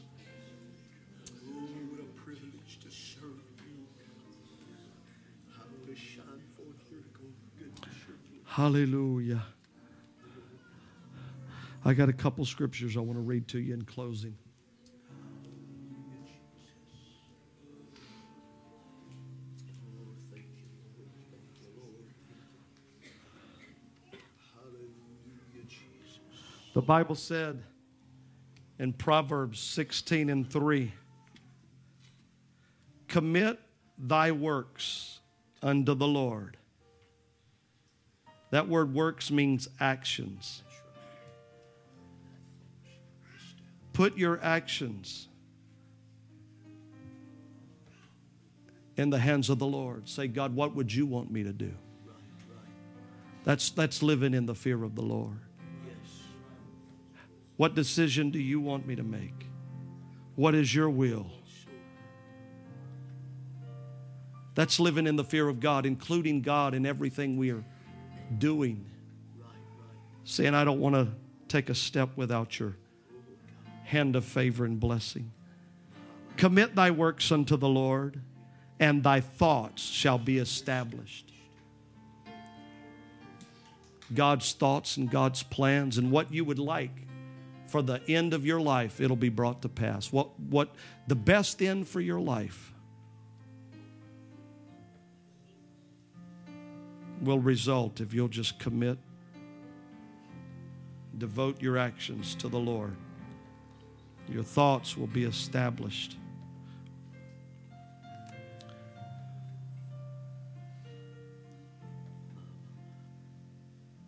Hallelujah. 8.46 9.42
I 11.86 11.94
got 11.94 12.10
a 12.10 12.14
couple 12.14 12.44
scriptures 12.46 12.98
I 12.98 13.00
want 13.00 13.14
to 13.14 13.22
read 13.22 13.48
to 13.50 13.60
you 13.60 13.74
in 13.74 13.86
closing. 13.86 14.36
The 26.74 26.82
Bible 26.82 27.16
said 27.16 27.62
in 28.80 28.94
Proverbs 28.94 29.60
16 29.60 30.30
and 30.30 30.50
3 30.50 30.94
Commit 33.08 33.60
thy 33.98 34.32
works 34.32 35.20
unto 35.62 35.94
the 35.94 36.08
Lord. 36.08 36.56
That 38.52 38.70
word 38.70 38.94
works 38.94 39.32
means 39.32 39.68
actions. 39.80 40.64
Put 43.92 44.18
your 44.18 44.40
actions 44.42 45.28
in 48.96 49.10
the 49.10 49.20
hands 49.20 49.50
of 49.50 49.60
the 49.60 49.66
Lord. 49.66 50.08
Say, 50.08 50.28
God, 50.28 50.56
what 50.56 50.74
would 50.76 50.94
you 50.94 51.06
want 51.06 51.32
me 51.32 51.44
to 51.44 51.52
do? 51.52 51.74
That's, 53.44 53.70
that's 53.72 54.02
living 54.02 54.34
in 54.34 54.46
the 54.46 54.56
fear 54.56 54.84
of 54.84 54.96
the 54.96 55.02
Lord. 55.02 55.40
What 57.62 57.76
decision 57.76 58.32
do 58.32 58.40
you 58.40 58.60
want 58.60 58.88
me 58.88 58.96
to 58.96 59.04
make? 59.04 59.46
What 60.36 60.56
is 60.56 60.74
your 60.74 60.90
will? 60.90 61.28
That's 64.56 64.80
living 64.80 65.06
in 65.06 65.16
the 65.16 65.24
fear 65.24 65.48
of 65.48 65.60
God, 65.60 65.86
including 65.86 66.42
God 66.42 66.74
in 66.74 66.88
everything 66.88 67.38
we 67.38 67.52
are 67.52 67.64
doing. 68.36 68.84
Saying, 70.24 70.56
I 70.56 70.64
don't 70.64 70.80
want 70.80 70.96
to 70.96 71.10
take 71.50 71.70
a 71.70 71.76
step 71.76 72.10
without 72.16 72.60
your 72.60 72.78
hand 73.84 74.16
of 74.16 74.26
favor 74.26 74.66
and 74.66 74.80
blessing. 74.80 75.32
Commit 76.38 76.74
thy 76.74 76.90
works 76.90 77.32
unto 77.32 77.58
the 77.58 77.70
Lord, 77.70 78.20
and 78.80 79.04
thy 79.04 79.22
thoughts 79.22 79.84
shall 79.84 80.18
be 80.18 80.40
established. 80.40 81.32
God's 84.16 84.52
thoughts 84.54 84.98
and 84.98 85.12
God's 85.12 85.44
plans 85.44 86.00
and 86.00 86.10
what 86.10 86.34
you 86.34 86.44
would 86.44 86.58
like 86.58 87.02
for 87.72 87.82
the 87.82 88.02
end 88.10 88.34
of 88.34 88.46
your 88.46 88.60
life, 88.60 89.00
it'll 89.00 89.16
be 89.16 89.30
brought 89.30 89.62
to 89.62 89.70
pass. 89.70 90.12
What, 90.12 90.38
what 90.40 90.76
the 91.08 91.16
best 91.16 91.62
end 91.62 91.88
for 91.88 92.02
your 92.02 92.20
life 92.20 92.74
will 97.22 97.40
result 97.40 98.02
if 98.02 98.14
you'll 98.14 98.28
just 98.28 98.60
commit, 98.60 98.98
devote 101.18 101.62
your 101.62 101.78
actions 101.78 102.36
to 102.36 102.50
the 102.50 102.60
Lord. 102.60 102.96
Your 104.28 104.44
thoughts 104.44 104.98
will 104.98 105.08
be 105.08 105.24
established. 105.24 106.18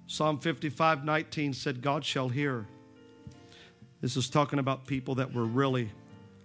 Psalm 0.07 0.37
55 0.37 1.05
19 1.05 1.53
said, 1.53 1.81
God 1.81 2.05
shall 2.05 2.29
hear. 2.29 2.67
This 4.03 4.17
is 4.17 4.29
talking 4.29 4.59
about 4.59 4.85
people 4.85 5.15
that 5.15 5.33
were 5.33 5.45
really 5.45 5.89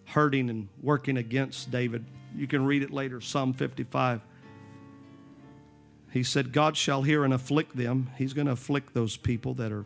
hurting 0.05 0.49
and 0.49 0.69
working 0.81 1.17
against 1.17 1.73
David. 1.73 2.05
You 2.37 2.47
can 2.47 2.65
read 2.65 2.85
it 2.85 2.93
later, 2.93 3.21
Psalm 3.21 3.53
55. 3.53 4.21
He 6.13 6.23
said, 6.23 6.53
God 6.53 6.77
shall 6.77 7.03
hear 7.03 7.25
and 7.25 7.35
afflict 7.35 7.77
them. 7.77 8.11
He's 8.17 8.33
going 8.33 8.47
to 8.47 8.53
afflict 8.53 8.95
those 8.95 9.17
people 9.17 9.55
that 9.55 9.73
are 9.73 9.85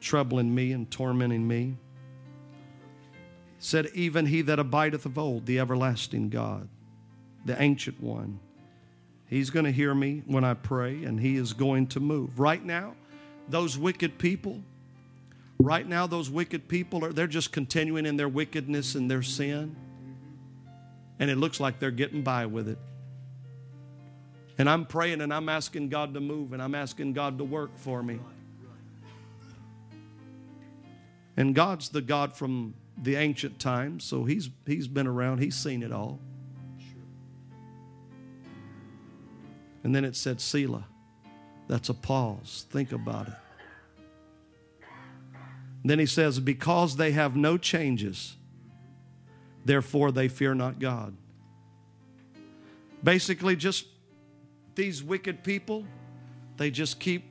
troubling 0.00 0.54
me 0.54 0.70
and 0.70 0.88
tormenting 0.88 1.48
me. 1.48 1.74
He 3.58 3.58
said, 3.58 3.88
Even 3.94 4.26
he 4.26 4.42
that 4.42 4.60
abideth 4.60 5.04
of 5.04 5.18
old, 5.18 5.46
the 5.46 5.58
everlasting 5.58 6.28
God, 6.28 6.68
the 7.44 7.60
ancient 7.60 8.00
one, 8.00 8.38
he's 9.26 9.50
going 9.50 9.64
to 9.64 9.72
hear 9.72 9.96
me 9.96 10.22
when 10.26 10.44
I 10.44 10.54
pray 10.54 11.02
and 11.02 11.18
he 11.18 11.34
is 11.34 11.54
going 11.54 11.88
to 11.88 11.98
move. 11.98 12.38
Right 12.38 12.64
now, 12.64 12.94
those 13.48 13.76
wicked 13.76 14.16
people, 14.16 14.62
right 15.64 15.86
now, 15.86 16.06
those 16.06 16.30
wicked 16.30 16.68
people 16.68 17.04
are 17.04 17.12
they're 17.12 17.26
just 17.26 17.52
continuing 17.52 18.06
in 18.06 18.16
their 18.16 18.28
wickedness 18.28 18.94
and 18.94 19.10
their 19.10 19.22
sin. 19.22 19.76
And 21.18 21.30
it 21.30 21.36
looks 21.36 21.60
like 21.60 21.78
they're 21.78 21.90
getting 21.90 22.22
by 22.22 22.46
with 22.46 22.68
it. 22.68 22.78
And 24.58 24.68
I'm 24.68 24.86
praying 24.86 25.20
and 25.20 25.32
I'm 25.32 25.48
asking 25.48 25.88
God 25.88 26.14
to 26.14 26.20
move 26.20 26.52
and 26.52 26.62
I'm 26.62 26.74
asking 26.74 27.12
God 27.12 27.38
to 27.38 27.44
work 27.44 27.76
for 27.76 28.02
me. 28.02 28.20
And 31.36 31.54
God's 31.54 31.88
the 31.88 32.00
God 32.00 32.36
from 32.36 32.74
the 33.02 33.16
ancient 33.16 33.58
times, 33.58 34.04
so 34.04 34.24
he's 34.24 34.50
he's 34.66 34.86
been 34.86 35.06
around, 35.06 35.38
he's 35.38 35.56
seen 35.56 35.82
it 35.82 35.92
all. 35.92 36.20
And 39.82 39.94
then 39.94 40.04
it 40.04 40.16
said 40.16 40.40
Selah. 40.40 40.86
That's 41.66 41.88
a 41.88 41.94
pause. 41.94 42.66
Think 42.70 42.92
about 42.92 43.28
it. 43.28 43.34
Then 45.84 45.98
he 45.98 46.06
says, 46.06 46.40
Because 46.40 46.96
they 46.96 47.12
have 47.12 47.36
no 47.36 47.58
changes, 47.58 48.36
therefore 49.64 50.10
they 50.10 50.28
fear 50.28 50.54
not 50.54 50.78
God. 50.78 51.14
Basically, 53.02 53.54
just 53.54 53.86
these 54.74 55.02
wicked 55.02 55.44
people, 55.44 55.84
they 56.56 56.70
just 56.70 56.98
keep 56.98 57.24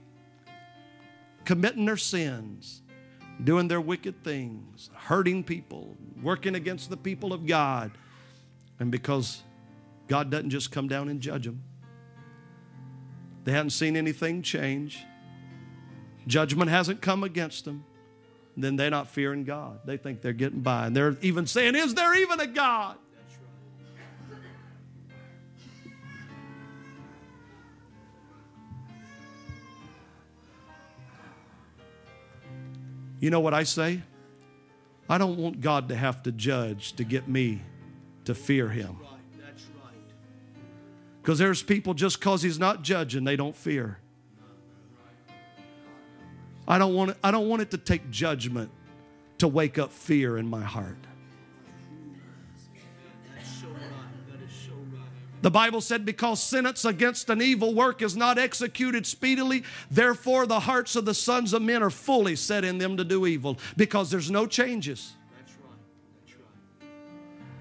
committing 1.45 1.85
their 1.85 1.97
sins, 1.97 2.81
doing 3.43 3.67
their 3.67 3.81
wicked 3.81 4.23
things, 4.23 4.91
hurting 4.93 5.43
people, 5.43 5.97
working 6.21 6.53
against 6.53 6.91
the 6.91 6.97
people 6.97 7.33
of 7.33 7.47
God. 7.47 7.91
And 8.79 8.91
because 8.91 9.41
God 10.07 10.29
doesn't 10.29 10.51
just 10.51 10.71
come 10.71 10.87
down 10.87 11.09
and 11.09 11.19
judge 11.19 11.45
them, 11.45 11.63
they 13.45 13.51
hadn't 13.51 13.71
seen 13.71 13.97
anything 13.97 14.43
change. 14.43 15.03
Judgment 16.27 16.69
hasn't 16.69 17.01
come 17.01 17.23
against 17.23 17.65
them. 17.65 17.83
Then 18.55 18.75
they're 18.75 18.91
not 18.91 19.07
fearing 19.07 19.43
God. 19.45 19.79
They 19.85 19.97
think 19.97 20.21
they're 20.21 20.33
getting 20.33 20.61
by. 20.61 20.87
And 20.87 20.95
they're 20.95 21.17
even 21.21 21.47
saying, 21.47 21.75
Is 21.75 21.95
there 21.95 22.15
even 22.15 22.39
a 22.39 22.47
God? 22.47 22.97
You 33.19 33.29
know 33.29 33.39
what 33.39 33.53
I 33.53 33.63
say? 33.63 34.01
I 35.07 35.17
don't 35.17 35.37
want 35.37 35.61
God 35.61 35.87
to 35.89 35.95
have 35.95 36.23
to 36.23 36.31
judge 36.33 36.93
to 36.93 37.05
get 37.05 37.27
me 37.27 37.61
to 38.25 38.35
fear 38.35 38.67
Him. 38.67 38.97
Right. 39.01 39.09
That's 39.39 39.63
right. 39.81 39.93
Because 41.21 41.39
there's 41.39 41.63
people 41.63 41.93
just 41.93 42.19
because 42.19 42.41
He's 42.41 42.59
not 42.59 42.83
judging, 42.83 43.23
they 43.23 43.37
don't 43.37 43.55
fear. 43.55 43.99
I 46.67 46.77
don't 46.77 46.93
want 46.93 47.11
it, 47.11 47.17
I 47.23 47.31
don't 47.31 47.49
want 47.49 47.61
it 47.61 47.71
to 47.71 47.77
take 47.77 48.09
judgment 48.09 48.71
to 49.39 49.47
wake 49.47 49.77
up 49.77 49.91
fear 49.91 50.37
in 50.37 50.47
my 50.47 50.61
heart. 50.61 50.97
That's 53.35 53.49
so 53.49 53.67
right. 53.67 53.79
That 54.31 54.41
is 54.45 54.53
so 54.53 54.71
right. 54.71 55.09
The 55.41 55.51
Bible 55.51 55.81
said, 55.81 56.05
because 56.05 56.41
sentence 56.41 56.85
against 56.85 57.29
an 57.29 57.41
evil 57.41 57.73
work 57.73 58.01
is 58.01 58.15
not 58.15 58.37
executed 58.37 59.05
speedily, 59.05 59.63
therefore 59.91 60.45
the 60.45 60.61
hearts 60.61 60.95
of 60.95 61.03
the 61.03 61.13
sons 61.13 61.51
of 61.51 61.61
men 61.61 61.83
are 61.83 61.89
fully 61.89 62.37
set 62.37 62.63
in 62.63 62.77
them 62.77 62.95
to 62.95 63.03
do 63.03 63.25
evil, 63.25 63.57
because 63.75 64.09
there's 64.09 64.31
no 64.31 64.45
changes. 64.45 65.13
That's 65.37 65.51
right. 65.61 65.77
That's 66.25 66.37
right. 66.39 66.89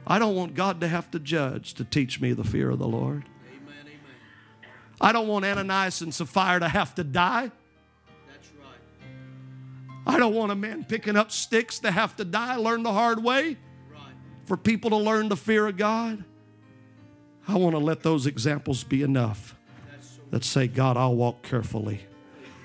I 0.06 0.20
don't 0.20 0.36
want 0.36 0.54
God 0.54 0.80
to 0.82 0.88
have 0.88 1.10
to 1.10 1.18
judge 1.18 1.74
to 1.74 1.84
teach 1.84 2.20
me 2.20 2.34
the 2.34 2.44
fear 2.44 2.70
of 2.70 2.78
the 2.78 2.86
Lord. 2.86 3.24
Amen. 3.48 3.74
Amen. 3.80 4.70
I 5.00 5.10
don't 5.10 5.26
want 5.26 5.44
Ananias 5.44 6.02
and 6.02 6.14
Sapphira 6.14 6.60
to 6.60 6.68
have 6.68 6.94
to 6.94 7.02
die. 7.02 7.50
I 10.06 10.18
don't 10.18 10.34
want 10.34 10.52
a 10.52 10.56
man 10.56 10.84
picking 10.84 11.16
up 11.16 11.30
sticks 11.30 11.78
to 11.80 11.90
have 11.90 12.16
to 12.16 12.24
die, 12.24 12.56
learn 12.56 12.82
the 12.82 12.92
hard 12.92 13.22
way, 13.22 13.56
for 14.44 14.56
people 14.56 14.90
to 14.90 14.96
learn 14.96 15.28
the 15.28 15.36
fear 15.36 15.66
of 15.66 15.76
God. 15.76 16.24
I 17.46 17.56
want 17.56 17.74
to 17.74 17.78
let 17.78 18.02
those 18.02 18.26
examples 18.26 18.84
be 18.84 19.02
enough 19.02 19.56
that 20.30 20.44
say, 20.44 20.66
God, 20.66 20.96
I'll 20.96 21.14
walk 21.14 21.42
carefully. 21.42 22.00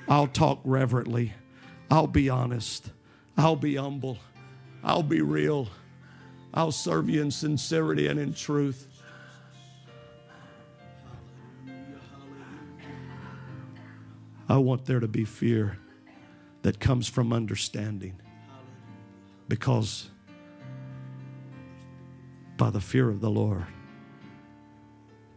I'll 0.07 0.27
talk 0.27 0.59
reverently. 0.63 1.33
I'll 1.91 2.07
be 2.07 2.29
honest. 2.29 2.91
I'll 3.37 3.55
be 3.55 3.75
humble. 3.75 4.17
I'll 4.83 5.03
be 5.03 5.21
real. 5.21 5.67
I'll 6.53 6.71
serve 6.71 7.09
you 7.09 7.21
in 7.21 7.29
sincerity 7.29 8.07
and 8.07 8.19
in 8.19 8.33
truth. 8.33 8.87
I 14.49 14.57
want 14.57 14.85
there 14.85 14.99
to 14.99 15.07
be 15.07 15.25
fear 15.25 15.77
that 16.67 16.81
comes 16.81 17.07
from 17.07 17.31
understanding 17.31 18.19
because 19.47 20.09
by 22.57 22.69
the 22.69 22.81
fear 22.81 23.07
of 23.07 23.21
the 23.21 23.29
Lord, 23.29 23.63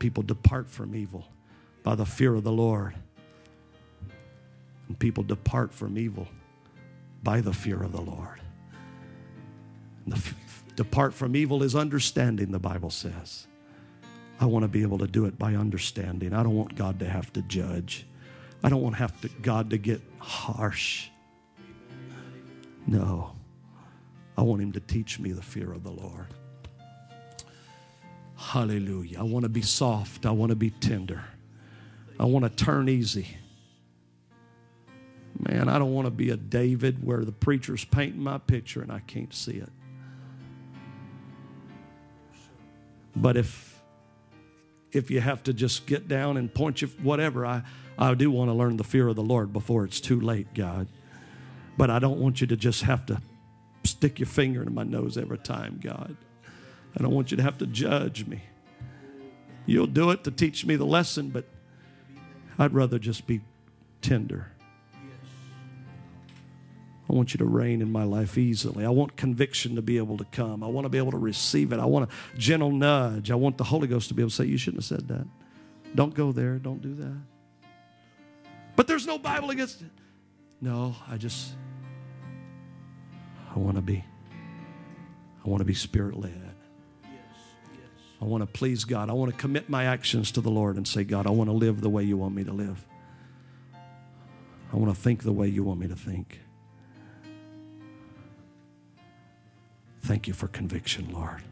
people 0.01 0.25
depart 0.25 0.69
from 0.69 0.97
evil. 0.97 1.29
By 1.85 1.95
the 1.95 2.05
fear 2.05 2.35
of 2.35 2.43
the 2.43 2.51
Lord, 2.51 2.97
and 4.89 4.99
people 4.99 5.23
depart 5.23 5.73
from 5.73 5.97
evil 5.97 6.27
by 7.23 7.41
the 7.41 7.53
fear 7.53 7.81
of 7.81 7.93
the 7.93 8.01
Lord. 8.01 8.41
The 10.09 10.17
f- 10.17 10.65
depart 10.75 11.15
from 11.15 11.37
evil 11.37 11.63
is 11.63 11.77
understanding, 11.77 12.51
the 12.51 12.59
Bible 12.59 12.91
says. 12.91 13.47
I 14.41 14.47
want 14.47 14.65
to 14.65 14.69
be 14.69 14.83
able 14.83 14.99
to 14.99 15.07
do 15.07 15.27
it 15.27 15.39
by 15.39 15.55
understanding. 15.55 16.35
I 16.35 16.43
don't 16.43 16.57
want 16.57 16.75
God 16.75 16.99
to 16.99 17.09
have 17.09 17.33
to 17.35 17.43
judge. 17.43 18.05
I 18.65 18.69
don't 18.69 18.83
want 18.83 18.97
have 18.97 19.19
to, 19.21 19.29
God 19.43 19.71
to 19.71 19.79
get 19.79 20.03
harsh. 20.19 21.09
No. 22.87 23.33
I 24.37 24.43
want 24.43 24.63
him 24.63 24.73
to 24.73 24.81
teach 24.81 25.19
me 25.19 25.33
the 25.33 25.43
fear 25.43 25.73
of 25.73 25.83
the 25.83 25.91
Lord. 25.91 26.27
Hallelujah. 28.37 29.21
I 29.21 29.23
want 29.23 29.43
to 29.43 29.51
be 29.51 29.63
soft. 29.63 30.25
I 30.25 30.31
want 30.31 30.51
to 30.51 30.57
be 30.57 30.71
tender. 30.71 31.25
I 32.19 32.25
want 32.25 32.45
to 32.45 32.65
turn 32.65 32.89
easy. 32.89 33.37
Man, 35.39 35.69
I 35.69 35.79
don't 35.79 35.93
want 35.93 36.07
to 36.07 36.11
be 36.11 36.31
a 36.31 36.37
David 36.37 37.05
where 37.05 37.25
the 37.25 37.33
preacher's 37.33 37.85
painting 37.85 38.23
my 38.23 38.39
picture 38.39 38.83
and 38.83 38.91
I 38.91 39.01
can't 39.01 39.33
see 39.33 39.57
it. 39.57 39.71
But 43.15 43.37
if 43.37 43.71
if 44.93 45.11
you 45.11 45.21
have 45.21 45.43
to 45.45 45.53
just 45.53 45.87
get 45.87 46.09
down 46.09 46.37
and 46.37 46.53
point 46.53 46.83
you 46.83 46.89
whatever, 47.03 47.47
I, 47.47 47.63
I 47.97 48.15
do 48.15 48.31
want 48.31 48.49
to 48.49 48.55
learn 48.55 48.77
the 48.77 48.85
fear 48.85 49.07
of 49.07 49.17
the 49.17 49.23
Lord 49.23 49.53
before 49.53 49.85
it's 49.85 50.01
too 50.01 50.21
late, 50.21 50.53
God. 50.53 50.89
But 51.81 51.89
I 51.89 51.99
don't 51.99 52.21
want 52.21 52.43
you 52.43 52.47
to 52.49 52.57
just 52.57 52.83
have 52.83 53.07
to 53.07 53.23
stick 53.85 54.19
your 54.19 54.27
finger 54.27 54.63
in 54.63 54.75
my 54.75 54.83
nose 54.83 55.17
every 55.17 55.39
time, 55.39 55.81
God. 55.83 56.15
I 56.95 57.03
don't 57.03 57.15
want 57.15 57.31
you 57.31 57.39
to 57.39 57.43
have 57.43 57.57
to 57.57 57.67
judge 57.67 58.27
me. 58.27 58.43
You'll 59.65 59.87
do 59.87 60.11
it 60.11 60.23
to 60.25 60.31
teach 60.31 60.67
me 60.67 60.77
the 60.77 60.85
lesson, 60.85 61.31
but 61.31 61.47
I'd 62.59 62.75
rather 62.75 62.99
just 62.99 63.27
be 63.27 63.41
tender. 64.03 64.53
I 67.09 67.15
want 67.15 67.33
you 67.33 67.39
to 67.39 67.47
reign 67.47 67.81
in 67.81 67.91
my 67.91 68.05
life 68.05 68.37
easily. 68.37 68.85
I 68.85 68.91
want 68.91 69.17
conviction 69.17 69.77
to 69.77 69.83
be 69.83 69.97
able 69.97 70.19
to 70.19 70.27
come. 70.27 70.63
I 70.63 70.67
want 70.67 70.85
to 70.85 70.91
be 70.91 70.99
able 70.99 71.13
to 71.13 71.19
receive 71.19 71.73
it. 71.73 71.81
I 71.81 71.87
want 71.87 72.11
a 72.11 72.39
gentle 72.39 72.73
nudge. 72.73 73.31
I 73.31 73.37
want 73.37 73.57
the 73.57 73.65
Holy 73.65 73.89
Ghost 73.89 74.09
to 74.09 74.15
be 74.15 74.21
able 74.21 74.29
to 74.29 74.37
say, 74.37 74.45
You 74.45 74.59
shouldn't 74.59 74.83
have 74.83 74.99
said 74.99 75.09
that. 75.09 75.27
Don't 75.95 76.13
go 76.13 76.31
there. 76.31 76.59
Don't 76.59 76.83
do 76.83 76.95
that. 76.97 77.17
But 78.77 78.87
there's 78.87 79.07
no 79.07 79.17
Bible 79.17 79.49
against 79.49 79.81
it. 79.81 79.91
No, 80.61 80.95
I 81.09 81.17
just, 81.17 81.55
I 83.55 83.59
want 83.59 83.77
to 83.77 83.83
be, 83.83 84.05
I 85.45 85.49
want 85.49 85.61
to 85.61 85.65
be 85.65 85.75
spirit 85.75 86.17
led. 86.17 86.55
I 88.21 88.25
want 88.25 88.43
to 88.43 88.47
please 88.47 88.85
God. 88.85 89.09
I 89.09 89.15
want 89.15 89.33
to 89.33 89.37
commit 89.37 89.69
my 89.69 89.85
actions 89.85 90.31
to 90.33 90.41
the 90.41 90.51
Lord 90.51 90.77
and 90.77 90.87
say, 90.87 91.05
God, 91.05 91.27
I 91.27 91.31
want 91.31 91.49
to 91.49 91.55
live 91.55 91.81
the 91.81 91.89
way 91.89 92.05
you 92.05 92.17
want 92.17 92.35
me 92.35 92.45
to 92.45 92.53
live. 92.53 92.85
I 94.73 94.77
want 94.77 94.95
to 94.95 95.01
think 95.01 95.23
the 95.23 95.33
way 95.33 95.49
you 95.49 95.65
want 95.65 95.81
me 95.81 95.89
to 95.89 95.97
think. 95.97 96.41
Thank 100.03 100.29
you 100.29 100.35
for 100.35 100.49
conviction, 100.49 101.11
Lord. 101.13 101.43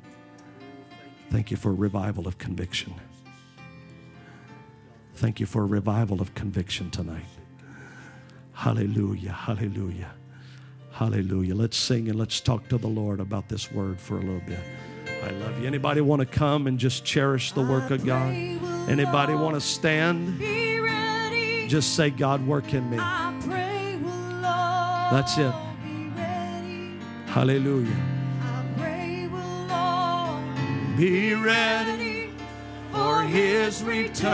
Thank 1.30 1.50
you 1.50 1.56
for 1.56 1.70
a 1.70 1.74
revival 1.74 2.26
of 2.26 2.38
conviction. 2.38 2.94
Thank 5.14 5.40
you 5.40 5.46
for 5.46 5.62
a 5.62 5.66
revival 5.66 6.20
of 6.20 6.34
conviction 6.34 6.90
tonight. 6.90 7.26
Hallelujah, 8.52 9.32
hallelujah, 9.32 10.10
hallelujah. 10.98 11.54
Let's 11.54 11.76
sing 11.76 12.08
and 12.08 12.18
let's 12.18 12.40
talk 12.40 12.66
to 12.70 12.76
the 12.76 12.88
Lord 12.88 13.20
about 13.20 13.48
this 13.48 13.70
word 13.70 14.00
for 14.00 14.16
a 14.16 14.20
little 14.20 14.40
bit. 14.40 14.58
I 15.22 15.30
love 15.30 15.60
you. 15.60 15.66
Anybody 15.66 16.00
want 16.00 16.18
to 16.20 16.26
come 16.26 16.66
and 16.66 16.76
just 16.76 17.04
cherish 17.04 17.52
the 17.52 17.62
work 17.62 17.92
of 17.92 18.04
God? 18.04 18.34
Anybody 18.88 19.34
want 19.34 19.54
to 19.54 19.60
stand? 19.60 20.40
Just 21.70 21.94
say, 21.94 22.10
God, 22.10 22.44
work 22.44 22.74
in 22.74 22.90
me. 22.90 22.96
That's 25.12 25.38
it. 25.38 25.54
Hallelujah. 27.26 27.96
Be 30.96 31.34
ready 31.34 32.32
for 32.90 33.22
his 33.22 33.84
return. 33.84 34.28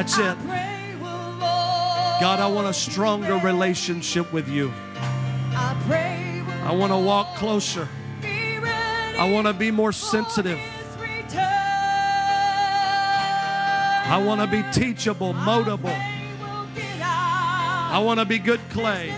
That's 0.00 0.16
it. 0.16 0.38
God, 2.22 2.40
I 2.40 2.46
want 2.46 2.66
a 2.68 2.72
stronger 2.72 3.34
relationship 3.34 4.32
with 4.32 4.48
you. 4.48 4.72
I 5.52 6.74
want 6.74 6.90
to 6.90 6.96
walk 6.96 7.36
closer. 7.36 7.86
I 8.22 9.30
want 9.30 9.46
to 9.46 9.52
be 9.52 9.70
more 9.70 9.92
sensitive. 9.92 10.58
I 14.08 14.22
want 14.24 14.40
to 14.40 14.46
be 14.46 14.64
teachable, 14.72 15.34
moldable. 15.34 15.94
I 16.72 18.00
want 18.02 18.20
to 18.20 18.24
be 18.24 18.38
good 18.38 18.60
clay. 18.70 19.08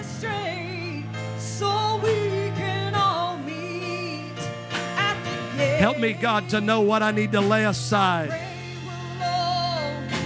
Help 5.79 6.01
me, 6.01 6.13
God, 6.13 6.49
to 6.49 6.61
know 6.61 6.81
what 6.81 7.05
I 7.05 7.13
need 7.13 7.31
to 7.31 7.41
lay 7.41 7.67
aside. 7.67 8.42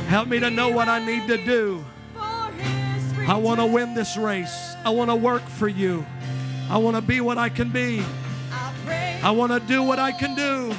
Help 0.06 0.28
me 0.28 0.38
to 0.38 0.50
know 0.50 0.68
what 0.68 0.88
I 0.88 1.04
need 1.04 1.26
to 1.28 1.36
do. 1.44 1.84
I 2.16 3.36
want 3.36 3.58
to 3.58 3.66
win 3.66 3.94
this 3.94 4.16
race. 4.16 4.74
I 4.84 4.90
want 4.90 5.10
to 5.10 5.16
work 5.16 5.42
for 5.42 5.66
you. 5.66 6.06
I 6.70 6.78
want 6.78 6.96
to 6.96 7.02
be 7.02 7.20
what 7.20 7.38
I 7.38 7.48
can 7.48 7.70
be. 7.70 8.04
I 9.22 9.30
want 9.32 9.50
to 9.52 9.60
do 9.60 9.82
what 9.82 9.98
I 9.98 10.12
can 10.12 10.36
do. 10.36 10.72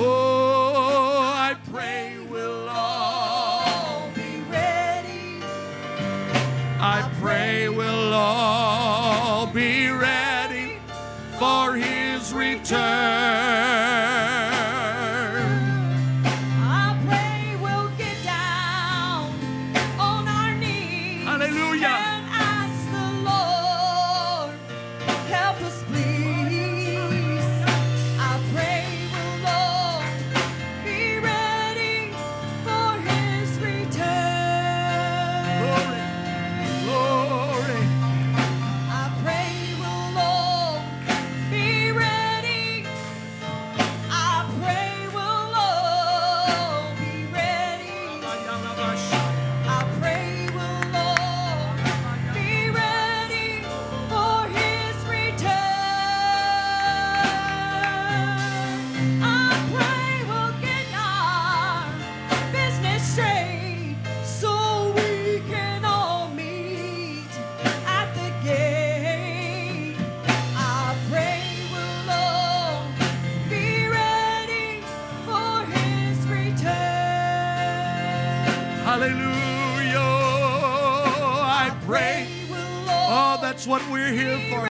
Oh, 0.00 1.18
I 1.20 1.56
pray 1.72 2.18
we'll. 2.30 2.68
All 2.68 4.10
be 4.14 4.42
ready. 4.50 5.42
I 6.78 7.10
pray 7.20 7.27
we're 84.08 84.14
here 84.14 84.38
for. 84.48 84.57